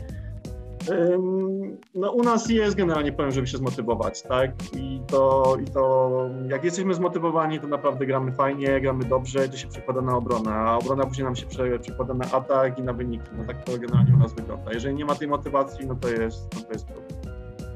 No 1.95 2.11
u 2.11 2.23
nas 2.23 2.49
jest 2.49 2.75
generalnie 2.75 3.11
powiem, 3.11 3.31
żeby 3.31 3.47
się 3.47 3.57
zmotywować, 3.57 4.21
tak? 4.21 4.51
I 4.77 5.01
to, 5.07 5.57
I 5.63 5.65
to 5.71 6.11
jak 6.47 6.63
jesteśmy 6.63 6.93
zmotywowani, 6.93 7.59
to 7.59 7.67
naprawdę 7.67 8.05
gramy 8.05 8.31
fajnie, 8.31 8.81
gramy 8.81 9.05
dobrze, 9.05 9.49
to 9.49 9.57
się 9.57 9.67
przekłada 9.67 10.01
na 10.01 10.17
obronę, 10.17 10.51
a 10.53 10.77
obrona 10.77 11.05
później 11.05 11.25
nam 11.25 11.35
się 11.35 11.45
prze- 11.45 11.79
przekłada 11.79 12.13
na 12.13 12.25
atak 12.31 12.79
i 12.79 12.83
na 12.83 12.93
wyniki. 12.93 13.29
No 13.37 13.43
tak 13.47 13.63
to 13.63 13.77
generalnie 13.77 14.13
u 14.13 14.17
nas 14.17 14.33
wygląda. 14.33 14.73
Jeżeli 14.73 14.95
nie 14.95 15.05
ma 15.05 15.15
tej 15.15 15.27
motywacji, 15.27 15.87
no 15.87 15.95
to 15.95 16.07
jest, 16.09 16.47
no 16.55 16.61
to 16.61 16.73
jest 16.73 16.85
problem. 16.85 17.05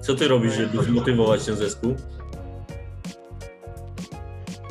Co 0.01 0.15
ty 0.15 0.27
robisz, 0.27 0.53
żeby 0.53 0.83
zmotywować 0.83 1.45
ten 1.45 1.55
zespół? 1.55 1.95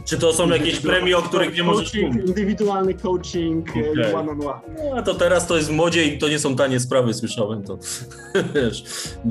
Czy 0.08 0.18
to 0.18 0.32
są 0.32 0.48
jakieś 0.48 0.80
premie, 0.80 1.18
o 1.18 1.22
których 1.22 1.56
nie 1.56 1.62
możesz 1.62 1.90
Coaching, 1.92 2.12
mówić? 2.12 2.28
Indywidualny 2.28 2.94
coaching 2.94 3.70
Okej. 3.70 3.90
okay. 3.90 4.16
one 4.16 4.32
on 4.32 4.40
one. 4.40 4.60
No, 4.78 4.96
a 4.96 5.02
to 5.02 5.14
teraz 5.14 5.46
to 5.46 5.56
jest 5.56 5.68
w 5.68 5.72
modzie 5.72 6.04
i 6.04 6.18
to 6.18 6.28
nie 6.28 6.38
są 6.38 6.56
tanie 6.56 6.80
sprawy, 6.80 7.14
słyszałem 7.14 7.64
to. 7.64 7.78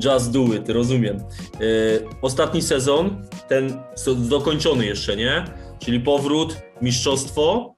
Just 0.04 0.30
do 0.30 0.44
it, 0.44 0.68
rozumiem. 0.68 1.16
Yy, 1.60 2.06
ostatni 2.22 2.62
sezon, 2.62 3.26
ten 3.48 3.82
dokończony 4.16 4.86
jeszcze, 4.86 5.16
nie? 5.16 5.44
Czyli 5.78 6.00
powrót, 6.00 6.56
mistrzostwo. 6.82 7.74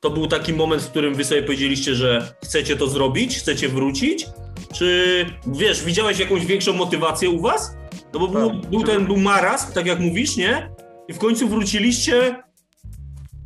To 0.00 0.10
był 0.10 0.26
taki 0.26 0.52
moment, 0.52 0.82
w 0.82 0.90
którym 0.90 1.14
wy 1.14 1.24
sobie 1.24 1.42
powiedzieliście, 1.42 1.94
że 1.94 2.34
chcecie 2.44 2.76
to 2.76 2.86
zrobić, 2.86 3.38
chcecie 3.38 3.68
wrócić? 3.68 4.26
Czy 4.74 5.26
wiesz, 5.46 5.84
widziałeś 5.84 6.18
jakąś 6.18 6.46
większą 6.46 6.72
motywację 6.72 7.30
u 7.30 7.40
was? 7.40 7.76
No 8.14 8.20
bo 8.20 8.28
był, 8.28 8.50
Tak. 8.50 8.70
był 8.70 8.82
ten 8.82 9.06
był 9.06 9.16
marazm, 9.16 9.72
tak 9.72 9.86
jak 9.86 10.00
mówisz, 10.00 10.36
nie? 10.36 10.70
I 11.12 11.14
w 11.14 11.18
końcu 11.18 11.48
wróciliście 11.48 12.42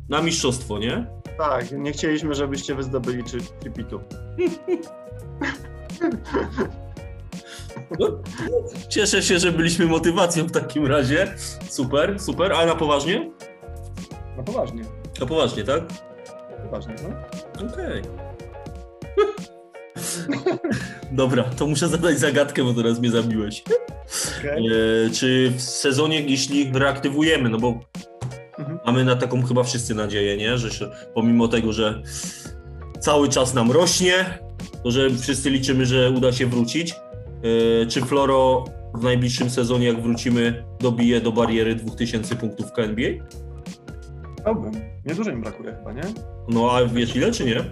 na 0.09 0.21
mistrzostwo, 0.21 0.79
nie? 0.79 1.07
Tak, 1.37 1.71
nie 1.71 1.91
chcieliśmy, 1.91 2.35
żebyście 2.35 2.75
wy 2.75 2.83
zdobyli 2.83 3.23
czy 3.23 3.37
tripitu. 3.59 3.99
No, 7.99 8.07
cieszę 8.89 9.23
się, 9.23 9.39
że 9.39 9.51
byliśmy 9.51 9.85
motywacją 9.85 10.45
w 10.45 10.51
takim 10.51 10.85
razie. 10.87 11.33
Super, 11.69 12.19
super. 12.19 12.51
Ale 12.53 12.65
na 12.65 12.75
poważnie? 12.75 13.31
No 14.37 14.43
poważnie, 14.43 14.83
Na 15.19 15.25
poważnie, 15.25 15.63
tak? 15.63 15.81
no 16.51 16.65
poważnie, 16.65 16.95
no. 17.03 17.09
Okej. 17.67 18.01
Dobra, 21.11 21.43
to 21.43 21.67
muszę 21.67 21.87
zadać 21.87 22.19
zagadkę, 22.19 22.63
bo 22.63 22.73
teraz 22.73 22.99
mnie 22.99 23.11
zabiłeś. 23.11 23.63
Okej. 24.39 24.67
E, 24.67 25.09
czy 25.09 25.51
w 25.57 25.61
sezonie, 25.61 26.21
jeśli 26.21 26.71
reaktywujemy, 26.73 27.49
no 27.49 27.57
bo 27.57 27.79
Mhm. 28.59 28.79
mamy 28.85 29.03
na 29.05 29.15
taką 29.15 29.43
chyba 29.43 29.63
wszyscy 29.63 29.95
nadzieję, 29.95 30.37
nie? 30.37 30.57
Że 30.57 30.71
się, 30.71 30.89
pomimo 31.13 31.47
tego, 31.47 31.73
że 31.73 32.01
cały 32.99 33.29
czas 33.29 33.53
nam 33.53 33.71
rośnie, 33.71 34.39
to 34.83 34.91
że 34.91 35.09
wszyscy 35.09 35.49
liczymy, 35.49 35.85
że 35.85 36.11
uda 36.11 36.31
się 36.31 36.45
wrócić. 36.45 36.93
E, 36.93 37.85
czy 37.85 38.01
Floro 38.01 38.65
w 38.93 39.03
najbliższym 39.03 39.49
sezonie, 39.49 39.87
jak 39.87 40.01
wrócimy, 40.01 40.63
dobije 40.79 41.21
do 41.21 41.31
bariery 41.31 41.75
2000 41.75 42.35
punktów 42.35 42.67
w 42.67 42.71
KNBA? 42.71 43.25
Chciałbym. 44.41 44.71
Nie 45.05 45.15
dużo 45.15 45.31
im 45.31 45.41
brakuje 45.41 45.75
chyba, 45.75 45.93
nie? 45.93 46.03
No 46.49 46.71
a 46.71 46.85
wiesz 46.85 47.15
ile, 47.15 47.31
czy 47.31 47.45
nie? 47.45 47.63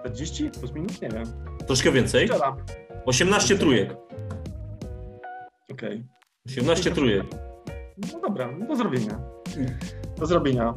40 0.00 0.50
plus 0.50 0.72
minus? 0.72 1.00
Nie 1.02 1.08
wiem. 1.08 1.24
Troszkę 1.68 1.92
więcej. 1.92 2.28
Strzelam. 2.28 2.56
18 3.06 3.58
trójek. 3.58 3.96
Okej. 5.72 6.04
18 6.46 6.90
trójek. 6.90 7.24
No 8.12 8.20
dobra, 8.20 8.52
do 8.68 8.76
zrobienia. 8.76 9.20
Do 10.18 10.26
zrobienia. 10.26 10.74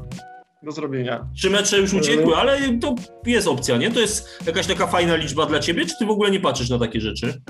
Do 0.63 0.71
zrobienia. 0.71 1.27
Trzy 1.35 1.49
mecze 1.49 1.77
już 1.77 1.93
uciekły, 1.93 2.35
ale 2.35 2.59
to 2.81 2.95
jest 3.25 3.47
opcja, 3.47 3.77
nie? 3.77 3.91
To 3.91 3.99
jest 3.99 4.43
jakaś 4.47 4.67
taka 4.67 4.87
fajna 4.87 5.15
liczba 5.15 5.45
dla 5.45 5.59
ciebie, 5.59 5.85
czy 5.85 5.97
ty 5.99 6.05
w 6.05 6.09
ogóle 6.09 6.31
nie 6.31 6.39
patrzysz 6.39 6.69
na 6.69 6.79
takie 6.79 7.01
rzeczy? 7.01 7.41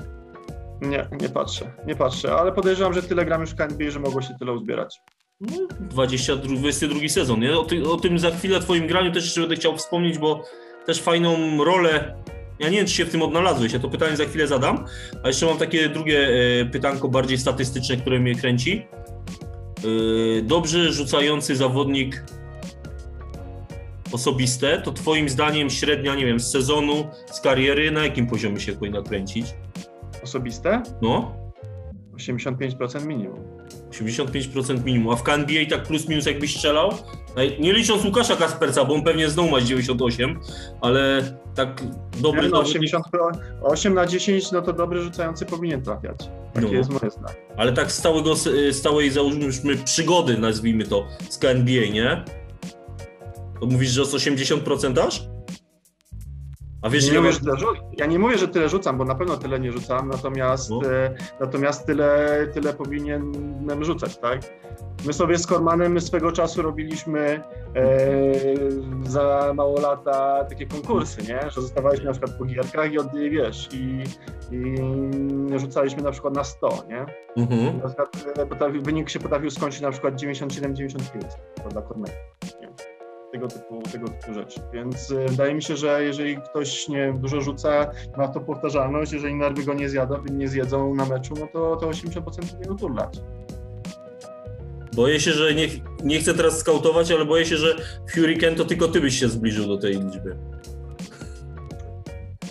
Nie, 0.80 1.08
nie 1.20 1.28
patrzę, 1.28 1.72
nie 1.86 1.96
patrzę, 1.96 2.34
ale 2.34 2.52
podejrzewam, 2.52 2.92
że 2.92 3.02
tyle 3.02 3.24
gram 3.24 3.40
już 3.40 3.50
w 3.50 3.90
że 3.90 4.00
mogło 4.00 4.22
się 4.22 4.34
tyle 4.38 4.52
uzbierać. 4.52 5.00
No, 5.40 5.56
22, 5.80 6.56
22 6.56 7.08
sezon, 7.08 7.40
nie? 7.40 7.58
O, 7.58 7.64
ty, 7.64 7.90
o 7.90 7.96
tym 7.96 8.18
za 8.18 8.30
chwilę 8.30 8.60
twoim 8.60 8.86
graniu 8.86 9.12
też 9.12 9.24
jeszcze 9.24 9.40
będę 9.40 9.56
chciał 9.56 9.76
wspomnieć, 9.76 10.18
bo 10.18 10.44
też 10.86 11.02
fajną 11.02 11.64
rolę 11.64 12.14
Ja 12.62 12.68
nie 12.68 12.76
wiem, 12.76 12.86
czy 12.86 12.94
się 12.94 13.04
w 13.04 13.10
tym 13.10 13.22
odnalazłeś, 13.22 13.72
ja 13.72 13.78
to 13.78 13.88
pytanie 13.88 14.16
za 14.16 14.24
chwilę 14.24 14.46
zadam, 14.46 14.84
a 15.22 15.28
jeszcze 15.28 15.46
mam 15.46 15.58
takie 15.58 15.88
drugie 15.88 16.28
e, 16.60 16.64
pytanko 16.64 17.08
bardziej 17.08 17.38
statystyczne, 17.38 17.96
które 17.96 18.20
mnie 18.20 18.34
kręci. 18.34 18.86
E, 20.38 20.42
dobrze 20.42 20.92
rzucający 20.92 21.56
zawodnik 21.56 22.24
osobiste, 24.12 24.82
to 24.84 24.92
twoim 24.92 25.28
zdaniem 25.28 25.70
średnia, 25.70 26.14
nie 26.14 26.26
wiem, 26.26 26.40
z 26.40 26.50
sezonu, 26.50 27.06
z 27.30 27.40
kariery, 27.40 27.90
na 27.90 28.02
jakim 28.02 28.26
poziomie 28.26 28.60
się 28.60 28.72
powinna 28.72 29.02
kręcić? 29.02 29.46
Osobiste? 30.22 30.82
No, 31.02 31.36
85% 32.16 33.06
minimum. 33.06 33.40
85% 33.90 34.84
minimum, 34.84 35.12
a 35.12 35.16
w 35.16 35.28
NBA 35.28 35.66
tak 35.70 35.82
plus 35.82 36.08
minus 36.08 36.26
jakbyś 36.26 36.56
strzelał? 36.56 36.90
Nie 37.60 37.72
licząc 37.72 38.04
Łukasza 38.04 38.36
Kasperca, 38.36 38.84
bo 38.84 38.94
on 38.94 39.02
pewnie 39.02 39.30
znowu 39.30 39.50
ma 39.50 39.60
98, 39.60 40.40
ale 40.80 41.22
tak 41.54 41.82
dobry 42.20 42.42
no, 42.42 42.48
zawodnik, 42.56 42.76
80, 42.76 43.04
8 43.62 43.94
na 43.94 44.06
10, 44.06 44.52
no 44.52 44.62
to 44.62 44.72
dobry 44.72 45.02
rzucający 45.02 45.46
powinien 45.46 45.82
trafiać. 45.82 46.16
Takie 46.54 46.66
No. 46.66 46.72
jest 46.72 46.90
moje 46.90 47.10
zdanie. 47.10 47.34
ale 47.56 47.72
tak 47.72 47.92
z, 47.92 48.00
całego, 48.02 48.34
z 48.70 48.80
całej 48.82 49.10
załóżmy 49.10 49.76
przygody, 49.84 50.38
nazwijmy 50.38 50.84
to, 50.84 51.06
z 51.28 51.38
KNBA, 51.38 51.92
nie? 51.92 52.24
To 53.60 53.66
mówisz, 53.66 53.90
że 53.90 54.04
z 54.04 54.14
80% 54.14 55.00
aż? 55.06 55.26
A 56.82 56.90
wiesz, 56.90 57.10
Nie 57.12 57.18
mówię, 57.18 57.32
że 57.32 57.40
tyle 57.40 57.52
rzu- 57.56 57.66
ja 57.98 58.06
nie 58.06 58.18
mówię, 58.18 58.38
że 58.38 58.48
tyle 58.48 58.68
rzucam, 58.68 58.98
bo 58.98 59.04
na 59.04 59.14
pewno 59.14 59.36
tyle 59.36 59.60
nie 59.60 59.72
rzucam, 59.72 60.08
natomiast, 60.08 60.70
No. 60.70 60.80
e, 60.92 61.14
natomiast 61.40 61.86
tyle, 61.86 62.28
tyle 62.54 62.72
powinienem 62.74 63.84
rzucać, 63.84 64.18
tak? 64.18 64.40
My 65.06 65.12
sobie 65.12 65.38
z 65.38 65.46
Kormanem 65.46 66.00
swego 66.00 66.32
czasu 66.32 66.62
robiliśmy 66.62 67.20
e, 67.76 68.02
za 69.02 69.52
mało 69.54 69.80
lata 69.80 70.44
takie 70.44 70.66
konkursy, 70.66 71.22
nie? 71.22 71.50
Że 71.50 71.60
zostawaliśmy 71.60 72.04
na 72.06 72.12
przykład 72.12 72.32
po 72.38 72.44
gierkach 72.44 72.92
i 72.92 72.98
od, 72.98 73.14
wiesz, 73.14 73.68
i, 73.72 74.02
i 74.52 75.58
rzucaliśmy 75.58 76.02
na 76.02 76.10
przykład 76.10 76.34
na 76.34 76.44
100, 76.44 76.68
nie? 76.88 77.06
Mhm. 77.42 77.78
Na 77.78 77.84
przykład 77.88 78.16
e, 78.62 78.70
wynik 78.80 79.10
się 79.10 79.18
potrafił 79.20 79.50
skończyć 79.50 79.80
na 79.80 79.90
przykład 79.90 80.14
97-95 80.14 80.98
dla 81.70 81.82
Korneta. 81.82 82.12
Nie? 83.32 83.40
Tego 83.40 83.48
typu, 83.48 83.82
tego 83.92 84.08
typu 84.08 84.34
rzeczy. 84.34 84.60
Więc 84.72 85.10
e, 85.10 85.28
wydaje 85.28 85.54
mi 85.54 85.62
się, 85.62 85.76
że 85.76 86.04
jeżeli 86.04 86.36
ktoś 86.36 86.88
nie 86.88 87.12
dużo 87.12 87.40
rzuca, 87.40 87.90
ma 88.16 88.28
to 88.28 88.40
powtarzalność, 88.40 89.12
jeżeli 89.12 89.34
nerwy 89.34 89.64
go 89.64 89.74
nie, 89.74 89.88
zjada, 89.88 90.20
nie 90.32 90.48
zjedzą 90.48 90.94
na 90.94 91.06
meczu, 91.06 91.34
no 91.40 91.48
to, 91.52 91.76
to 91.76 91.88
80% 91.88 92.20
powinien 92.20 92.72
uturlać. 92.72 93.20
Boję 94.94 95.20
się, 95.20 95.32
że 95.32 95.54
nie, 95.54 95.68
nie 96.04 96.20
chcę 96.20 96.34
teraz 96.34 96.58
skautować, 96.58 97.10
ale 97.10 97.24
boję 97.24 97.46
się, 97.46 97.56
że 97.56 97.76
w 98.06 98.14
Hurricane 98.14 98.56
to 98.56 98.64
tylko 98.64 98.88
ty 98.88 99.00
byś 99.00 99.20
się 99.20 99.28
zbliżył 99.28 99.66
do 99.66 99.78
tej 99.78 99.92
liczby. 99.92 100.36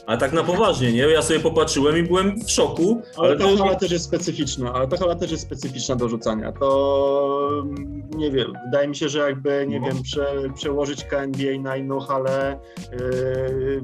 A 0.08 0.18
tak 0.18 0.34
na 0.34 0.44
poważnie, 0.44 0.94
nie? 0.94 1.00
Ja 1.00 1.22
sobie 1.22 1.40
popatrzyłem 1.40 1.98
i 1.98 2.04
byłem 2.04 2.40
w 2.46 2.52
szoku, 2.52 3.02
Ale 3.18 3.28
ale 3.30 3.38
ta 3.38 3.44
to... 3.44 3.58
hala 3.58 3.76
też 3.76 3.92
jest 3.92 4.06
specyficzna, 4.06 4.74
ale 4.74 4.88
ta 4.88 4.98
hala 4.98 5.16
też 5.16 5.32
jest 5.32 5.44
specyficzna 5.44 5.96
do 5.96 6.10
rzucania. 6.10 6.52
To 6.52 7.50
mm, 7.64 8.04
nie 8.16 8.32
wiem, 8.32 8.54
wydaje 8.66 8.88
mi 8.88 8.96
się, 8.96 9.10
że 9.10 9.20
jakby, 9.20 9.66
nie 9.68 9.80
No. 9.80 9.88
wiem, 9.88 10.04
prze, 10.04 10.26
przełożyć 10.56 11.04
KNBA 11.04 11.60
na 11.62 11.78
inną 11.78 12.00
halę. 12.00 12.60
Yy, 12.92 13.82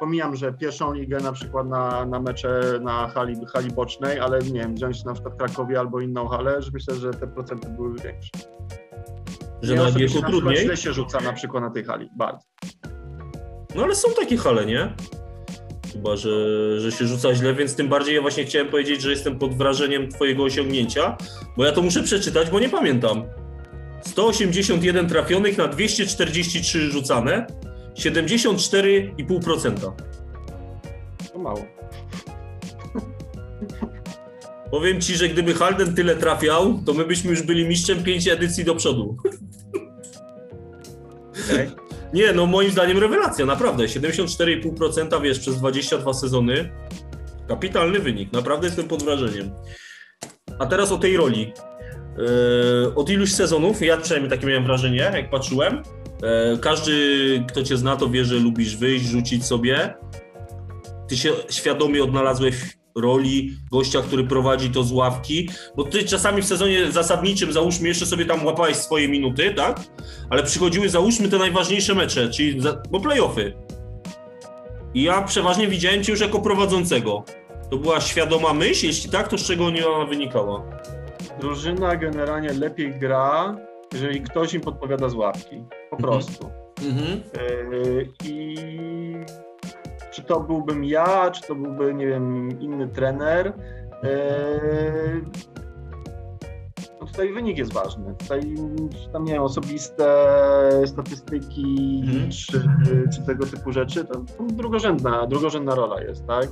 pomijam, 0.00 0.36
że 0.36 0.52
pierwszą 0.52 0.92
ligę 0.92 1.18
na 1.20 1.32
przykład 1.32 1.68
na, 1.68 2.06
na 2.06 2.20
mecze 2.20 2.60
na 2.82 3.08
hali, 3.08 3.36
hali 3.54 3.70
bocznej, 3.70 4.20
ale 4.20 4.38
nie 4.38 4.60
wiem, 4.60 4.74
wziąć 4.74 5.04
na 5.04 5.12
przykład 5.12 5.34
Krakowie 5.38 5.78
albo 5.80 6.00
inną 6.00 6.28
halę, 6.28 6.62
że 6.62 6.70
myślę, 6.74 6.94
że 6.94 7.10
te 7.10 7.26
procenty 7.26 7.68
były 7.68 7.94
większe. 8.04 8.30
że 9.62 9.74
Mnie 9.74 9.82
na 10.22 10.28
trudniej. 10.28 10.56
źle 10.56 10.76
się 10.76 10.92
rzuca 10.92 11.20
na 11.20 11.32
przykład 11.32 11.62
na 11.62 11.70
tej 11.70 11.84
hali, 11.84 12.08
bardzo. 12.16 12.44
No 13.74 13.82
ale 13.82 13.94
są 13.94 14.08
takie 14.20 14.36
hale, 14.36 14.66
nie? 14.66 14.92
Chyba, 15.92 16.16
że, 16.16 16.30
że 16.80 16.92
się 16.92 17.06
rzuca 17.06 17.34
źle, 17.34 17.54
więc 17.54 17.74
tym 17.74 17.88
bardziej 17.88 18.14
ja 18.14 18.22
właśnie 18.22 18.44
chciałem 18.44 18.68
powiedzieć, 18.68 19.02
że 19.02 19.10
jestem 19.10 19.38
pod 19.38 19.54
wrażeniem 19.54 20.08
twojego 20.08 20.42
osiągnięcia, 20.44 21.16
bo 21.56 21.64
ja 21.64 21.72
to 21.72 21.82
muszę 21.82 22.02
przeczytać, 22.02 22.50
bo 22.50 22.60
nie 22.60 22.68
pamiętam. 22.68 23.24
181 24.06 25.08
trafionych 25.08 25.58
na 25.58 25.68
243 25.68 26.90
rzucane, 26.90 27.46
74,5%. 27.94 29.92
To 31.32 31.38
mało. 31.38 31.66
Powiem 34.70 35.00
ci, 35.00 35.16
że 35.16 35.28
gdyby 35.28 35.54
Halden 35.54 35.94
tyle 35.94 36.16
trafiał, 36.16 36.80
to 36.86 36.94
my 36.94 37.04
byśmy 37.04 37.30
już 37.30 37.42
byli 37.42 37.68
mistrzem 37.68 38.02
5 38.04 38.28
edycji 38.28 38.64
do 38.64 38.74
przodu. 38.74 39.16
Okay. 41.50 41.87
Nie, 42.12 42.32
no 42.32 42.46
moim 42.46 42.70
zdaniem 42.70 42.98
rewelacja, 42.98 43.46
naprawdę. 43.46 43.84
74,5% 43.84 45.22
wiesz, 45.22 45.38
przez 45.38 45.56
22 45.56 46.14
sezony. 46.14 46.70
Kapitalny 47.48 47.98
wynik, 47.98 48.32
naprawdę 48.32 48.66
jestem 48.66 48.88
pod 48.88 49.02
wrażeniem. 49.02 49.50
A 50.58 50.66
teraz 50.66 50.92
o 50.92 50.98
tej 50.98 51.16
roli. 51.16 51.52
Yy, 52.18 52.94
od 52.94 53.10
iluś 53.10 53.32
sezonów, 53.32 53.82
ja 53.82 53.96
przynajmniej 53.96 54.30
takie 54.30 54.46
miałem 54.46 54.64
wrażenie, 54.64 54.98
jak 54.98 55.30
patrzyłem. 55.30 55.82
Yy, 56.22 56.58
każdy, 56.58 56.92
kto 57.48 57.62
cię 57.62 57.76
zna, 57.76 57.96
to 57.96 58.08
wie, 58.08 58.24
że 58.24 58.34
lubisz 58.34 58.76
wyjść, 58.76 59.04
rzucić 59.04 59.44
sobie. 59.44 59.94
Ty 61.08 61.16
się 61.16 61.32
świadomie 61.50 62.04
odnalazłeś 62.04 62.77
roli 63.00 63.56
gościa, 63.72 64.02
który 64.02 64.24
prowadzi 64.24 64.70
to 64.70 64.82
z 64.82 64.92
ławki, 64.92 65.48
bo 65.76 65.84
ty 65.84 66.04
czasami 66.04 66.42
w 66.42 66.46
sezonie 66.46 66.92
zasadniczym, 66.92 67.52
załóżmy, 67.52 67.88
jeszcze 67.88 68.06
sobie 68.06 68.24
tam 68.24 68.46
łapałeś 68.46 68.76
swoje 68.76 69.08
minuty, 69.08 69.54
tak? 69.54 69.80
ale 70.30 70.42
przychodziły, 70.42 70.88
załóżmy, 70.88 71.28
te 71.28 71.38
najważniejsze 71.38 71.94
mecze, 71.94 72.30
czyli 72.30 72.60
za, 72.60 72.82
bo 72.90 73.00
playoffy. 73.00 73.52
I 74.94 75.02
ja 75.02 75.22
przeważnie 75.22 75.68
widziałem 75.68 76.04
cię 76.04 76.12
już 76.12 76.20
jako 76.20 76.38
prowadzącego. 76.40 77.24
To 77.70 77.76
była 77.76 78.00
świadoma 78.00 78.52
myśl? 78.54 78.86
Jeśli 78.86 79.10
tak, 79.10 79.28
to 79.28 79.38
z 79.38 79.44
czego 79.46 79.66
ona 79.66 80.04
wynikała? 80.06 80.62
Drużyna 81.40 81.96
generalnie 81.96 82.52
lepiej 82.52 82.94
gra, 82.98 83.56
jeżeli 83.92 84.20
ktoś 84.20 84.54
im 84.54 84.60
podpowiada 84.60 85.08
z 85.08 85.14
ławki. 85.14 85.56
Po 85.90 85.96
Mhm. 85.96 86.02
prostu. 86.12 86.50
Mhm. 86.86 87.20
Yy, 87.72 88.08
I 88.24 88.56
czy 90.18 90.24
to 90.24 90.40
byłbym 90.40 90.84
ja, 90.84 91.30
czy 91.30 91.42
to 91.42 91.54
byłby, 91.54 91.94
nie 91.94 92.06
wiem, 92.06 92.48
inny 92.60 92.88
trener. 92.88 93.52
Yy, 94.02 94.10
No 97.00 97.06
tutaj 97.06 97.32
wynik 97.32 97.58
jest 97.58 97.72
ważny. 97.72 98.14
Tutaj 98.18 98.54
tam 99.12 99.24
nie 99.24 99.32
wiem, 99.32 99.42
osobiste 99.42 100.06
statystyki 100.86 102.00
Mhm. 102.04 102.30
czy, 102.30 102.62
czy 103.14 103.22
tego 103.26 103.46
typu 103.46 103.72
rzeczy, 103.72 104.04
to, 104.04 104.20
drugorzędna, 104.46 105.26
drugorzędna 105.26 105.74
rola 105.74 106.02
jest, 106.02 106.26
tak? 106.26 106.48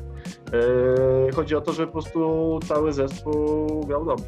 Yy, 0.52 1.32
Chodzi 1.34 1.56
o 1.56 1.60
to, 1.60 1.72
że 1.72 1.86
po 1.86 1.92
prostu 1.92 2.58
cały 2.68 2.92
zespół 2.92 3.80
grał 3.86 4.04
dobrze. 4.04 4.24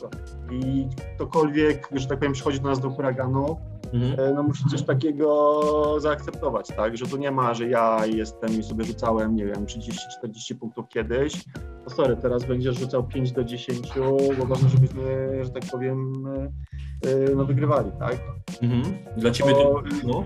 Tak, 0.00 0.10
I 0.50 0.86
ktokolwiek, 1.16 1.88
że 1.92 2.06
tak 2.08 2.18
powiem, 2.18 2.32
przychodzi 2.32 2.60
do 2.60 2.68
nas 2.68 2.80
do 2.80 2.90
huraganu, 2.90 3.56
Mhm. 3.92 4.20
E, 4.20 4.32
no 4.34 4.42
musi 4.42 4.64
coś 4.64 4.82
takiego 4.82 6.00
zaakceptować, 6.00 6.68
tak? 6.68 6.96
Że 6.96 7.06
tu 7.06 7.16
nie 7.16 7.30
ma, 7.30 7.54
że 7.54 7.68
ja 7.68 8.06
jestem 8.06 8.60
i 8.60 8.62
sobie 8.62 8.84
rzucałem, 8.84 9.36
nie 9.36 9.46
wiem, 9.46 9.66
30-40 9.66 10.54
punktów 10.54 10.88
kiedyś. 10.88 11.44
To 11.84 11.90
sorry, 11.90 12.16
teraz 12.16 12.44
będziesz 12.44 12.78
rzucał 12.78 13.04
5 13.04 13.32
do 13.32 13.44
10, 13.44 13.92
bo 14.38 14.46
ważne, 14.46 14.68
żebyśmy, 14.68 15.44
że 15.44 15.50
tak 15.50 15.62
powiem, 15.70 16.26
e, 16.26 17.10
e, 17.10 17.34
no 17.36 17.44
wygrywali, 17.44 17.90
tak? 17.98 18.16
Mhm. 18.62 18.96
Dla 19.16 19.30
ciebie 19.30 19.52
To-. 19.52 19.82
No. 20.04 20.22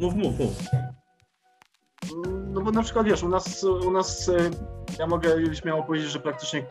Mów, 0.00 0.14
mów, 0.14 0.38
mów. 0.38 0.52
No 2.52 2.60
bo 2.60 2.70
na 2.70 2.82
przykład 2.82 3.06
wiesz, 3.06 3.22
u 3.22 3.28
nas, 3.28 3.64
u 3.64 3.90
nas 3.90 4.30
ja 4.98 5.06
mogę 5.06 5.54
śmiało 5.54 5.82
powiedzieć, 5.82 6.10
że 6.10 6.20
praktycznie 6.20 6.66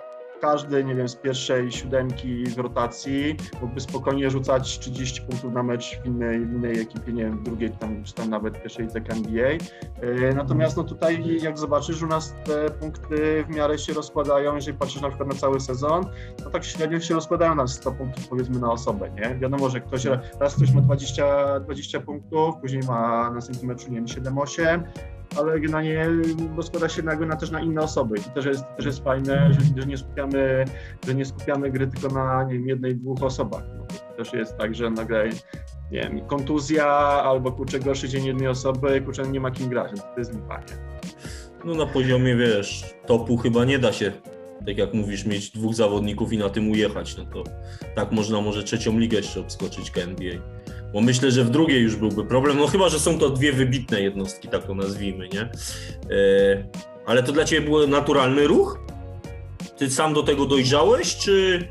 każdy, 0.46 0.84
nie 0.84 0.96
wiem, 0.96 1.10
z 1.10 1.16
pierwszej 1.16 1.72
siódemki 1.72 2.44
w 2.44 2.58
rotacji 2.58 3.36
mógłby 3.62 3.80
spokojnie 3.80 4.30
rzucać 4.30 4.80
30 4.80 5.22
punktów 5.22 5.54
na 5.54 5.64
mecz 5.64 6.00
w 6.00 6.06
innej, 6.06 6.38
innej 6.38 6.80
ekipie, 6.80 7.14
nie 7.14 7.24
wiem, 7.24 7.38
w 7.38 7.44
drugiej 7.44 7.72
tam, 7.72 8.04
czy 8.04 8.14
tam 8.14 8.30
nawet 8.30 8.62
pierwszej 8.62 8.86
lidze 8.86 9.00
NBA. 9.10 9.48
E, 9.50 10.34
Natomiast 10.36 10.78
no 10.78 10.84
tutaj 10.84 11.38
jak 11.42 11.58
zobaczysz, 11.58 12.04
u 12.04 12.08
nas 12.08 12.36
te 12.46 12.70
punkty 12.70 13.46
w 13.50 13.56
miarę 13.56 13.78
się 13.78 13.94
rozkładają, 13.94 14.56
jeżeli 14.56 14.78
patrzysz 14.78 15.02
na 15.02 15.10
przykład 15.10 15.30
na 15.30 15.36
cały 15.36 15.60
sezon, 15.60 16.06
no 16.44 16.50
tak 16.52 16.66
średnio 16.66 17.00
się 17.00 17.14
rozkładają 17.14 17.56
na 17.56 17.68
100 17.68 17.92
punktów 17.92 18.28
powiedzmy 18.28 18.60
na 18.60 18.72
osobę, 18.72 19.10
nie? 19.10 19.36
Wiadomo, 19.36 19.70
że 19.70 19.82
ktoś, 19.82 20.06
raz 20.40 20.56
ktoś 20.56 20.72
ma 20.74 20.82
20, 20.82 21.60
20 21.60 22.00
punktów, 22.00 22.56
później 22.62 22.82
ma 22.88 23.30
na 23.30 23.32
następnym 23.32 23.68
meczu, 23.68 23.92
nie 23.92 23.96
wiem, 23.96 24.06
7-8, 24.06 24.84
ale 25.38 25.60
generalnie 25.60 26.08
rozkłada 26.58 26.90
się 26.90 27.04
nagle 27.04 27.28
na, 27.28 27.36
też 27.36 27.52
na 27.52 27.62
inne 27.62 27.82
osoby. 27.82 28.18
I 28.18 28.34
też 28.36 28.46
jest, 28.46 28.64
też 28.78 28.86
jest 28.86 29.04
fajne, 29.04 29.54
że, 29.54 29.82
że, 29.82 29.88
nie 29.88 29.98
skupiamy, 29.98 30.66
że 31.08 31.16
nie 31.16 31.26
skupiamy 31.26 31.72
gry 31.72 31.88
tylko 31.88 32.16
na 32.16 32.44
nie 32.44 32.54
wiem, 32.54 32.68
jednej, 32.68 32.96
dwóch 32.96 33.24
osobach. 33.24 33.64
No, 33.78 33.86
też 34.18 34.34
jest 34.34 34.58
tak, 34.58 34.76
że 34.76 34.90
nagle 34.90 35.30
nie 35.92 36.02
wiem, 36.02 36.28
kontuzja 36.28 36.88
albo 37.24 37.52
kurczę 37.52 37.80
gorszy 37.80 38.10
dzień 38.10 38.26
jednej 38.26 38.48
osoby, 38.48 39.02
kurczę 39.02 39.24
nie 39.24 39.40
ma 39.40 39.52
kim 39.52 39.70
grać, 39.70 39.92
to 40.14 40.20
jest 40.20 40.34
lipa, 40.34 40.58
nie? 40.58 40.86
No 41.66 41.76
na 41.76 41.86
poziomie, 41.86 42.36
wiesz, 42.36 42.96
topu 43.06 43.38
chyba 43.38 43.66
nie 43.66 43.80
da 43.80 43.94
się, 43.94 44.12
tak 44.66 44.78
jak 44.78 44.94
mówisz, 44.94 45.26
mieć 45.26 45.52
dwóch 45.52 45.76
zawodników 45.76 46.34
i 46.34 46.38
na 46.38 46.50
tym 46.50 46.72
ujechać. 46.72 47.18
No 47.18 47.26
to 47.26 47.44
tak 47.96 48.12
można 48.12 48.42
może 48.42 48.64
trzecią 48.64 49.00
ligę 49.00 49.18
jeszcze 49.18 49.40
obskoczyć 49.40 49.92
KNBA. 49.92 50.55
Bo 50.96 51.02
myślę, 51.02 51.32
że 51.32 51.44
w 51.44 51.50
drugiej 51.50 51.82
już 51.82 51.96
byłby 51.96 52.26
problem. 52.26 52.58
No 52.58 52.68
chyba, 52.68 52.90
że 52.90 53.00
są 53.00 53.20
to 53.20 53.30
dwie 53.30 53.54
wybitne 53.54 54.02
jednostki, 54.02 54.48
tak 54.48 54.68
to 54.68 54.76
nazwijmy, 54.76 55.30
nie? 55.30 55.42
E, 55.42 55.50
ale 57.06 57.24
to 57.24 57.32
dla 57.32 57.46
ciebie 57.46 57.70
był 57.70 57.88
naturalny 57.88 58.48
ruch? 58.48 58.80
Ty 59.78 59.90
sam 59.90 60.14
do 60.14 60.24
tego 60.24 60.46
dojrzałeś, 60.46 61.16
czy 61.16 61.68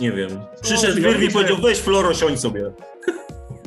nie 0.00 0.12
wiem? 0.12 0.30
Przyszedł 0.62 1.00
ja 1.00 1.08
Wyrwi 1.08 1.26
i 1.26 1.30
powiedział, 1.30 1.56
weź 1.62 1.78
Floro, 1.78 2.14
siądź 2.14 2.40
sobie. 2.40 2.72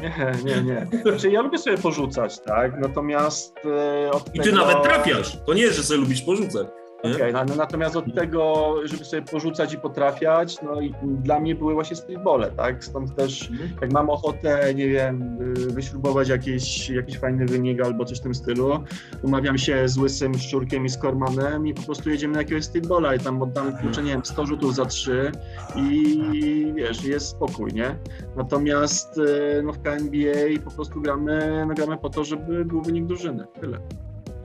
Nie, 0.02 0.32
nie, 0.46 0.64
nie. 0.64 0.88
Znaczy 1.02 1.32
ja 1.32 1.42
lubię 1.42 1.58
sobie 1.58 1.78
porzucać, 1.78 2.40
tak? 2.40 2.80
Natomiast 2.80 3.56
e, 3.66 4.12
od 4.12 4.36
I 4.36 4.40
ty 4.40 4.44
tego... 4.46 4.58
nawet 4.58 4.84
trafiasz. 4.84 5.38
To 5.46 5.54
nie 5.54 5.62
jest, 5.62 5.78
że 5.78 5.84
sobie 5.84 6.00
lubisz 6.00 6.22
porzucać. 6.22 6.68
Nie? 7.08 7.16
Okej, 7.16 7.34
no, 7.34 7.46
natomiast 7.58 7.96
od 7.96 8.16
tego, 8.16 8.74
żeby 8.84 9.06
sobie 9.06 9.22
porzucać 9.22 9.74
i 9.74 9.78
potrafiać, 9.78 10.62
no 10.62 10.82
i 10.82 10.94
dla 11.04 11.40
mnie 11.40 11.56
były 11.56 11.74
właśnie 11.74 11.96
streetbole, 11.96 12.52
tak? 12.52 12.86
Stąd 12.86 13.16
też 13.16 13.52
jak 13.82 13.92
mam 13.92 14.10
ochotę, 14.10 14.74
nie 14.74 14.88
wiem, 14.88 15.38
y, 15.58 15.74
wyśrubować 15.74 16.30
jakiś, 16.30 16.90
jakiś 16.90 17.18
fajny 17.18 17.46
wynik 17.46 17.82
albo 17.86 18.06
coś 18.06 18.20
w 18.20 18.22
tym 18.22 18.36
stylu, 18.36 18.84
umawiam 19.22 19.58
się 19.58 19.90
z 19.90 19.98
Łysym, 19.98 20.38
Szczurkiem 20.38 20.86
i 20.86 20.90
z 20.90 20.98
Kormanem 20.98 21.68
i 21.68 21.74
po 21.74 21.82
prostu 21.82 22.10
jedziemy 22.10 22.34
na 22.34 22.40
jakiegoś 22.40 22.64
streetbola 22.64 23.16
i 23.16 23.20
tam 23.20 23.42
oddamy 23.42 23.72
kurczę, 23.82 24.04
nie 24.04 24.12
wiem, 24.12 24.26
100 24.26 24.46
rzutów 24.46 24.76
za 24.76 24.86
3 24.86 25.32
i 25.76 26.74
wiesz, 26.76 27.04
jest 27.04 27.28
spokój, 27.28 27.74
nie? 27.74 27.96
Natomiast 28.36 29.18
y, 29.18 29.62
no, 29.64 29.74
w 29.74 29.82
KNBA 29.82 30.64
po 30.66 30.72
prostu 30.72 31.02
gramy, 31.02 31.66
no, 31.68 31.74
gramy 31.74 31.98
po 31.98 32.10
to, 32.10 32.24
żeby 32.24 32.66
był 32.66 32.82
wynik 32.82 33.06
drużyny, 33.06 33.46
tyle. 33.62 33.80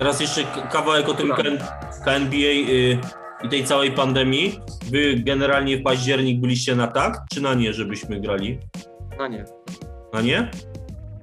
Teraz 0.00 0.20
jeszcze 0.20 0.44
kawałek 0.72 1.08
o 1.08 1.14
tym 1.14 1.28
KN, 1.32 1.58
KNBA 2.04 2.36
y, 2.36 2.98
i 3.44 3.48
tej 3.48 3.64
całej 3.64 3.92
pandemii. 3.92 4.60
Wy 4.90 5.14
generalnie 5.14 5.76
w 5.76 5.82
październik 5.82 6.40
byliście 6.40 6.76
na 6.76 6.86
tak, 6.86 7.20
czy 7.32 7.40
na 7.40 7.54
nie, 7.54 7.72
żebyśmy 7.72 8.20
grali? 8.20 8.58
No 9.18 9.26
nie, 9.28 9.44
Na 10.12 10.20
nie? 10.20 10.50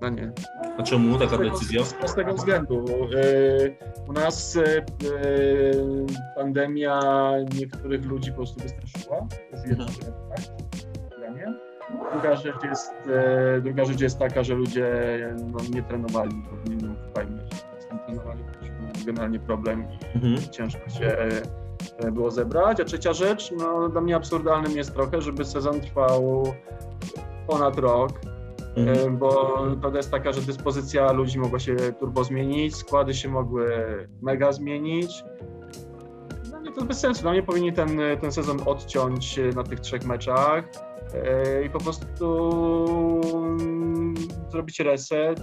no 0.02 0.10
nie. 0.10 0.32
A 0.78 0.84
czemu 0.84 1.20
taka 1.20 1.36
Z 1.36 1.40
tego- 1.40 1.50
decyzja? 1.50 1.84
Z 1.84 1.94
prostego 1.94 2.34
względu. 2.34 2.86
Yy, 3.10 3.78
U 4.08 4.14
nas 4.14 4.56
yy, 4.56 4.86
pandemia 6.36 7.00
niektórych 7.60 8.06
ludzi 8.06 8.32
po 8.32 8.38
prostu 8.38 8.60
wystraszyła. 8.60 9.18
To 9.18 9.56
jest 9.56 9.68
jedna 9.68 9.88
rzecz, 9.88 9.98
tak? 10.36 10.40
Druga 12.14 12.36
rzecz, 12.36 12.64
jest, 12.64 12.92
druga 13.62 13.86
rzecz 13.86 14.02
jest 14.02 14.20
taka, 14.20 14.44
że 14.44 14.54
ludzie 14.54 14.86
no, 15.52 15.58
nie 15.76 15.84
trenowali, 15.84 16.32
fajnie. 17.16 17.38
Nie 17.94 18.00
trenowali, 18.00 18.40
generalnie 19.08 19.40
problem 19.40 19.88
Mhm. 20.16 20.36
i 20.36 20.50
ciężko 20.50 20.90
się 20.90 21.18
e, 22.00 22.12
było 22.12 22.32
zebrać. 22.32 22.80
A 22.80 22.86
trzecia 22.86 23.14
rzecz, 23.14 23.52
no 23.58 23.90
dla 23.90 24.02
mnie 24.02 24.16
absurdalnym 24.16 24.78
jest 24.78 24.94
trochę, 24.94 25.22
żeby 25.22 25.46
sezon 25.46 25.82
trwał 25.82 26.44
ponad 27.48 27.80
rok, 27.80 28.12
Mhm. 28.78 29.08
E, 29.08 29.18
bo 29.18 29.58
prawda 29.82 30.00
jest 30.00 30.12
taka, 30.12 30.32
że 30.34 30.42
dyspozycja 30.42 31.12
ludzi 31.12 31.40
mogła 31.40 31.60
się 31.60 31.76
turbo 32.00 32.24
zmienić, 32.24 32.76
składy 32.76 33.14
się 33.14 33.30
mogły 33.30 33.68
mega 34.22 34.52
zmienić. 34.52 35.24
Dla 36.44 36.60
mnie 36.60 36.70
to 36.70 36.76
jest 36.76 36.88
bez 36.88 37.00
sensu. 37.00 37.22
Dla 37.22 37.32
mnie 37.32 37.44
powinni 37.44 37.74
ten, 37.74 38.00
ten 38.22 38.32
sezon 38.32 38.60
odciąć 38.66 39.40
na 39.56 39.64
tych 39.64 39.80
trzech 39.80 40.06
meczach 40.06 40.66
e, 41.14 41.64
i 41.66 41.70
po 41.70 41.80
prostu 41.80 42.50
mm, 43.34 44.16
zrobić 44.52 44.80
reset 44.80 45.40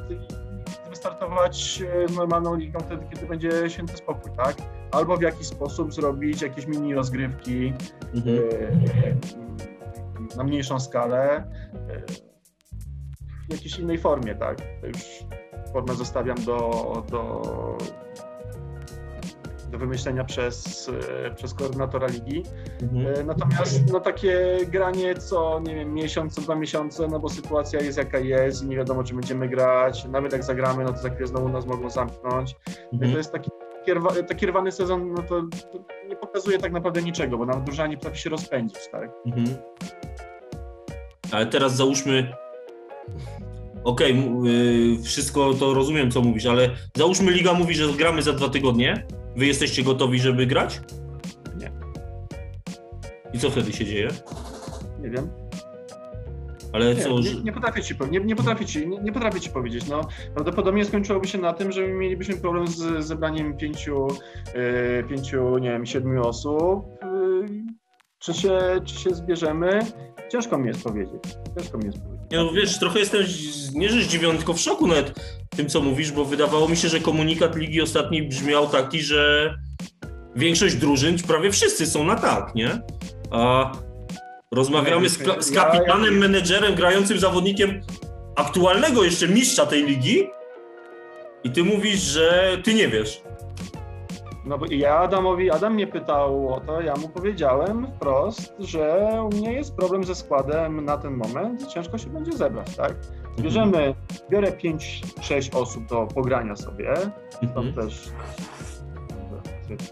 wystartować 0.90 1.82
e, 1.82 2.12
normalną 2.12 2.54
ligą 2.54 2.80
wtedy, 2.80 3.06
kiedy 3.14 3.26
będzie 3.26 3.70
święty 3.70 3.96
spokój, 3.96 4.32
tak? 4.36 4.56
Albo 4.92 5.16
w 5.16 5.22
jakiś 5.22 5.46
sposób 5.46 5.94
zrobić 5.94 6.42
jakieś 6.42 6.66
mini 6.66 6.94
rozgrywki 6.94 7.72
Mhm. 8.14 8.38
e, 8.38 10.36
na 10.36 10.44
mniejszą 10.44 10.80
skalę 10.80 11.44
e, 11.88 12.02
w 13.48 13.52
jakiejś 13.52 13.78
innej 13.78 13.98
formie, 13.98 14.34
tak? 14.34 14.58
To 14.80 14.86
już 14.86 14.98
formę 15.72 15.94
zostawiam 15.94 16.36
do, 16.44 17.02
do, 17.10 17.42
do 19.74 19.78
wymyślenia 19.78 20.24
przez, 20.24 20.90
e, 21.26 21.34
przez 21.34 21.54
koordynatora 21.54 22.06
ligi. 22.06 22.42
Mhm. 22.82 23.06
E, 23.06 23.24
Natomiast 23.24 23.92
no, 23.92 24.00
takie 24.00 24.58
granie 24.68 25.14
co, 25.14 25.60
nie 25.60 25.74
wiem, 25.74 25.94
miesiąc, 25.94 26.34
co 26.34 26.40
dwa 26.40 26.54
miesiące, 26.54 27.08
no 27.08 27.20
bo 27.20 27.28
sytuacja 27.28 27.80
jest 27.80 27.98
jaka 27.98 28.18
jest 28.18 28.62
i 28.62 28.66
nie 28.66 28.76
wiadomo, 28.76 29.04
czy 29.04 29.14
będziemy 29.14 29.48
grać. 29.48 30.04
Nawet 30.04 30.32
jak 30.32 30.44
zagramy, 30.44 30.84
no 30.84 30.92
to 30.92 30.98
za 30.98 31.10
chwilę 31.10 31.26
znowu 31.26 31.48
nas 31.48 31.66
mogą 31.66 31.90
zamknąć. 31.90 32.54
To 32.64 32.70
Mhm. 32.92 33.12
jest 33.12 33.32
taki, 33.32 33.50
taki, 33.78 33.92
rwa- 34.00 34.24
taki 34.24 34.46
rwany 34.46 34.72
sezon, 34.72 35.12
no 35.14 35.22
to, 35.22 35.42
to 35.72 35.78
nie 36.08 36.16
pokazuje 36.16 36.58
tak 36.58 36.72
naprawdę 36.72 37.02
niczego, 37.02 37.38
bo 37.38 37.46
nawet 37.46 37.64
drużyna 37.64 37.86
nie 37.86 37.96
potrafi 37.96 38.18
się 38.18 38.30
rozpędzić, 38.30 38.78
tak? 38.92 39.10
Mhm. 39.26 39.46
Ale 41.32 41.46
teraz 41.46 41.76
załóżmy. 41.76 42.32
Okej, 43.84 44.10
m- 44.12 44.46
y, 44.46 45.02
wszystko 45.02 45.54
to 45.54 45.74
rozumiem, 45.74 46.10
co 46.10 46.20
mówisz, 46.20 46.46
ale 46.46 46.70
załóżmy, 46.96 47.32
liga 47.32 47.52
mówi, 47.52 47.74
że 47.74 47.92
gramy 47.92 48.22
za 48.22 48.32
dwa 48.32 48.48
tygodnie. 48.48 49.06
Wy 49.36 49.46
jesteście 49.46 49.82
gotowi, 49.82 50.18
żeby 50.18 50.46
grać? 50.46 50.80
Nie. 51.56 51.72
I 53.32 53.38
co 53.38 53.50
wtedy 53.50 53.72
się 53.72 53.84
dzieje? 53.84 54.08
Nie 55.00 55.10
wiem. 55.10 55.28
Ale 56.72 56.94
Nie, 56.94 57.02
co, 57.02 57.20
nie, 57.20 57.42
nie 57.44 57.52
potrafię 57.52 57.82
ci, 57.82 57.94
nie, 58.10 58.20
nie, 58.20 58.36
potrafię 58.36 58.66
ci, 58.66 58.88
nie, 58.88 58.98
nie 58.98 59.12
potrafię 59.12 59.40
ci 59.40 59.50
powiedzieć. 59.50 59.88
No, 59.88 60.00
prawdopodobnie 60.34 60.84
skończyłoby 60.84 61.26
się 61.26 61.38
na 61.38 61.52
tym, 61.52 61.72
że 61.72 61.88
mielibyśmy 61.88 62.36
problem 62.36 62.66
z 62.66 63.04
zebraniem 63.06 63.56
pięciu, 63.56 64.06
yy, 64.54 65.04
pięciu 65.08 65.58
nie 65.58 65.70
wiem, 65.70 65.86
siedmiu 65.86 66.22
osób. 66.22 66.86
Yy, 67.02 67.48
czy, 68.18 68.34
się, 68.34 68.58
czy 68.84 68.94
się 68.94 69.14
zbierzemy? 69.14 69.80
Ciężko 70.28 70.58
mi 70.58 70.68
jest 70.68 70.84
powiedzieć. 70.84 71.22
Ciężko 71.58 71.78
mi 71.78 71.84
jest 71.84 71.98
powiedzieć. 71.98 72.13
Nie, 72.30 72.38
no 72.38 72.52
wiesz, 72.52 72.78
trochę 72.78 72.98
jestem 72.98 73.22
nie 73.74 73.88
że 73.88 74.02
zdziwiony, 74.02 74.38
tylko 74.38 74.54
w 74.54 74.60
szoku 74.60 74.86
nawet 74.86 75.20
tym, 75.56 75.68
co 75.68 75.80
mówisz, 75.80 76.12
bo 76.12 76.24
wydawało 76.24 76.68
mi 76.68 76.76
się, 76.76 76.88
że 76.88 77.00
komunikat 77.00 77.56
ligi 77.56 77.82
ostatni 77.82 78.22
brzmiał 78.22 78.68
taki, 78.68 79.02
że 79.02 79.54
większość 80.36 80.74
drużyn, 80.74 81.16
prawie 81.26 81.50
wszyscy 81.50 81.86
są 81.86 82.04
na 82.04 82.16
tak, 82.16 82.54
nie? 82.54 82.80
A 83.30 83.72
rozmawiamy 84.52 85.08
z, 85.08 85.18
z 85.38 85.52
kapitanem, 85.52 86.18
menedżerem, 86.18 86.74
grającym 86.74 87.18
zawodnikiem 87.18 87.80
aktualnego 88.36 89.04
jeszcze 89.04 89.28
mistrza 89.28 89.66
tej 89.66 89.84
ligi 89.84 90.26
i 91.44 91.50
ty 91.50 91.64
mówisz, 91.64 92.00
że 92.00 92.58
ty 92.64 92.74
nie 92.74 92.88
wiesz. 92.88 93.20
No 94.46 94.58
bo 94.58 94.66
ja 94.70 94.96
Adamowi, 94.98 95.50
Adam 95.50 95.74
mnie 95.74 95.86
pytał 95.86 96.54
o 96.54 96.60
to, 96.60 96.80
ja 96.80 96.94
mu 96.96 97.08
powiedziałem 97.08 97.86
wprost, 97.86 98.54
że 98.58 99.08
u 99.24 99.28
mnie 99.36 99.52
jest 99.52 99.76
problem 99.76 100.04
ze 100.04 100.14
składem 100.14 100.84
na 100.84 100.98
ten 100.98 101.14
moment 101.16 101.62
i 101.62 101.66
ciężko 101.66 101.98
się 101.98 102.10
będzie 102.10 102.32
zebrać, 102.32 102.76
tak? 102.76 102.94
Bierzemy, 103.40 103.94
biorę 104.30 104.52
5-6 104.52 105.56
osób 105.56 105.86
do 105.86 106.06
pogrania 106.06 106.56
sobie, 106.56 106.94
Mhm. 107.42 107.74
też 107.74 108.12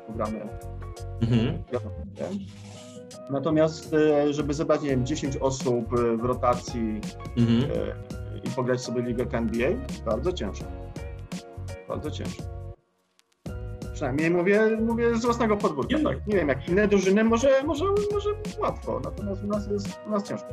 pogramy 0.06 0.40
Mhm. 1.22 1.62
Natomiast, 3.30 3.94
e, 3.94 4.32
żeby 4.32 4.54
zebrać, 4.54 4.82
nie 4.82 4.88
wiem, 4.90 5.06
10 5.06 5.36
osób 5.36 5.92
e, 5.92 6.16
w 6.16 6.24
rotacji 6.24 7.00
Mhm. 7.38 7.62
e, 7.62 7.68
i 8.44 8.50
pograć 8.50 8.80
sobie 8.80 9.02
ligę 9.02 9.26
NBA, 9.32 9.68
bardzo 10.04 10.32
ciężko. 10.32 10.64
Bardzo 11.88 12.10
ciężko. 12.10 12.42
Przynajmniej 14.02 14.30
mówię, 14.30 14.78
mówię 14.80 15.16
z 15.16 15.24
własnego 15.24 15.56
podwórka, 15.56 15.96
Nie. 15.96 16.04
tak. 16.04 16.26
Nie 16.26 16.36
wiem, 16.36 16.48
jak 16.48 16.68
inne 16.68 16.88
drużyny 16.88 17.24
może, 17.24 17.62
może, 17.64 17.84
może 18.12 18.30
łatwo, 18.58 19.00
natomiast 19.04 19.44
u 19.44 19.46
nas 19.46 19.68
jest 19.70 19.88
u 20.06 20.10
nas 20.10 20.28
ciężko. 20.28 20.46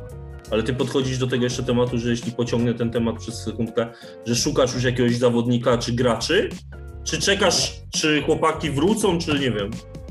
Ale 0.50 0.62
ty 0.62 0.74
podchodzisz 0.74 1.18
do 1.18 1.26
tego 1.26 1.44
jeszcze 1.44 1.62
tematu, 1.62 1.98
że 1.98 2.10
jeśli 2.10 2.32
pociągnę 2.32 2.74
ten 2.74 2.90
temat 2.90 3.16
przez 3.16 3.42
sekundkę, 3.42 3.86
że 4.26 4.34
szukasz 4.34 4.74
już 4.74 4.84
jakiegoś 4.84 5.16
zawodnika 5.16 5.78
czy 5.78 5.92
graczy, 5.92 6.48
czy 7.04 7.20
czekasz, 7.20 7.80
czy 7.92 8.22
chłopaki 8.22 8.70
wrócą, 8.70 9.18
czy 9.18 9.38
nie 9.38 9.50
wiem. 9.50 9.70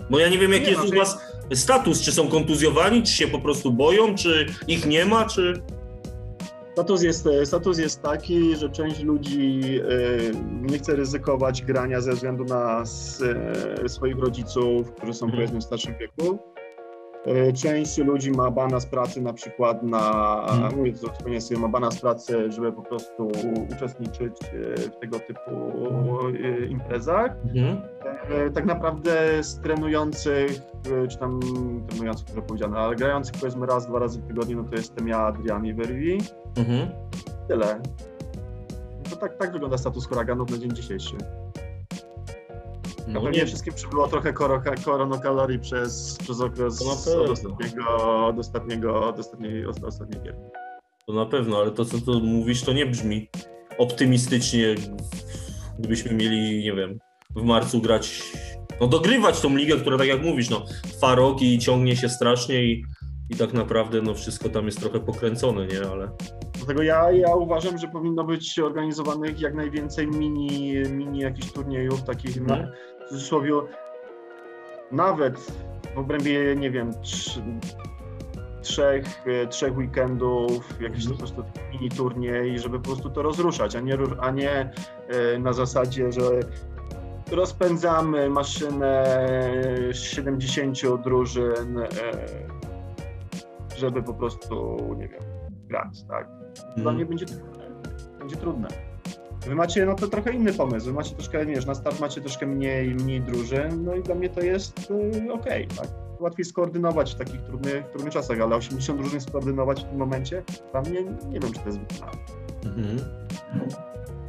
Bo 0.09 0.19
ja 0.19 0.29
nie 0.29 0.37
wiem, 0.37 0.51
jaki 0.51 0.65
Nie, 0.65 0.71
jest 0.71 0.83
no, 0.83 0.89
u 0.89 0.95
was 0.95 1.17
status, 1.53 2.01
czy 2.01 2.11
są 2.11 2.27
kontuzjowani, 2.27 3.03
czy 3.03 3.13
się 3.13 3.27
po 3.27 3.39
prostu 3.39 3.71
boją, 3.71 4.15
czy 4.15 4.45
ich 4.67 4.85
nie 4.85 5.05
ma, 5.05 5.25
czy... 5.25 5.61
Status 6.73 7.03
jest, 7.03 7.29
status 7.43 7.77
jest 7.77 8.01
taki, 8.01 8.55
że 8.55 8.69
część 8.69 9.03
ludzi 9.03 9.61
e, 9.79 10.63
nie 10.71 10.77
chce 10.77 10.95
ryzykować 10.95 11.61
grania 11.61 12.01
ze 12.01 12.11
względu 12.11 12.43
na 12.43 12.83
e, 13.85 13.89
swoich 13.89 14.19
rodziców, 14.19 14.91
którzy 14.91 15.13
są 15.13 15.25
Mhm. 15.25 15.37
powiedzmy 15.37 15.59
w 15.59 15.63
starszym 15.63 15.93
wieku. 15.99 16.39
E, 17.25 17.53
Część 17.53 17.97
ludzi 17.97 18.31
ma 18.31 18.51
bana 18.51 18.79
z 18.79 18.85
pracy 18.85 19.21
na 19.21 19.33
przykład 19.33 19.83
na, 19.83 20.35
Mhm. 20.51 20.77
mówię 20.77 20.93
to 20.93 20.97
zupełnie 20.99 21.41
sobie, 21.41 21.59
ma 21.59 21.67
bana 21.67 21.91
z 21.91 22.01
pracy, 22.01 22.51
żeby 22.51 22.71
po 22.71 22.81
prostu 22.81 23.31
uczestniczyć 23.75 24.33
e, 24.43 24.77
w 24.77 24.95
tego 24.99 25.19
typu 25.19 25.51
e, 26.43 26.65
imprezach. 26.65 27.31
E, 28.47 28.49
Tak 28.51 28.65
naprawdę 28.65 29.43
z 29.43 29.59
trenujących, 29.59 30.51
czy 31.09 31.17
tam 31.17 31.39
trenujących, 31.89 32.27
dobrze 32.27 32.41
powiedziane, 32.41 32.77
ale 32.77 32.95
grających 32.95 33.33
powiedzmy 33.39 33.65
raz, 33.65 33.87
dwa 33.87 33.99
razy 33.99 34.19
w 34.21 34.27
tygodniu, 34.27 34.63
no 34.63 34.69
to 34.69 34.75
jestem 34.75 35.07
ja, 35.07 35.17
Adrian 35.19 35.65
i 35.65 35.73
Werwi. 35.73 36.17
Mhm. 36.57 36.87
Tyle. 37.47 37.81
To 39.09 39.15
tak, 39.15 39.37
tak 39.37 39.51
wygląda 39.53 39.77
status 39.77 40.07
huraganów 40.07 40.51
na 40.51 40.57
dzień 40.57 40.71
dzisiejszy. 40.71 41.15
No 43.13 43.21
Pewnie 43.21 43.39
nie, 43.39 43.45
wszystkim 43.45 43.73
przybyło 43.73 44.07
trochę 44.07 44.33
koro, 44.33 44.61
koronokalorii 44.85 45.59
przez, 45.59 46.17
przez 46.23 46.41
okres 46.41 46.77
To 46.79 46.85
na 46.85 46.95
pewno. 46.95 47.23
od 47.23 47.29
ostatniego, 47.29 48.25
od 48.27 48.39
ostatniego, 48.39 49.07
od 49.07 49.19
ostatniej, 49.19 49.65
od 49.65 49.83
ostatniej 49.83 50.21
gierki. 50.23 50.41
To 51.07 51.13
na 51.13 51.25
pewno, 51.25 51.57
ale 51.57 51.71
to 51.71 51.85
co 51.85 51.97
tu 52.01 52.21
mówisz, 52.21 52.61
to 52.63 52.73
nie 52.73 52.85
brzmi 52.85 53.29
optymistycznie, 53.77 54.75
gdybyśmy 55.79 56.13
mieli, 56.13 56.63
nie 56.63 56.73
wiem, 56.73 56.99
w 57.35 57.43
marcu 57.43 57.81
grać, 57.81 58.31
no 58.81 58.87
dogrywać 58.87 59.41
tą 59.41 59.55
ligę, 59.55 59.77
która 59.77 59.97
tak 59.97 60.07
jak 60.07 60.23
mówisz, 60.23 60.49
no 60.49 60.65
trwa 60.83 61.15
rok 61.15 61.41
i 61.41 61.59
ciągnie 61.59 61.95
się 61.95 62.09
strasznie 62.09 62.63
i, 62.63 62.83
i 63.29 63.35
tak 63.35 63.53
naprawdę 63.53 64.01
no 64.01 64.13
wszystko 64.13 64.49
tam 64.49 64.65
jest 64.65 64.79
trochę 64.79 64.99
pokręcone, 64.99 65.67
nie, 65.67 65.81
ale... 65.91 66.11
Dlatego 66.57 66.83
ja, 66.83 67.11
ja 67.11 67.35
uważam, 67.35 67.77
że 67.77 67.87
powinno 67.87 68.23
być 68.23 68.59
organizowanych 68.59 69.41
jak 69.41 69.53
najwięcej 69.55 70.07
mini, 70.07 70.73
mini 70.91 71.19
jakichś 71.19 71.51
turniejów, 71.51 72.03
takich 72.03 72.37
Mhm. 72.37 72.71
W 73.09 73.11
cudzysłowie 73.11 73.51
nawet 74.91 75.39
w 75.95 75.97
obrębie, 75.97 76.55
nie 76.55 76.71
wiem, 76.71 76.93
trz, 77.01 77.39
trzech, 78.61 79.05
e, 79.27 79.47
trzech 79.47 79.77
weekendów, 79.77 80.81
jakiś 80.81 81.05
Mhm. 81.07 81.11
po 81.11 81.17
prostu 81.17 81.43
mini 81.73 81.89
turniej, 81.89 82.59
żeby 82.59 82.79
po 82.79 82.85
prostu 82.85 83.09
to 83.09 83.21
rozruszać, 83.21 83.75
a 83.75 83.79
nie, 83.79 83.97
a 84.19 84.31
nie 84.31 84.51
e, 84.51 85.39
na 85.39 85.53
zasadzie, 85.53 86.11
że 86.11 86.21
rozpędzamy 87.31 88.29
maszynę 88.29 89.17
70 89.91 90.97
drużyn, 91.03 91.77
e, 91.79 91.85
żeby 93.77 94.03
po 94.03 94.13
prostu, 94.13 94.77
nie 94.97 95.07
wiem, 95.07 95.21
grać, 95.67 96.03
tak? 96.07 96.27
Dla 96.77 96.91
mnie 96.91 97.03
Mm. 97.03 97.07
będzie 97.07 97.25
trudne. 97.25 97.69
Będzie 98.19 98.35
trudne. 98.35 98.67
Wy 99.47 99.55
macie 99.55 99.85
no 99.85 99.95
to 99.95 100.07
trochę 100.07 100.33
inny 100.33 100.53
pomysł. 100.53 100.85
Wy 100.85 100.93
macie 100.93 101.15
troszkę, 101.15 101.45
wiesz, 101.45 101.65
na 101.65 101.75
start 101.75 101.99
macie 101.99 102.21
troszkę 102.21 102.47
mniej, 102.47 102.95
mniej 102.95 103.21
drużyn, 103.21 103.83
no 103.83 103.95
i 103.95 104.03
dla 104.03 104.15
mnie 104.15 104.29
to 104.29 104.41
jest 104.41 104.91
y, 105.27 105.33
okej, 105.33 105.67
tak? 105.67 105.87
Łatwiej 106.19 106.45
skoordynować 106.45 107.13
w 107.13 107.17
takich 107.17 107.41
trudnych, 107.41 107.85
trudnych 107.85 108.13
czasach, 108.13 108.41
ale 108.41 108.55
80 108.55 108.99
drużyn 108.99 109.21
skoordynować 109.21 109.81
w 109.81 109.83
tym 109.83 109.97
momencie, 109.97 110.43
dla 110.71 110.81
mnie 110.81 111.03
nie 111.03 111.39
wiem, 111.39 111.53
czy 111.53 111.59
to 111.59 111.65
jest 111.65 111.79
wykonane. 111.79 112.17
Mhm. 112.65 112.99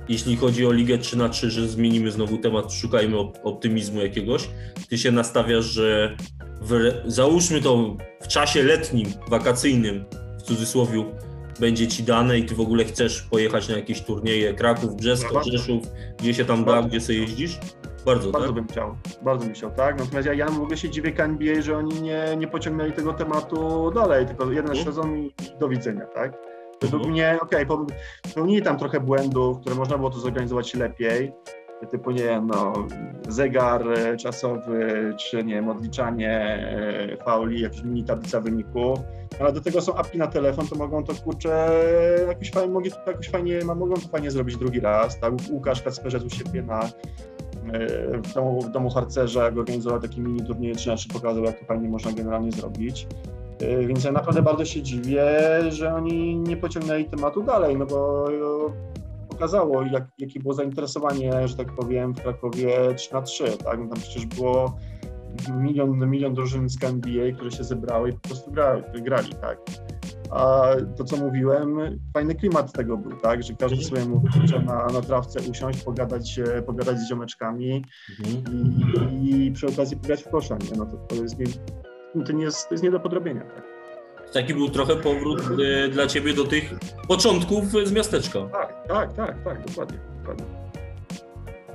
Jeśli 0.08 0.36
chodzi 0.36 0.66
o 0.66 0.72
Ligę 0.72 0.98
3 0.98 1.16
na 1.16 1.28
3 1.28 1.50
że 1.50 1.68
zmienimy 1.68 2.10
znowu 2.10 2.38
temat, 2.38 2.72
szukajmy 2.72 3.16
op- 3.16 3.38
optymizmu 3.42 4.00
jakiegoś, 4.00 4.50
ty 4.88 4.98
się 4.98 5.12
nastawiasz, 5.12 5.64
że 5.64 6.16
w, 6.60 6.92
załóżmy 7.06 7.60
to 7.60 7.96
w 8.20 8.28
czasie 8.28 8.62
letnim, 8.62 9.06
wakacyjnym, 9.28 10.04
w 10.38 10.42
cudzysłowie, 10.42 11.04
będzie 11.60 11.88
ci 11.88 12.02
dane 12.02 12.38
i 12.38 12.44
ty 12.44 12.54
w 12.54 12.60
ogóle 12.60 12.84
chcesz 12.84 13.22
pojechać 13.22 13.68
na 13.68 13.76
jakieś 13.76 14.00
turnieje 14.02 14.54
Kraków, 14.54 14.96
Brzesko, 14.96 15.34
Bardzo. 15.34 15.50
Rzeszów, 15.50 15.82
gdzie 16.18 16.34
się 16.34 16.44
tam 16.44 16.64
da, 16.64 16.82
gdzie 16.82 17.00
sobie 17.00 17.18
jeździsz? 17.18 17.58
Bardzo, 18.06 18.30
Bardzo 18.30 18.48
tak? 18.48 18.54
bym 18.54 18.68
chciał, 18.68 18.96
bardzo 19.22 19.44
bym 19.44 19.54
chciał, 19.54 19.70
tak? 19.70 19.98
Natomiast 19.98 20.26
ja, 20.26 20.34
ja 20.34 20.46
w 20.46 20.60
ogóle 20.60 20.76
się 20.76 20.90
dziwię 20.90 21.12
KNBA, 21.12 21.60
że 21.62 21.76
oni 21.78 22.02
nie, 22.02 22.24
nie 22.38 22.48
pociągnęli 22.48 22.92
tego 22.92 23.12
tematu 23.12 23.90
dalej, 23.90 24.26
tylko 24.26 24.52
jeden 24.52 24.70
Mhm. 24.70 24.86
sezon 24.86 25.18
i 25.18 25.32
do 25.60 25.68
widzenia, 25.68 26.06
tak? 26.06 26.32
Według 26.82 27.02
Mhm. 27.02 27.12
mnie, 27.12 27.38
okej, 27.42 27.66
okay, 27.66 27.86
popełnili 28.22 28.62
tam 28.62 28.78
trochę 28.78 29.00
błędów, 29.00 29.60
które 29.60 29.74
można 29.74 29.98
było 29.98 30.10
to 30.10 30.18
zorganizować 30.18 30.74
lepiej, 30.74 31.32
typu, 31.86 32.10
nie 32.10 32.22
wiem, 32.22 32.46
no, 32.46 32.72
zegar 33.28 33.92
e, 33.92 34.16
czasowy, 34.16 35.14
czy 35.16 35.44
nie 35.44 35.54
wiem, 35.54 35.68
odliczanie 35.68 36.32
e, 37.12 37.16
fauli, 37.16 37.60
jakaś 37.60 37.82
mini 37.82 38.04
tablica 38.04 38.40
wyników, 38.40 38.98
ale 39.40 39.52
do 39.52 39.60
tego 39.60 39.80
są 39.80 39.94
apki 39.94 40.18
na 40.18 40.26
telefon, 40.26 40.66
to 40.66 40.76
mogą 40.76 41.04
to, 41.04 41.14
kurczę, 41.14 41.70
jakoś 42.28 42.50
fajnie, 42.50 42.90
to 42.90 43.10
jakoś 43.10 43.28
fajnie, 43.28 43.64
mogą 43.64 43.94
to 43.94 44.08
fajnie 44.08 44.30
zrobić 44.30 44.56
drugi 44.56 44.80
raz, 44.80 45.20
tak? 45.20 45.32
Łukasz 45.50 45.82
Kacperze 45.82 46.18
u 46.18 46.30
siebie 46.30 46.62
na 46.62 46.80
e, 46.82 46.88
w 48.18 48.34
domu, 48.34 48.62
w 48.62 48.70
domu 48.70 48.90
harcerza, 48.90 49.44
jak 49.44 49.58
organizował 49.58 50.00
taki 50.00 50.20
mini 50.20 50.40
turniej 50.40 50.74
3 50.74 50.88
na 50.88 50.96
3 50.96 51.08
pokazał, 51.08 51.44
jak 51.44 51.58
to 51.58 51.64
fajnie 51.64 51.88
można 51.88 52.12
generalnie 52.12 52.52
zrobić. 52.52 53.06
Więc 53.86 54.04
ja 54.04 54.12
naprawdę 54.12 54.42
bardzo 54.42 54.64
się 54.64 54.82
dziwię, 54.82 55.30
że 55.68 55.94
oni 55.94 56.36
nie 56.36 56.56
pociągnęli 56.56 57.04
tematu 57.04 57.42
dalej, 57.42 57.76
no 57.76 57.86
bo 57.86 58.28
pokazało, 59.40 59.82
jak, 59.82 60.04
jakie 60.18 60.40
było 60.40 60.54
zainteresowanie, 60.54 61.48
że 61.48 61.56
tak 61.56 61.72
powiem, 61.72 62.14
w 62.14 62.22
Krakowie 62.22 62.94
3 62.96 63.12
na 63.12 63.22
3 63.22 63.44
tak? 63.64 63.78
No 63.80 63.88
tam 63.88 63.98
przecież 64.00 64.26
było 64.26 64.76
milion, 65.56 66.10
milion 66.10 66.34
drużyn 66.34 66.68
z 66.68 66.84
NBA, 66.84 67.32
które 67.32 67.50
się 67.50 67.64
zebrały 67.64 68.10
i 68.10 68.12
po 68.12 68.28
prostu 68.28 68.50
gra, 68.50 68.82
grali, 69.02 69.34
tak? 69.34 69.58
A 70.30 70.70
to, 70.96 71.04
co 71.04 71.16
mówiłem, 71.16 71.78
fajny 72.14 72.34
klimat 72.34 72.72
tego 72.72 72.96
był, 72.96 73.16
tak? 73.16 73.42
Że 73.42 73.54
każdy 73.54 73.84
sobie 73.84 74.04
mógł 74.04 74.32
kurczę, 74.32 74.62
na, 74.62 74.86
na 74.86 75.00
trawce 75.00 75.50
usiąść, 75.50 75.82
pogadać, 75.84 76.40
pogadać 76.66 76.98
z 76.98 77.08
ziomeczkami 77.08 77.84
Mhm. 78.20 78.44
i, 79.22 79.46
i 79.46 79.52
przy 79.52 79.66
okazji 79.66 79.96
pograć 79.96 80.22
w 80.22 80.28
kosza, 80.28 80.56
nie? 80.70 80.78
No 80.78 80.86
to, 80.86 80.96
to, 80.96 81.14
jest 81.14 81.38
nie, 81.38 81.46
to, 82.24 82.32
nie 82.32 82.44
jest, 82.44 82.68
to 82.68 82.74
jest 82.74 82.84
nie 82.84 82.90
do 82.90 83.00
podrobienia, 83.00 83.40
tak? 83.40 83.69
Taki 84.32 84.54
był 84.54 84.68
trochę 84.68 84.96
powrót 84.96 85.40
e, 85.84 85.88
dla 85.88 86.06
ciebie 86.06 86.34
do 86.34 86.44
tych 86.44 86.74
początków 87.08 87.64
z 87.84 87.92
miasteczka. 87.92 88.40
Tak, 88.52 88.88
tak, 88.88 89.12
tak, 89.12 89.44
tak, 89.44 89.66
dokładnie, 89.66 89.98
dokładnie. 90.18 90.44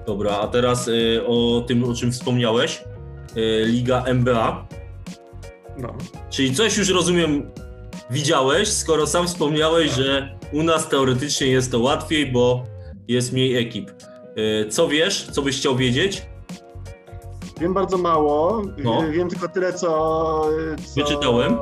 Dobra, 0.06 0.32
a 0.32 0.48
teraz 0.48 0.88
e, 0.88 1.26
o 1.26 1.64
tym, 1.68 1.84
o 1.84 1.94
czym 1.94 2.12
wspomniałeś, 2.12 2.84
e, 3.36 3.66
Liga 3.66 4.04
MBA. 4.04 4.68
No. 5.78 5.96
Czyli 6.30 6.56
coś 6.56 6.78
już 6.78 6.90
rozumiem, 6.90 7.52
widziałeś, 8.10 8.70
skoro 8.70 9.08
sam 9.08 9.28
wspomniałeś, 9.28 9.92
że 9.92 10.38
u 10.54 10.64
nas 10.64 10.90
teoretycznie 10.90 11.48
jest 11.48 11.72
to 11.72 11.80
łatwiej, 11.80 12.32
bo 12.32 12.66
jest 13.08 13.34
mniej 13.34 13.56
ekip. 13.58 13.92
Co 14.70 14.88
wiesz, 14.88 15.28
co 15.32 15.42
byś 15.42 15.58
chciał 15.58 15.76
wiedzieć? 15.76 16.22
Wiem 17.60 17.74
bardzo 17.74 17.98
mało, 17.98 18.62
No. 18.84 19.04
wiem 19.12 19.30
tylko 19.30 19.48
tyle, 19.48 19.74
co, 19.74 19.88
co 20.86 21.02
Wyczytałem. 21.02 21.58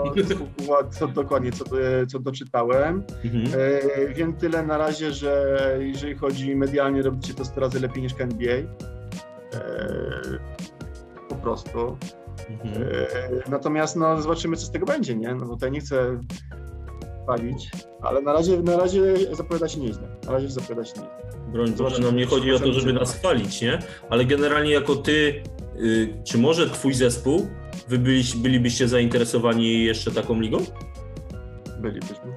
Co, 0.67 0.83
co 0.99 1.07
dokładnie, 1.07 1.51
co, 1.51 1.65
co 2.07 2.19
doczytałem. 2.19 3.03
Mhm. 3.25 3.45
Wiem 4.15 4.33
tyle 4.33 4.63
na 4.63 4.77
razie, 4.77 5.11
że 5.11 5.57
jeżeli 5.79 6.15
chodzi 6.15 6.55
medialnie, 6.55 7.01
robicie 7.01 7.33
to 7.33 7.45
100 7.45 7.59
razy 7.61 7.79
lepiej 7.79 8.03
niż 8.03 8.13
NBA. 8.19 8.55
Po 11.29 11.35
prostu. 11.35 11.97
Mhm. 12.49 12.85
Natomiast 13.49 13.95
no, 13.95 14.21
zobaczymy, 14.21 14.57
co 14.57 14.65
z 14.65 14.71
tego 14.71 14.85
będzie, 14.85 15.15
nie? 15.15 15.35
No 15.35 15.45
bo 15.45 15.53
tutaj 15.53 15.71
nie 15.71 15.79
chcę 15.79 16.19
palić, 17.27 17.71
ale 18.01 18.21
na 18.21 18.33
razie, 18.33 18.61
na 18.61 18.77
razie 18.77 19.01
zapowiada 19.35 19.67
się 19.67 19.79
nieźle. 19.79 20.07
Na 20.25 20.31
razie 20.31 20.49
zapowiada 20.49 20.85
się 20.85 20.93
nieźle. 20.93 21.33
Broń 21.51 21.71
Boże, 21.71 22.01
nam 22.01 22.15
nie 22.15 22.25
chodzi 22.25 22.53
o 22.53 22.59
to, 22.59 22.73
żeby 22.73 22.93
nas 22.93 23.15
chwalić, 23.19 23.61
nie? 23.61 23.79
Ale 24.09 24.25
generalnie 24.25 24.71
jako 24.71 24.95
ty, 24.95 25.11
y, 25.11 25.43
czy 26.23 26.37
może 26.37 26.69
twój 26.69 26.93
zespół, 26.93 27.47
wy 27.87 27.97
byliś, 27.97 28.35
bylibyście 28.35 28.87
zainteresowani 28.87 29.83
jeszcze 29.83 30.11
taką 30.11 30.39
ligą? 30.41 30.57
Bylibyśmy. 31.81 32.35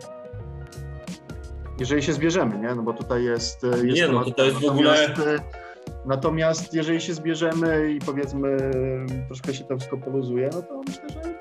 Jeżeli 1.81 2.03
się 2.03 2.13
zbierzemy, 2.13 2.59
nie? 2.59 2.75
No 2.75 2.83
bo 2.83 2.93
tutaj 2.93 3.25
jest. 3.25 3.63
jest 3.63 3.85
Nie, 3.85 4.09
no 4.09 4.13
temat- 4.13 4.25
to 4.25 4.31
to 4.31 4.45
jest 4.45 4.57
w 4.57 4.65
ogóle- 4.65 5.09
Natomiast, 5.09 5.29
e, 5.29 5.67
Natomiast 6.07 6.75
jeżeli 6.75 7.01
się 7.01 7.15
zbierzemy 7.15 7.93
i 7.93 7.99
powiedzmy 7.99 8.57
troszkę 9.27 9.55
się 9.55 9.65
to 9.65 9.77
wszystko 9.77 9.97
poluzuje, 9.99 10.51
no 10.53 10.63
to 10.63 10.81
myślę, 10.89 11.03
że. 11.09 11.36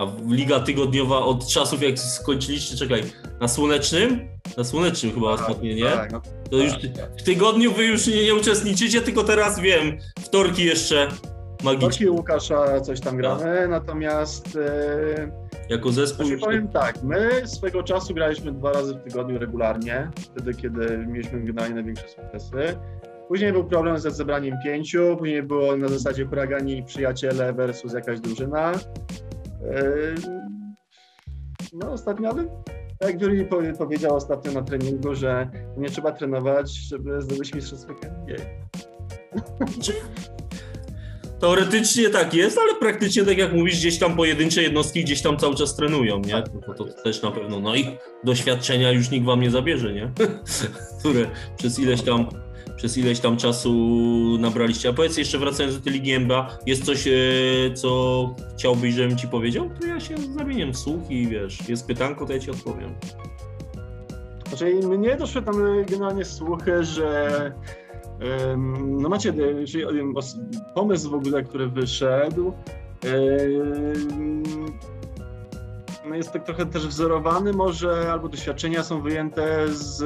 A 0.00 0.06
liga 0.28 0.60
tygodniowa 0.60 1.18
od 1.18 1.48
czasów 1.48 1.82
jak 1.82 1.98
skończyliście, 1.98 2.76
czekaj, 2.76 3.02
na 3.40 3.48
słonecznym? 3.48 4.28
Na 4.56 4.64
słonecznym 4.64 5.12
chyba 5.12 5.26
ostatnio, 5.26 5.74
nie? 5.74 5.90
Tak, 5.90 6.12
no, 6.12 6.20
To 6.50 6.56
już 6.56 6.72
w 7.18 7.22
tygodniu 7.22 7.72
wy 7.72 7.84
już 7.84 8.06
nie, 8.06 8.24
nie 8.24 8.34
uczestniczycie, 8.34 9.00
tylko 9.00 9.24
teraz 9.24 9.60
wiem, 9.60 9.98
wtorki 10.20 10.64
jeszcze 10.64 11.08
magicznie. 11.64 11.88
Torki 11.88 12.08
Łukasza 12.08 12.80
coś 12.80 13.00
tam 13.00 13.16
gramy, 13.16 13.68
natomiast 13.68 14.56
e, 14.56 15.30
Jako 15.68 15.92
zespół 15.92 16.26
Znaczy 16.26 16.40
powiem 16.40 16.68
tak, 16.68 17.02
my 17.02 17.42
swego 17.44 17.82
czasu 17.82 18.14
graliśmy 18.14 18.52
dwa 18.52 18.72
razy 18.72 18.94
w 18.94 19.02
tygodniu 19.02 19.38
regularnie, 19.38 20.10
wtedy 20.20 20.54
kiedy 20.54 21.06
mieliśmy 21.06 21.40
generalnie 21.40 21.74
największe 21.74 22.08
sukcesy. 22.08 22.76
Później 23.28 23.52
był 23.52 23.64
problem 23.64 23.98
ze 23.98 24.10
zebraniem 24.10 24.56
pięciu, 24.64 25.16
później 25.18 25.42
było 25.42 25.76
na 25.76 25.88
zasadzie 25.88 26.24
huragani 26.26 26.82
przyjaciele 26.82 27.52
versus 27.52 27.92
jakaś 27.92 28.20
drużyna. 28.20 28.72
Yy, 29.62 30.14
No 31.72 31.92
ostatnio, 31.92 32.30
ale 32.30 32.44
tak 32.98 33.10
jak 33.10 33.22
Juri 33.22 33.44
powie- 33.44 33.72
powiedział 33.78 34.16
ostatnio 34.16 34.52
na 34.52 34.62
treningu, 34.62 35.14
że 35.14 35.50
nie 35.76 35.88
trzeba 35.88 36.12
trenować, 36.12 36.70
żeby 36.70 37.22
zdobyć 37.22 37.54
mistrzostwo 37.54 37.92
NBA. 38.02 38.36
Teoretycznie 41.40 42.10
tak 42.10 42.34
jest, 42.34 42.58
ale 42.58 42.74
praktycznie 42.74 43.24
tak 43.24 43.38
jak 43.38 43.52
mówisz, 43.52 43.76
gdzieś 43.78 43.98
tam 43.98 44.16
pojedyncze 44.16 44.62
jednostki 44.62 45.04
gdzieś 45.04 45.22
tam 45.22 45.36
cały 45.36 45.54
czas 45.54 45.76
trenują, 45.76 46.18
nie? 46.20 46.42
No 46.68 46.74
to 46.74 46.84
też 46.84 47.22
na 47.22 47.30
pewno, 47.30 47.60
no 47.60 47.74
i 47.76 47.86
doświadczenia 48.24 48.92
już 48.92 49.10
nikt 49.10 49.26
wam 49.26 49.40
nie 49.40 49.50
zabierze, 49.50 49.92
nie? 49.92 50.12
Które 51.00 51.26
przez 51.58 51.78
ileś 51.78 52.02
tam 52.02 52.26
przez 52.80 52.98
ileś 52.98 53.20
tam 53.20 53.36
czasu 53.36 53.72
nabraliście. 54.38 54.88
A 54.88 54.92
powiedz 54.92 55.16
jeszcze 55.16 55.38
wracając 55.38 55.76
do 55.76 55.84
tej 55.84 55.92
Ligi 55.92 56.12
NBA, 56.12 56.58
jest 56.66 56.84
coś, 56.84 57.06
e, 57.06 57.12
co 57.74 58.34
chciałbyś, 58.54 58.94
żebym 58.94 59.18
ci 59.18 59.28
powiedział? 59.28 59.70
To 59.80 59.86
ja 59.86 60.00
się 60.00 60.16
zamieniam 60.38 60.72
w 60.72 60.76
słuch 60.76 61.10
i 61.10 61.26
wiesz, 61.26 61.68
jest 61.68 61.86
pytanko, 61.86 62.26
to 62.26 62.32
ja 62.32 62.38
ci 62.38 62.50
odpowiem. 62.50 62.94
Znaczy, 64.48 64.74
mnie 64.74 65.16
doszły 65.16 65.42
tam 65.42 65.54
generalnie 65.90 66.24
słuchy, 66.24 66.84
że 66.84 67.52
no 68.76 69.08
macie, 69.08 69.32
czyli 69.66 69.84
pomysł 70.74 71.10
w 71.10 71.14
ogóle, 71.14 71.42
który 71.42 71.68
wyszedł, 71.68 72.52
no 76.08 76.14
jest 76.14 76.32
tak 76.32 76.44
trochę 76.44 76.66
też 76.66 76.86
wzorowany 76.86 77.52
może, 77.52 78.12
albo 78.12 78.28
doświadczenia 78.28 78.82
są 78.82 79.02
wyjęte 79.02 79.68
z, 79.68 79.96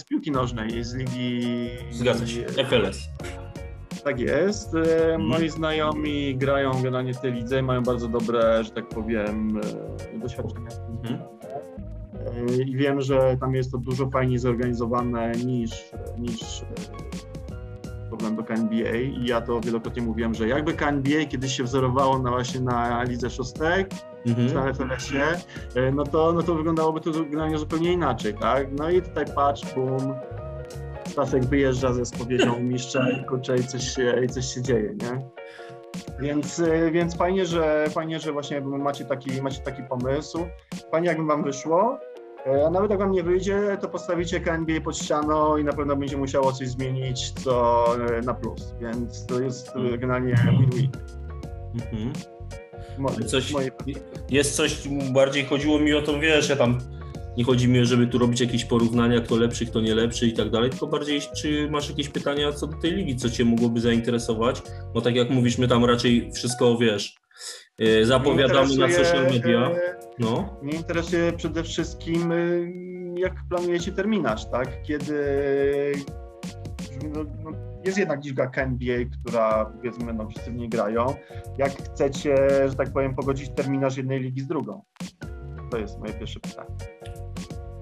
z 0.00 0.04
piłki 0.04 0.30
nożnej, 0.30 0.84
z 0.84 0.94
ligi... 0.94 1.50
Zgadza 1.90 2.26
się, 2.26 2.44
FLS. 2.44 3.08
Tak 4.04 4.20
jest. 4.20 4.74
E, 4.74 5.18
moi 5.18 5.48
znajomi 5.48 6.36
grają 6.36 6.72
generalnie 6.72 7.14
w 7.14 7.20
tej 7.20 7.32
lidze 7.32 7.60
i 7.60 7.62
mają 7.62 7.82
bardzo 7.82 8.08
dobre, 8.08 8.64
że 8.64 8.70
tak 8.70 8.88
powiem, 8.88 9.60
e, 10.14 10.18
doświadczenia. 10.18 10.70
Mhm. 10.90 11.20
E, 12.50 12.62
I 12.62 12.76
wiem, 12.76 13.00
że 13.00 13.36
tam 13.40 13.54
jest 13.54 13.72
to 13.72 13.78
dużo 13.78 14.10
fajniej 14.10 14.38
zorganizowane 14.38 15.32
niż, 15.32 15.70
niż 16.18 16.62
problem 18.08 18.36
do 18.36 18.44
KNBA 18.44 18.96
i 18.96 19.26
ja 19.26 19.40
to 19.40 19.60
wielokrotnie 19.60 20.02
mówiłem, 20.02 20.34
że 20.34 20.48
jakby 20.48 20.72
KNBA 20.72 21.24
kiedyś 21.28 21.56
się 21.56 21.64
wzorowało 21.64 22.18
na 22.18 22.30
właśnie 22.30 22.60
na 22.60 23.02
lidze 23.02 23.30
szóstek, 23.30 23.90
mhm. 24.26 24.54
na 24.54 24.72
FLS-ie, 24.74 25.26
no 25.92 26.04
to, 26.04 26.32
no 26.32 26.42
to 26.42 26.54
wyglądałoby 26.54 27.00
to 27.00 27.10
generalnie 27.10 27.58
zupełnie 27.58 27.92
inaczej, 27.92 28.34
tak? 28.34 28.66
No 28.72 28.90
i 28.90 29.02
tutaj 29.02 29.24
patrz, 29.34 29.74
boom, 29.74 30.14
Staszek 31.06 31.44
wyjeżdża 31.44 31.92
ze 31.92 32.06
spowiedzią 32.06 32.60
mistrza 32.60 33.10
i 33.10 33.24
kurczę, 33.24 33.58
i 33.58 33.64
coś 33.64 33.94
się, 33.94 34.24
i 34.24 34.28
coś 34.28 34.54
się 34.54 34.62
dzieje, 34.62 34.94
nie? 34.94 35.26
Więc, 36.20 36.58
y, 36.58 36.90
więc 36.90 37.16
fajnie, 37.16 37.46
że 37.46 37.86
fajnie, 37.90 38.20
że 38.20 38.32
właśnie 38.32 38.60
macie 38.60 39.04
taki, 39.04 39.42
macie 39.42 39.62
taki 39.62 39.82
pomysł. 39.82 40.38
Fajnie, 40.90 41.08
jakby 41.08 41.24
wam 41.24 41.44
wyszło. 41.44 41.98
E, 42.46 42.66
a 42.66 42.70
nawet 42.70 42.90
jak 42.90 42.98
wam 42.98 43.12
nie 43.12 43.22
wyjdzie, 43.22 43.78
to 43.80 43.88
postawicie 43.88 44.40
KNBA 44.40 44.80
pod 44.84 44.98
ścianą 44.98 45.56
i 45.56 45.64
na 45.64 45.72
pewno 45.72 45.96
będzie 45.96 46.16
musiało 46.16 46.52
coś 46.52 46.68
zmienić, 46.68 47.32
co 47.32 47.86
e, 48.16 48.20
na 48.20 48.34
plus. 48.34 48.74
Więc 48.80 49.26
to 49.26 49.40
jest 49.40 49.72
e, 49.76 49.98
generalnie 49.98 50.34
win-win. 50.34 50.90
Mhm. 51.74 52.35
Coś, 53.26 53.52
jest 54.30 54.56
coś, 54.56 54.88
bardziej 55.12 55.44
chodziło 55.44 55.78
mi 55.78 55.94
o 55.94 56.02
to, 56.02 56.20
wiesz, 56.20 56.48
ja 56.48 56.56
tam 56.56 56.78
nie 57.36 57.44
chodzi 57.44 57.68
mi, 57.68 57.86
żeby 57.86 58.06
tu 58.06 58.18
robić 58.18 58.40
jakieś 58.40 58.64
porównania, 58.64 59.20
kto 59.20 59.36
lepszy, 59.36 59.66
kto 59.66 59.80
nie 59.80 59.94
lepszy 59.94 60.26
i 60.26 60.32
tak 60.32 60.50
dalej, 60.50 60.70
tylko 60.70 60.86
bardziej, 60.86 61.20
czy 61.36 61.70
masz 61.70 61.88
jakieś 61.88 62.08
pytania 62.08 62.52
co 62.52 62.66
do 62.66 62.76
tej 62.76 62.92
ligi, 62.92 63.16
co 63.16 63.30
cię 63.30 63.44
mogłoby 63.44 63.80
zainteresować? 63.80 64.62
Bo 64.94 65.00
tak 65.00 65.16
jak 65.16 65.30
mówisz, 65.30 65.58
my 65.58 65.68
tam 65.68 65.84
raczej 65.84 66.32
wszystko, 66.32 66.78
wiesz, 66.78 67.16
e, 67.78 68.04
zapowiadamy 68.04 68.76
na 68.76 68.90
social 68.90 69.24
media. 69.24 69.70
No. 70.18 70.58
Mnie 70.62 70.76
interesuje 70.76 71.32
przede 71.32 71.64
wszystkim, 71.64 72.32
e, 72.32 72.36
jak 73.20 73.34
planujecie 73.48 73.92
terminarz, 73.92 74.50
tak? 74.50 74.82
Kiedy 74.82 75.14
no, 77.14 77.24
no, 77.44 77.50
jest 77.86 77.98
jednak 77.98 78.24
liczba 78.24 78.46
KNBA, 78.46 79.18
która 79.20 79.64
powiedzmy, 79.64 80.12
no 80.12 80.28
wszyscy 80.28 80.50
w 80.50 80.54
niej 80.54 80.68
grają. 80.68 81.14
Jak 81.58 81.72
chcecie, 81.72 82.36
że 82.68 82.74
tak 82.74 82.92
powiem, 82.92 83.14
pogodzić 83.14 83.50
terminarz 83.50 83.96
jednej 83.96 84.20
ligi 84.20 84.40
z 84.40 84.46
drugą? 84.46 84.82
To 85.70 85.78
jest 85.78 85.98
moje 85.98 86.12
pierwsze 86.12 86.40
pytanie 86.40 86.76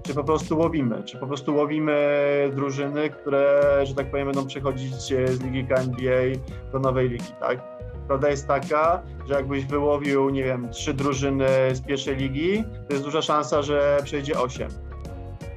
czy 0.05 0.13
po 0.13 0.23
prostu 0.23 0.57
łowimy, 0.57 1.03
czy 1.03 1.17
po 1.17 1.27
prostu 1.27 1.55
łowimy 1.55 2.51
drużyny, 2.55 3.09
które, 3.09 3.61
że 3.83 3.95
tak 3.95 4.11
powiem, 4.11 4.25
będą 4.25 4.47
przechodzić 4.47 4.93
z 4.95 5.43
ligi 5.43 5.65
KNBA 5.65 6.49
do 6.71 6.79
nowej 6.79 7.09
ligi, 7.09 7.31
tak? 7.39 7.59
Prawda 8.07 8.29
jest 8.29 8.47
taka, 8.47 9.03
że 9.27 9.33
jakbyś 9.33 9.65
wyłowił, 9.65 10.29
nie 10.29 10.43
wiem, 10.43 10.69
trzy 10.69 10.93
drużyny 10.93 11.47
z 11.73 11.81
pierwszej 11.81 12.15
ligi, 12.15 12.63
to 12.87 12.93
jest 12.93 13.03
duża 13.03 13.21
szansa, 13.21 13.61
że 13.61 13.99
przejdzie 14.03 14.39
8 14.39 14.69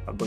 albo 0.06 0.26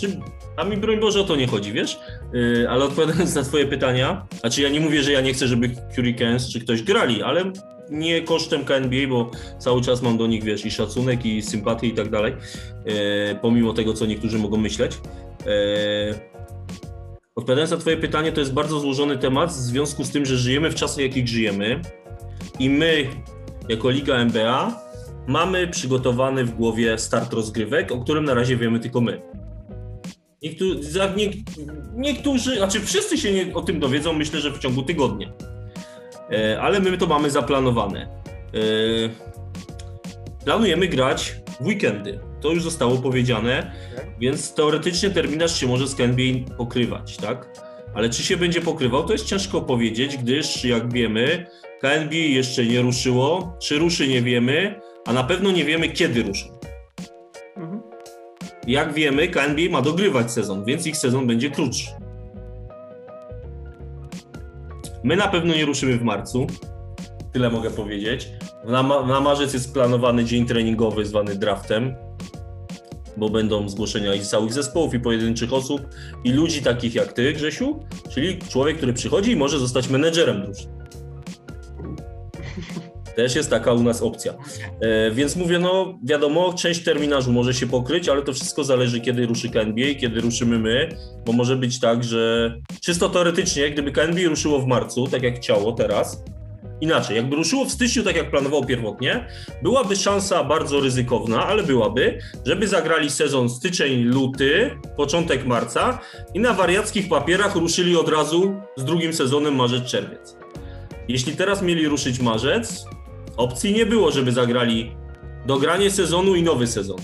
10. 0.00 0.24
A 0.56 0.64
mi 0.64 0.76
broń 0.76 1.00
Boże 1.00 1.20
o 1.20 1.24
to 1.24 1.36
nie 1.36 1.46
chodzi, 1.46 1.72
wiesz? 1.72 1.98
Yy, 2.32 2.70
ale 2.70 2.84
odpowiadając 2.84 3.34
na 3.34 3.42
twoje 3.42 3.66
pytania, 3.66 4.26
znaczy 4.40 4.62
ja 4.62 4.68
nie 4.68 4.80
mówię, 4.80 5.02
że 5.02 5.12
ja 5.12 5.20
nie 5.20 5.32
chcę, 5.32 5.46
żeby 5.46 5.70
Hurricanes 5.96 6.48
czy 6.52 6.60
ktoś 6.60 6.82
grali, 6.82 7.22
ale 7.22 7.52
nie 7.90 8.22
kosztem 8.22 8.64
KNBA, 8.64 9.08
bo 9.08 9.30
cały 9.58 9.82
czas 9.82 10.02
mam 10.02 10.18
do 10.18 10.26
nich, 10.26 10.44
wiesz, 10.44 10.66
i 10.66 10.70
szacunek, 10.70 11.26
i 11.26 11.42
sympatię 11.42 11.86
i 11.86 11.92
tak 11.92 12.10
dalej, 12.10 12.34
e, 12.84 13.34
pomimo 13.34 13.72
tego, 13.72 13.92
co 13.92 14.06
niektórzy 14.06 14.38
mogą 14.38 14.56
myśleć. 14.56 14.98
E, 15.46 16.30
odpowiadając 17.34 17.70
na 17.70 17.76
twoje 17.76 17.96
pytanie, 17.96 18.32
to 18.32 18.40
jest 18.40 18.52
bardzo 18.52 18.80
złożony 18.80 19.18
temat 19.18 19.50
w 19.50 19.52
związku 19.52 20.04
z 20.04 20.10
tym, 20.10 20.26
że 20.26 20.36
żyjemy 20.36 20.70
w 20.70 20.74
czasach, 20.74 20.98
jakich 20.98 21.28
żyjemy 21.28 21.80
i 22.58 22.70
my, 22.70 23.06
jako 23.68 23.90
Liga 23.90 24.14
NBA, 24.14 24.80
mamy 25.26 25.68
przygotowany 25.68 26.44
w 26.44 26.50
głowie 26.50 26.98
start 26.98 27.32
rozgrywek, 27.32 27.92
o 27.92 28.00
którym 28.00 28.24
na 28.24 28.34
razie 28.34 28.56
wiemy 28.56 28.80
tylko 28.80 29.00
my. 29.00 29.29
Niektórzy, 30.42 31.00
niektórzy 31.94 32.56
znaczy 32.56 32.80
wszyscy 32.80 33.18
się 33.18 33.32
nie, 33.32 33.54
o 33.54 33.62
tym 33.62 33.80
dowiedzą, 33.80 34.12
myślę, 34.12 34.40
że 34.40 34.50
w 34.50 34.58
ciągu 34.58 34.82
tygodnia. 34.82 35.32
E, 36.30 36.60
ale 36.60 36.80
my 36.80 36.98
to 36.98 37.06
mamy 37.06 37.30
zaplanowane. 37.30 38.02
E, 38.02 39.30
planujemy 40.44 40.88
grać 40.88 41.34
w 41.60 41.66
weekendy. 41.66 42.20
To 42.40 42.50
już 42.50 42.62
zostało 42.62 42.98
powiedziane, 42.98 43.72
więc 44.20 44.54
teoretycznie 44.54 45.10
terminarz 45.10 45.60
się 45.60 45.66
może 45.66 45.88
z 45.88 46.00
NBA 46.00 46.56
pokrywać, 46.56 47.16
tak? 47.16 47.48
Ale 47.94 48.10
czy 48.10 48.22
się 48.22 48.36
będzie 48.36 48.60
pokrywał, 48.60 49.04
to 49.04 49.12
jest 49.12 49.26
ciężko 49.26 49.60
powiedzieć, 49.60 50.16
gdyż 50.16 50.64
jak 50.64 50.92
wiemy, 50.92 51.46
KNB 51.80 52.12
jeszcze 52.12 52.64
nie 52.64 52.82
ruszyło, 52.82 53.56
czy 53.62 53.78
ruszy 53.78 54.08
nie 54.08 54.22
wiemy, 54.22 54.80
a 55.06 55.12
na 55.12 55.24
pewno 55.24 55.50
nie 55.50 55.64
wiemy 55.64 55.88
kiedy 55.88 56.22
ruszą. 56.22 56.59
Jak 58.70 58.94
wiemy, 58.94 59.28
KNB 59.28 59.70
ma 59.70 59.82
dogrywać 59.82 60.32
sezon, 60.32 60.64
więc 60.64 60.86
ich 60.86 60.96
sezon 60.96 61.26
będzie 61.26 61.50
krótszy. 61.50 61.90
My 65.04 65.16
na 65.16 65.28
pewno 65.28 65.54
nie 65.54 65.64
ruszymy 65.64 65.98
w 65.98 66.02
marcu. 66.02 66.46
Tyle 67.32 67.50
mogę 67.50 67.70
powiedzieć. 67.70 68.28
Na, 68.64 68.82
na 68.82 69.20
marzec 69.20 69.54
jest 69.54 69.74
planowany 69.74 70.24
dzień 70.24 70.46
treningowy 70.46 71.06
zwany 71.06 71.36
draftem, 71.36 71.94
bo 73.16 73.30
będą 73.30 73.68
zgłoszenia 73.68 74.14
i 74.14 74.20
całych 74.20 74.52
zespołów, 74.52 74.94
i 74.94 75.00
pojedynczych 75.00 75.52
osób, 75.52 75.80
i 76.24 76.32
ludzi 76.32 76.62
takich 76.62 76.94
jak 76.94 77.12
ty, 77.12 77.32
Grzesiu, 77.32 77.84
czyli 78.10 78.38
człowiek, 78.38 78.76
który 78.76 78.92
przychodzi 78.92 79.30
i 79.30 79.36
może 79.36 79.58
zostać 79.58 79.88
menedżerem 79.88 80.42
drużyny. 80.42 80.79
Też 83.16 83.34
jest 83.34 83.50
taka 83.50 83.72
u 83.72 83.82
nas 83.82 84.02
opcja. 84.02 84.34
E, 84.80 85.10
więc 85.10 85.36
mówię, 85.36 85.58
no 85.58 85.98
wiadomo, 86.04 86.52
część 86.52 86.84
terminarzu 86.84 87.32
może 87.32 87.54
się 87.54 87.66
pokryć, 87.66 88.08
ale 88.08 88.22
to 88.22 88.32
wszystko 88.32 88.64
zależy, 88.64 89.00
kiedy 89.00 89.26
ruszy 89.26 89.48
KNBA, 89.48 89.94
kiedy 90.00 90.20
ruszymy 90.20 90.58
my, 90.58 90.88
bo 91.26 91.32
może 91.32 91.56
być 91.56 91.80
tak, 91.80 92.04
że 92.04 92.54
czysto 92.80 93.08
teoretycznie, 93.08 93.70
gdyby 93.70 93.92
KNBA 93.92 94.28
ruszyło 94.28 94.58
w 94.58 94.66
marcu, 94.66 95.06
tak 95.06 95.22
jak 95.22 95.36
chciało 95.36 95.72
teraz, 95.72 96.24
inaczej, 96.80 97.16
jakby 97.16 97.36
ruszyło 97.36 97.64
w 97.64 97.70
styczniu, 97.70 98.02
tak 98.02 98.16
jak 98.16 98.30
planował 98.30 98.64
pierwotnie, 98.64 99.26
byłaby 99.62 99.96
szansa 99.96 100.44
bardzo 100.44 100.80
ryzykowna, 100.80 101.46
ale 101.46 101.62
byłaby, 101.62 102.18
żeby 102.46 102.68
zagrali 102.68 103.10
sezon 103.10 103.48
styczeń, 103.48 104.02
luty, 104.02 104.70
początek 104.96 105.46
marca 105.46 106.00
i 106.34 106.40
na 106.40 106.52
wariackich 106.52 107.08
papierach 107.08 107.54
ruszyli 107.54 107.96
od 107.96 108.08
razu 108.08 108.54
z 108.76 108.84
drugim 108.84 109.12
sezonem 109.12 109.56
marzec, 109.56 109.84
czerwiec. 109.84 110.36
Jeśli 111.08 111.36
teraz 111.36 111.62
mieli 111.62 111.88
ruszyć 111.88 112.20
marzec, 112.20 112.84
Opcji 113.36 113.74
nie 113.74 113.86
było, 113.86 114.10
żeby 114.10 114.32
zagrali 114.32 114.96
dogranie 115.46 115.90
sezonu 115.90 116.34
i 116.34 116.42
nowy 116.42 116.66
sezon. 116.66 116.98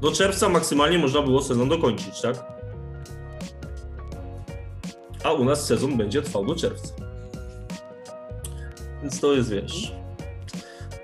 Do 0.00 0.12
czerwca 0.12 0.48
maksymalnie 0.48 0.98
można 0.98 1.22
było 1.22 1.42
sezon 1.42 1.68
dokończyć, 1.68 2.20
tak? 2.20 2.44
A 5.24 5.32
u 5.32 5.44
nas 5.44 5.66
sezon 5.66 5.96
będzie 5.96 6.22
trwał 6.22 6.46
do 6.46 6.54
czerwca. 6.54 6.94
Więc 9.02 9.20
to 9.20 9.32
jest, 9.32 9.50
wiesz, 9.50 9.92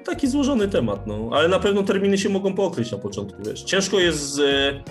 taki 0.04 0.28
złożony 0.28 0.68
temat, 0.68 1.06
no. 1.06 1.30
Ale 1.32 1.48
na 1.48 1.58
pewno 1.58 1.82
terminy 1.82 2.18
się 2.18 2.28
mogą 2.28 2.54
pokryć 2.54 2.92
na 2.92 2.98
początku, 2.98 3.42
wiesz. 3.42 3.62
Ciężko 3.62 3.98
jest, 3.98 4.38
e, 4.38 4.82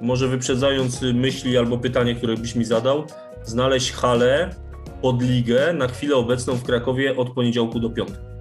może 0.00 0.28
wyprzedzając 0.28 1.02
myśli 1.02 1.58
albo 1.58 1.78
pytanie, 1.78 2.14
które 2.14 2.36
byś 2.36 2.54
mi 2.54 2.64
zadał, 2.64 3.04
znaleźć 3.44 3.92
halę 3.92 4.54
pod 5.02 5.22
ligę 5.22 5.72
na 5.72 5.88
chwilę 5.88 6.16
obecną 6.16 6.54
w 6.54 6.62
Krakowie 6.62 7.16
od 7.16 7.30
poniedziałku 7.30 7.80
do 7.80 7.90
piątku 7.90 8.33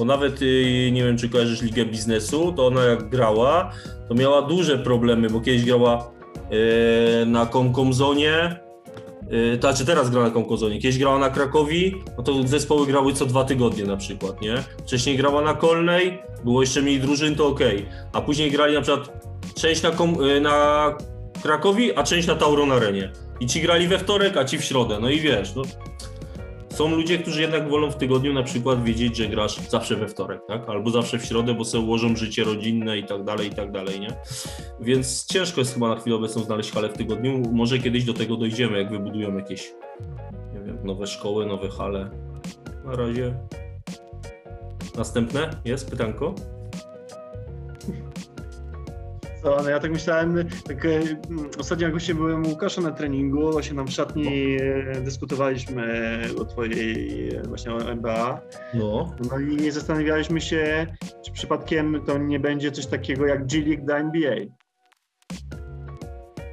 bo 0.00 0.04
nawet 0.04 0.42
y, 0.42 0.90
nie 0.92 1.04
wiem, 1.04 1.18
czy 1.18 1.28
kojarzysz 1.28 1.62
Ligę 1.62 1.84
Biznesu, 1.84 2.52
to 2.52 2.66
ona 2.66 2.84
jak 2.84 3.08
grała, 3.08 3.72
to 4.08 4.14
miała 4.14 4.42
duże 4.42 4.78
problemy, 4.78 5.30
bo 5.30 5.40
kiedyś 5.40 5.64
grała 5.64 6.10
y, 7.22 7.26
na 7.26 7.46
Komkomzonie, 7.46 8.60
y, 9.32 9.58
to 9.58 9.68
znaczy 9.68 9.86
teraz 9.86 10.10
gra 10.10 10.22
na 10.22 10.30
Komkomzonie, 10.30 10.80
kiedyś 10.80 10.98
grała 10.98 11.18
na 11.18 11.30
Krakowi, 11.30 11.94
no 12.16 12.22
to 12.22 12.48
zespoły 12.48 12.86
grały 12.86 13.14
co 13.14 13.26
dwa 13.26 13.44
tygodnie 13.44 13.84
na 13.84 13.96
przykład, 13.96 14.40
nie? 14.40 14.54
Wcześniej 14.86 15.16
grała 15.16 15.42
na 15.42 15.54
Kolnej, 15.54 16.18
było 16.44 16.60
jeszcze 16.60 16.82
mniej 16.82 17.00
drużyn, 17.00 17.34
to 17.36 17.46
ok, 17.46 17.60
a 18.12 18.20
później 18.20 18.50
grali 18.50 18.74
na 18.74 18.80
przykład 18.80 19.26
część 19.54 19.82
na, 19.82 19.90
Kom 19.90 20.16
na 20.42 20.96
Krakowi, 21.42 21.96
a 21.96 22.02
część 22.02 22.28
na 22.28 22.34
Tauron 22.34 22.72
Arenie. 22.72 23.12
I 23.40 23.46
ci 23.46 23.60
grali 23.60 23.88
we 23.88 23.98
wtorek, 23.98 24.36
a 24.36 24.44
ci 24.44 24.58
w 24.58 24.64
środę, 24.64 24.98
no 25.00 25.10
i 25.10 25.20
wiesz, 25.20 25.54
no, 25.54 25.62
są 26.80 26.96
ludzie, 26.96 27.18
którzy 27.18 27.40
jednak 27.40 27.68
wolą 27.68 27.90
w 27.90 27.96
tygodniu 27.96 28.32
na 28.32 28.42
przykład 28.42 28.84
wiedzieć, 28.84 29.16
że 29.16 29.26
grasz 29.26 29.60
zawsze 29.68 29.96
we 29.96 30.08
wtorek, 30.08 30.40
tak? 30.48 30.68
Albo 30.68 30.90
zawsze 30.90 31.18
w 31.18 31.24
środę, 31.24 31.54
bo 31.54 31.64
sobie 31.64 31.84
ułożą 31.84 32.16
życie 32.16 32.44
rodzinne 32.44 32.98
i 32.98 33.04
tak 33.04 33.24
dalej, 33.24 33.48
i 33.48 33.54
tak 33.54 33.72
dalej, 33.72 34.00
nie? 34.00 34.08
Więc 34.80 35.26
ciężko 35.26 35.60
jest 35.60 35.74
chyba 35.74 35.88
na 35.88 35.96
chwilę 35.96 36.16
obecną 36.16 36.42
znaleźć 36.42 36.72
halę 36.72 36.88
w 36.88 36.92
tygodniu. 36.92 37.42
Może 37.52 37.78
kiedyś 37.78 38.04
do 38.04 38.14
tego 38.14 38.36
dojdziemy, 38.36 38.78
jak 38.78 38.90
wybudują 38.90 39.36
jakieś, 39.36 39.72
nie 40.54 40.60
wiem, 40.60 40.78
nowe 40.84 41.06
szkoły, 41.06 41.46
nowe 41.46 41.68
hale. 41.68 42.10
Na 42.84 42.96
razie, 42.96 43.34
Następne 44.96 45.50
jest 45.64 45.90
pytanko? 45.90 46.34
Co, 49.42 49.62
no 49.62 49.70
ja 49.70 49.80
tak 49.80 49.90
myślałem, 49.90 50.48
tak, 50.68 50.84
e, 50.84 51.00
ostatnio 51.58 51.84
jak 51.84 51.92
właśnie 51.92 52.14
byłem 52.14 52.46
u 52.46 52.48
Łukasza 52.48 52.80
na 52.80 52.90
treningu, 52.90 53.52
właśnie 53.52 53.74
nam 53.74 53.86
w 53.86 53.90
szatni 53.90 54.56
e, 54.60 55.00
dyskutowaliśmy 55.00 56.20
o 56.38 56.44
twojej 56.44 57.28
e, 57.28 57.42
właśnie 57.42 57.72
o 57.72 57.90
NBA. 57.90 58.40
No. 58.74 59.14
No 59.30 59.38
i 59.38 59.70
zastanawialiśmy 59.70 60.40
się, 60.40 60.86
czy 61.24 61.32
przypadkiem 61.32 62.02
to 62.06 62.18
nie 62.18 62.40
będzie 62.40 62.72
coś 62.72 62.86
takiego 62.86 63.26
jak 63.26 63.46
G 63.46 63.60
League 63.66 63.84
dla 63.84 63.96
NBA. 63.96 64.36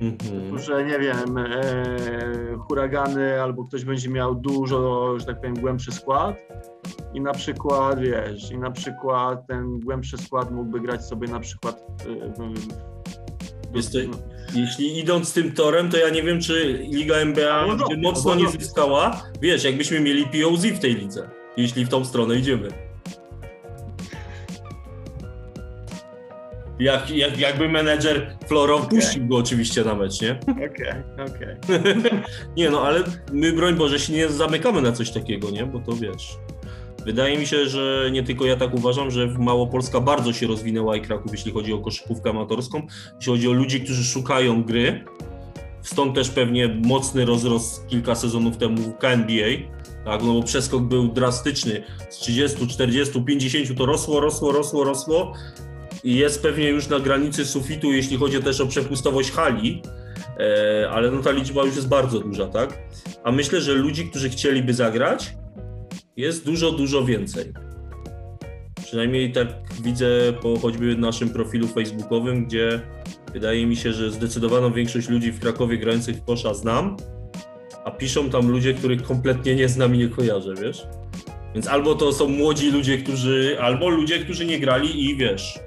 Mhm. 0.02 0.60
Że 0.60 0.86
nie 0.86 1.00
wiem, 1.00 1.38
e, 1.38 2.58
huragany 2.68 3.42
albo 3.42 3.64
ktoś 3.64 3.86
będzie 3.86 4.10
miał 4.10 4.36
dużo, 4.36 5.14
że 5.20 5.26
tak 5.26 5.42
powiem, 5.42 5.56
głębszy 5.56 5.92
skład 5.92 6.36
i 7.14 7.22
na 7.22 7.34
przykład, 7.34 8.00
wiesz, 8.00 8.52
i 8.52 8.58
na 8.58 8.72
przykład 8.72 9.48
ten 9.48 9.80
głębszy 9.80 10.18
skład 10.18 10.52
mógłby 10.52 10.80
grać 10.80 11.06
sobie 11.06 11.28
na 11.28 11.40
przykład 11.40 11.84
e, 12.26 12.34
to, 12.34 12.44
jeśli 14.56 15.00
idąc 15.00 15.34
tym 15.34 15.52
torem, 15.52 15.90
to 15.90 15.98
ja 15.98 16.10
nie 16.10 16.24
wiem, 16.24 16.42
czy 16.42 16.88
Liga 16.92 17.16
NBA 17.16 17.66
No, 17.68 17.76
no, 17.76 17.88
mocno 17.98 18.32
no, 18.32 18.36
nie 18.36 18.44
no. 18.44 18.52
zyskała. 18.52 19.22
Wiesz, 19.42 19.64
jakbyśmy 19.64 20.00
mieli 20.00 20.26
POZ 20.26 20.66
w 20.66 20.80
tej 20.80 20.96
lidze, 20.96 21.30
jeśli 21.58 21.86
w 21.86 21.90
tą 21.90 22.06
stronę 22.06 22.36
idziemy. 22.36 22.87
Jak, 26.80 27.10
jak, 27.10 27.40
jakby 27.40 27.70
menedżer 27.70 28.38
Floro 28.48 28.80
wpuścił 28.80 29.28
go 29.28 29.38
oczywiście 29.38 29.84
na 29.84 29.96
mecz, 29.96 30.22
nie? 30.22 30.40
Okej, 30.68 30.94
okej. 31.14 31.82
nie 32.58 32.70
no, 32.70 32.82
ale 32.82 33.04
my 33.32 33.52
broń 33.54 33.76
Boże 33.76 34.00
się 34.00 34.14
nie 34.14 34.30
zamykamy 34.30 34.82
na 34.82 34.92
coś 34.92 35.12
takiego, 35.12 35.50
nie? 35.50 35.66
Bo 35.66 35.80
to 35.80 35.92
wiesz. 35.92 36.38
Wydaje 37.06 37.38
mi 37.38 37.48
się, 37.48 37.68
że 37.68 38.10
nie 38.12 38.24
tylko 38.24 38.46
ja 38.46 38.56
tak 38.56 38.74
uważam, 38.74 39.12
że 39.12 39.28
Małopolska 39.28 40.02
bardzo 40.02 40.34
się 40.34 40.48
rozwinęła 40.48 40.96
i 40.96 41.02
Kraków, 41.02 41.32
jeśli 41.32 41.52
chodzi 41.52 41.74
o 41.74 41.80
koszykówkę 41.80 42.30
amatorską, 42.30 42.88
jeśli 43.16 43.34
chodzi 43.34 43.48
o 43.48 43.52
ludzi, 43.52 43.82
którzy 43.82 44.04
szukają 44.04 44.64
gry. 44.64 45.04
Stąd 45.82 46.16
też 46.16 46.30
pewnie 46.30 46.68
mocny 46.86 47.26
rozrost 47.26 47.88
kilka 47.88 48.16
sezonów 48.16 48.58
temu 48.58 48.78
w 48.78 48.98
KNBA, 48.98 49.78
tak, 50.06 50.24
no 50.24 50.34
bo 50.34 50.44
przeskok 50.44 50.84
był 50.84 51.08
drastyczny. 51.08 51.84
Z 52.10 52.18
30, 52.18 52.68
40, 52.68 53.24
50 53.24 53.78
to 53.78 53.86
rosło, 53.86 54.20
rosło, 54.20 54.52
rosło, 54.52 54.84
rosło 54.84 55.34
jest 56.04 56.42
pewnie 56.42 56.70
już 56.70 56.88
na 56.88 57.00
granicy 57.00 57.46
sufitu, 57.46 57.92
jeśli 57.92 58.18
chodzi 58.18 58.44
też 58.44 58.62
o 58.62 58.68
przepustowość 58.68 59.32
hali, 59.32 59.82
e, 60.40 60.90
ale 60.90 61.12
no 61.12 61.22
ta 61.22 61.32
liczba 61.32 61.64
już 61.64 61.76
jest 61.76 61.88
bardzo 61.88 62.20
duża, 62.20 62.48
tak? 62.48 62.80
A 63.24 63.32
myślę, 63.32 63.62
że 63.62 63.74
ludzi, 63.74 64.10
którzy 64.10 64.30
chcieliby 64.30 64.74
zagrać, 64.74 65.34
jest 66.18 66.46
dużo, 66.46 66.72
dużo 66.72 67.06
więcej. 67.06 67.54
Przynajmniej 68.84 69.32
tak 69.32 69.48
widzę 69.84 70.34
po 70.42 70.60
choćby 70.60 70.96
naszym 70.96 71.30
profilu 71.30 71.68
facebookowym, 71.68 72.46
gdzie 72.46 72.82
wydaje 73.34 73.68
mi 73.68 73.76
się, 73.76 73.94
że 73.94 74.12
zdecydowaną 74.12 74.74
większość 74.74 75.10
ludzi 75.10 75.32
w 75.32 75.40
Krakowie 75.40 75.78
grających 75.78 76.16
w 76.16 76.26
kosza 76.26 76.54
znam, 76.54 76.98
a 77.86 77.92
piszą 77.92 78.30
tam 78.30 78.50
ludzie, 78.50 78.74
których 78.74 79.04
kompletnie 79.04 79.56
nie 79.56 79.70
znam 79.70 79.96
i 79.96 79.98
nie 79.98 80.10
kojarzę, 80.10 80.54
wiesz? 80.62 80.88
Więc 81.54 81.68
albo 81.68 81.96
to 81.96 82.14
są 82.14 82.28
młodzi 82.28 82.72
ludzie, 82.72 82.98
którzy, 82.98 83.58
albo 83.62 83.90
ludzie, 83.90 84.20
którzy 84.20 84.46
nie 84.46 84.60
grali 84.60 85.06
i 85.06 85.18
wiesz. 85.18 85.60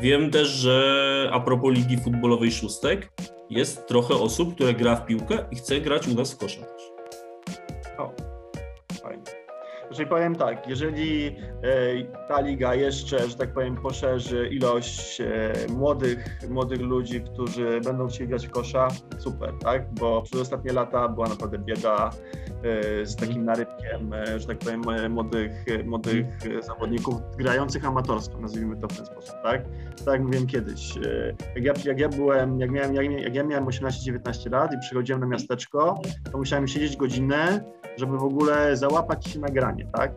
Wiem 0.00 0.30
też, 0.30 0.48
że 0.48 1.30
a 1.32 1.40
propos 1.40 1.74
Ligi 1.74 1.96
Futbolowej 1.96 2.52
Szóstek, 2.52 3.12
jest 3.50 3.86
trochę 3.86 4.14
osób, 4.14 4.54
które 4.54 4.74
gra 4.74 4.96
w 4.96 5.06
piłkę 5.06 5.38
i 5.50 5.56
chce 5.56 5.80
grać 5.80 6.08
u 6.08 6.14
nas 6.14 6.32
w 6.32 6.38
kosza 6.38 6.60
Czyli 9.96 10.08
powiem 10.08 10.34
tak, 10.34 10.68
jeżeli 10.68 11.26
e, 11.26 11.32
ta 12.28 12.40
liga 12.40 12.74
jeszcze, 12.74 13.28
że 13.28 13.36
tak 13.36 13.52
powiem, 13.52 13.76
poszerzy 13.76 14.48
ilość 14.48 15.20
e, 15.20 15.52
młodych, 15.68 16.38
młodych 16.50 16.80
ludzi, 16.80 17.20
którzy 17.20 17.80
będą 17.80 18.08
chcieli 18.08 18.28
grać 18.28 18.46
w 18.46 18.50
kosza, 18.50 18.88
super, 19.18 19.52
tak? 19.60 19.94
Bo 19.94 20.22
przez 20.22 20.40
ostatnie 20.40 20.72
lata 20.72 21.08
była 21.08 21.28
naprawdę 21.28 21.58
bieda 21.58 22.10
e, 22.62 23.06
z 23.06 23.16
takim 23.16 23.44
narybkiem, 23.44 24.14
że 24.36 24.46
tak 24.46 24.58
powiem, 24.58 24.82
młodych, 25.12 25.52
młodych 25.84 26.26
zawodników 26.60 27.14
grających 27.38 27.84
amatorsko, 27.84 28.38
nazwijmy 28.38 28.76
to 28.76 28.88
w 28.88 28.96
ten 28.96 29.06
sposób, 29.06 29.34
tak? 29.42 29.62
Tak 29.98 30.14
jak 30.14 30.22
mówiłem 30.22 30.46
kiedyś, 30.46 30.94
jak 31.54 31.64
ja, 31.64 31.72
jak 31.84 32.00
ja 32.00 32.08
byłem, 32.08 32.60
jak, 32.60 32.70
miałem, 32.70 32.94
jak 32.94 33.34
ja 33.34 33.44
miałem 33.44 33.64
18-19 33.66 34.50
lat 34.50 34.74
i 34.74 34.78
przychodziłem 34.78 35.20
na 35.20 35.26
miasteczko, 35.26 36.00
to 36.32 36.38
musiałem 36.38 36.68
siedzieć 36.68 36.96
godzinę, 36.96 37.64
żeby 37.96 38.18
w 38.18 38.24
ogóle 38.24 38.76
załapać 38.76 39.26
się 39.26 39.38
na 39.38 39.48
granie, 39.48 39.85
tak? 39.92 40.12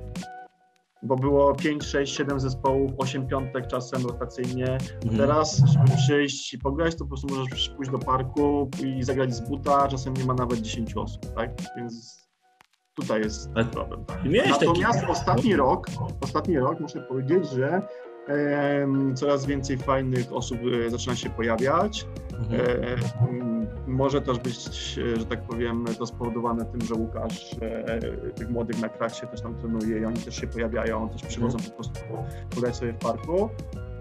Bo 1.03 1.15
było 1.15 1.55
5, 1.55 1.83
6, 1.83 2.17
7 2.17 2.39
zespołów, 2.39 2.91
8 2.97 3.27
piątek 3.27 3.67
czasem 3.67 4.05
rotacyjnie. 4.05 4.77
Mhm. 5.03 5.17
Teraz, 5.17 5.61
żeby 5.65 5.97
przyjść 5.97 6.53
i 6.53 6.57
pograć, 6.57 6.95
to 6.95 6.99
po 6.99 7.07
prostu 7.07 7.27
możesz 7.27 7.69
pójść 7.69 7.91
do 7.91 7.99
parku 7.99 8.69
i 8.83 9.03
zagrać 9.03 9.35
z 9.35 9.41
buta, 9.41 9.87
czasem 9.87 10.13
nie 10.13 10.25
ma 10.25 10.33
nawet 10.33 10.61
10 10.61 10.97
osób, 10.97 11.33
tak? 11.35 11.51
Więc 11.77 12.27
tutaj 12.93 13.21
jest 13.21 13.49
Ale 13.55 13.65
problem. 13.65 14.05
Tak? 14.05 14.23
Miałeś 14.23 14.51
taki... 14.51 14.65
Natomiast 14.65 15.03
ostatni 15.09 15.55
rok, 15.55 15.87
ostatni 16.21 16.59
rok 16.59 16.79
muszę 16.79 17.01
powiedzieć, 17.01 17.49
że 17.49 17.81
coraz 19.15 19.45
więcej 19.45 19.77
fajnych 19.77 20.33
osób 20.33 20.59
e, 20.85 20.89
zaczyna 20.89 21.15
się 21.15 21.29
pojawiać. 21.29 22.05
Mhm. 22.33 22.61
E, 22.61 22.95
może 23.87 24.21
też 24.21 24.39
być, 24.39 24.57
e, 24.97 25.19
że 25.19 25.25
tak 25.25 25.41
powiem, 25.41 25.85
to 25.99 26.05
spowodowane 26.05 26.65
tym, 26.65 26.81
że 26.81 26.93
Łukasz 26.95 27.55
e, 27.61 28.31
tych 28.35 28.49
młodych 28.49 28.81
na 28.81 28.89
kraksie 28.89 29.27
też 29.27 29.41
tam 29.41 29.55
trenuje 29.55 29.99
i 29.99 30.05
oni 30.05 30.17
też 30.17 30.35
się 30.35 30.47
pojawiają, 30.47 31.09
też 31.09 31.21
przychodzą 31.21 31.57
po 31.57 31.71
prostu 31.71 31.99
pograć 32.49 32.75
sobie 32.75 32.93
w 32.93 32.97
parku. 32.97 33.49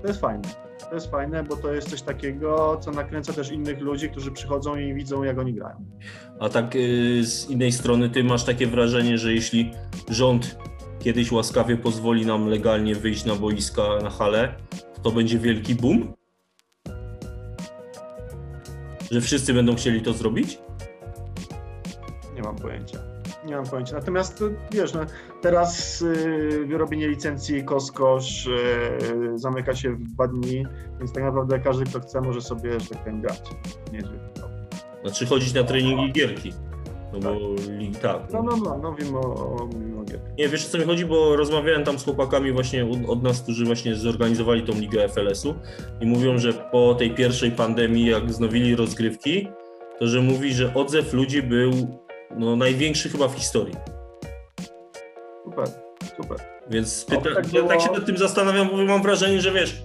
To 0.02 0.08
jest 0.08 0.20
fajne. 0.20 0.48
To 0.88 0.94
jest 0.94 1.10
fajne, 1.10 1.44
bo 1.44 1.56
to 1.56 1.72
jest 1.72 1.90
coś 1.90 2.02
takiego, 2.02 2.78
co 2.80 2.90
nakręca 2.90 3.32
też 3.32 3.50
innych 3.50 3.80
ludzi, 3.80 4.10
którzy 4.10 4.32
przychodzą 4.32 4.76
i 4.76 4.94
widzą, 4.94 5.22
jak 5.22 5.38
oni 5.38 5.54
grają. 5.54 5.84
A 6.40 6.48
tak 6.48 6.76
y, 6.76 7.24
z 7.24 7.50
innej 7.50 7.72
strony, 7.72 8.10
ty 8.10 8.24
masz 8.24 8.44
takie 8.44 8.66
wrażenie, 8.66 9.18
że 9.18 9.32
jeśli 9.32 9.72
rząd 10.08 10.58
kiedyś 10.98 11.32
łaskawie 11.32 11.76
pozwoli 11.76 12.26
nam 12.26 12.48
legalnie 12.48 12.94
wyjść 12.94 13.24
na 13.24 13.34
boiska, 13.34 13.82
na 14.02 14.10
hale, 14.10 14.54
to 15.02 15.10
będzie 15.10 15.38
wielki 15.38 15.74
boom? 15.74 16.17
Że 19.10 19.20
wszyscy 19.20 19.54
będą 19.54 19.76
chcieli 19.76 20.02
to 20.02 20.12
zrobić? 20.12 20.58
Nie 22.34 22.42
mam 22.42 22.56
pojęcia. 22.56 22.98
Nie 23.46 23.56
mam 23.56 23.66
pojęcia. 23.66 23.96
Natomiast 23.96 24.42
y, 24.42 24.56
wiesz, 24.72 24.94
no, 24.94 25.00
teraz 25.42 26.02
y, 26.02 26.64
wyrobienie 26.66 27.08
licencji 27.08 27.64
Koskosz 27.64 28.46
y, 28.46 29.38
zamyka 29.38 29.74
się 29.74 29.90
w 29.90 30.02
dwa 30.04 30.28
dni, 30.28 30.66
więc 30.98 31.12
tak 31.12 31.24
naprawdę 31.24 31.58
każdy, 31.58 31.84
kto 31.84 32.00
chce, 32.00 32.20
może 32.20 32.40
sobie, 32.40 32.80
że 32.80 32.86
tak 32.86 32.98
powiem, 32.98 33.20
grać. 33.20 33.40
Nie, 33.92 34.00
że, 34.00 34.12
no. 34.40 34.48
Znaczy 35.02 35.26
chodzić 35.26 35.54
na 35.54 35.64
treningi 35.64 36.12
gierki. 36.12 36.52
No 37.12 37.18
bo 37.20 37.30
li- 37.78 37.92
tak. 38.02 38.32
no, 38.32 38.42
no, 38.42 38.56
no, 38.56 38.78
no 38.82 38.90
mówimy 38.90 39.18
o, 39.18 39.20
o. 39.22 39.68
Nie, 40.38 40.48
wiesz 40.48 40.66
o 40.66 40.68
co 40.68 40.78
mi 40.78 40.84
chodzi, 40.84 41.04
bo 41.04 41.36
rozmawiałem 41.36 41.84
tam 41.84 41.98
z 41.98 42.04
chłopakami 42.04 42.52
właśnie 42.52 42.84
od, 42.86 42.98
od 43.08 43.22
nas, 43.22 43.42
którzy 43.42 43.64
właśnie 43.64 43.94
zorganizowali 43.94 44.62
tą 44.62 44.72
ligę 44.72 45.08
FLS-u 45.08 45.54
i 46.00 46.06
mówią, 46.06 46.38
że 46.38 46.52
po 46.52 46.94
tej 46.94 47.10
pierwszej 47.10 47.50
pandemii, 47.50 48.06
jak 48.06 48.32
znowili 48.32 48.76
rozgrywki, 48.76 49.48
to 49.98 50.06
że 50.06 50.20
mówi, 50.20 50.54
że 50.54 50.74
odzew 50.74 51.12
ludzi 51.12 51.42
był 51.42 51.70
no, 52.36 52.56
największy 52.56 53.08
chyba 53.08 53.28
w 53.28 53.34
historii. 53.34 53.74
Super, 55.44 55.66
super. 56.16 56.38
Więc 56.70 57.06
No, 57.10 57.20
pyta, 57.20 57.34
tak 57.34 57.44
ja 57.52 57.60
było- 57.60 57.68
tak 57.68 57.80
się 57.80 57.92
nad 57.92 58.06
tym 58.06 58.16
zastanawiam, 58.18 58.68
bo 58.68 58.76
mam 58.76 59.02
wrażenie, 59.02 59.40
że 59.40 59.52
wiesz, 59.52 59.82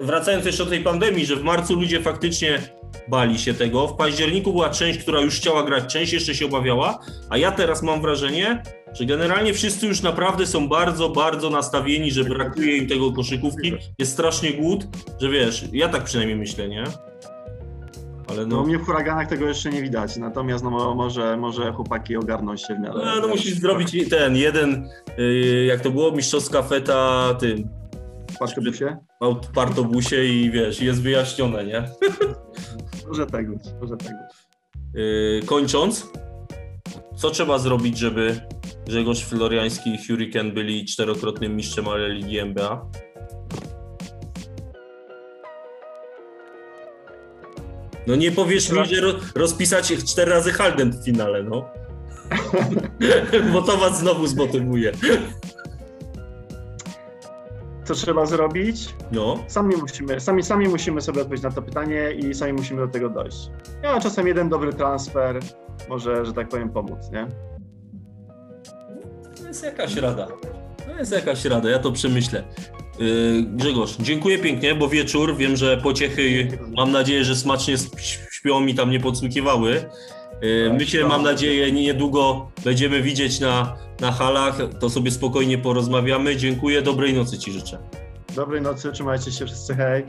wracając 0.00 0.46
jeszcze 0.46 0.64
do 0.64 0.70
tej 0.70 0.80
pandemii, 0.80 1.26
że 1.26 1.36
w 1.36 1.42
marcu 1.42 1.74
ludzie 1.74 2.00
faktycznie 2.00 2.58
bali 3.08 3.38
się 3.38 3.54
tego. 3.54 3.86
W 3.88 3.96
październiku 3.96 4.52
była 4.52 4.70
część, 4.70 4.98
która 4.98 5.20
już 5.20 5.36
chciała 5.36 5.62
grać, 5.62 5.92
część 5.92 6.12
jeszcze 6.12 6.34
się 6.34 6.46
obawiała, 6.46 6.98
a 7.30 7.36
ja 7.38 7.52
teraz 7.52 7.82
mam 7.82 8.02
wrażenie, 8.02 8.62
że 8.92 9.04
generalnie 9.04 9.54
wszyscy 9.54 9.86
już 9.86 10.02
naprawdę 10.02 10.46
są 10.46 10.68
bardzo, 10.68 11.08
bardzo 11.08 11.50
nastawieni, 11.50 12.10
że 12.10 12.24
brakuje 12.24 12.76
im 12.76 12.86
tego 12.88 13.12
koszykówki. 13.12 13.72
Jest 13.98 14.12
strasznie 14.12 14.52
głód, 14.52 14.84
że 15.20 15.28
wiesz, 15.28 15.64
ja 15.72 15.88
tak 15.88 16.04
przynajmniej 16.04 16.38
myślę, 16.38 16.68
nie? 16.68 16.84
Ale 18.28 18.46
No, 18.46 18.56
no, 18.56 18.64
mnie 18.66 18.78
w 18.78 18.82
huraganach 18.84 19.28
tego 19.28 19.46
jeszcze 19.48 19.70
nie 19.70 19.82
widać, 19.82 20.16
natomiast 20.16 20.64
no, 20.64 20.70
mo- 20.70 20.94
może, 20.94 21.36
może 21.36 21.72
chłopaki 21.72 22.16
ogarną 22.16 22.56
się 22.56 22.74
w 22.74 22.80
miarę. 22.80 23.00
no, 23.04 23.20
no 23.20 23.28
musisz 23.28 23.54
zrobić 23.54 24.08
ten 24.10 24.36
jeden, 24.36 24.88
yy, 25.18 25.64
jak 25.64 25.80
to 25.80 25.90
było, 25.90 26.12
mistrzowska 26.12 26.62
feta 26.62 27.34
tym 27.40 27.68
Patrzę 28.38 28.72
się. 28.74 28.96
aut- 29.22 29.46
partobusie 29.54 30.24
i 30.24 30.50
wiesz, 30.50 30.80
jest 30.82 31.02
wyjaśnione, 31.02 31.64
nie? 31.64 31.84
Może 33.10 33.26
tak 33.26 33.50
być, 33.50 33.62
może 33.80 33.96
tak. 33.96 34.14
Yy, 34.94 35.40
kończąc, 35.46 36.06
co 37.16 37.30
trzeba 37.30 37.58
zrobić, 37.58 37.98
żeby 37.98 38.40
Grzegorz 38.86 39.24
Floriański 39.24 39.94
i 39.94 40.06
Hurricane 40.06 40.50
byli 40.50 40.84
czterokrotnym 40.84 41.56
mistrzem 41.56 41.88
ale 41.88 42.08
Ligi 42.08 42.38
NBA? 42.38 42.86
No 48.06 48.16
nie 48.16 48.32
powiesz 48.32 48.72
mi, 48.72 48.86
że 48.86 49.00
ro, 49.00 49.12
rozpisać 49.34 49.90
ich 49.90 50.04
cztery 50.04 50.30
razy 50.30 50.52
Halden 50.52 50.92
w 50.92 51.04
finale, 51.04 51.42
no. 51.42 51.68
Bo 53.52 53.62
to 53.62 53.76
was 53.76 53.98
znowu 53.98 54.26
zmotywuje. 54.26 54.92
Co 57.90 57.94
trzeba 57.94 58.26
zrobić? 58.26 58.94
No, 59.12 59.44
Sami 59.46 59.76
musimy, 59.76 60.20
sami, 60.20 60.42
sami 60.42 60.68
musimy 60.68 61.00
sobie 61.00 61.20
odpowiedzieć 61.20 61.44
na 61.44 61.50
to 61.50 61.62
pytanie 61.62 62.12
i 62.12 62.34
sami 62.34 62.52
musimy 62.52 62.80
do 62.80 62.88
tego 62.88 63.08
dojść. 63.08 63.50
Ja 63.82 64.00
czasem 64.00 64.26
jeden 64.26 64.48
dobry 64.48 64.72
transfer 64.72 65.40
może, 65.88 66.24
że 66.24 66.32
tak 66.32 66.48
powiem, 66.48 66.70
pomóc, 66.70 66.98
nie? 67.12 67.26
to 69.40 69.48
jest 69.48 69.64
jakaś 69.64 69.96
rada. 69.96 70.26
To 70.86 70.98
jest 70.98 71.12
jakaś 71.12 71.44
rada, 71.44 71.70
ja 71.70 71.78
to 71.78 71.92
przemyślę. 71.92 72.44
Yy, 72.98 73.42
Grzegorz, 73.42 73.96
dziękuję 73.96 74.38
pięknie, 74.38 74.74
bo 74.74 74.88
wieczór, 74.88 75.36
wiem, 75.36 75.56
że 75.56 75.76
pociechy, 75.76 76.48
mam 76.76 76.92
nadzieję, 76.92 77.24
że 77.24 77.36
smacznie 77.36 77.74
śpią 78.30 78.66
i 78.66 78.74
tam 78.74 78.90
nie 78.90 79.00
podsłuchiwały. 79.00 79.84
Tak, 80.40 80.78
My 80.78 80.86
się, 80.86 81.04
mam 81.08 81.22
nadzieję, 81.22 81.72
niedługo 81.72 82.50
będziemy 82.64 83.02
widzieć 83.02 83.40
na, 83.40 83.76
na 84.00 84.12
halach, 84.12 84.58
to 84.80 84.90
sobie 84.90 85.10
spokojnie 85.10 85.58
porozmawiamy. 85.58 86.36
Dziękuję, 86.36 86.82
dobrej 86.82 87.14
nocy 87.14 87.38
Ci 87.38 87.52
życzę. 87.52 87.78
Dobrej 88.36 88.62
nocy, 88.62 88.92
trzymajcie 88.92 89.32
się 89.32 89.46
wszyscy, 89.46 89.74
hej. 89.74 90.04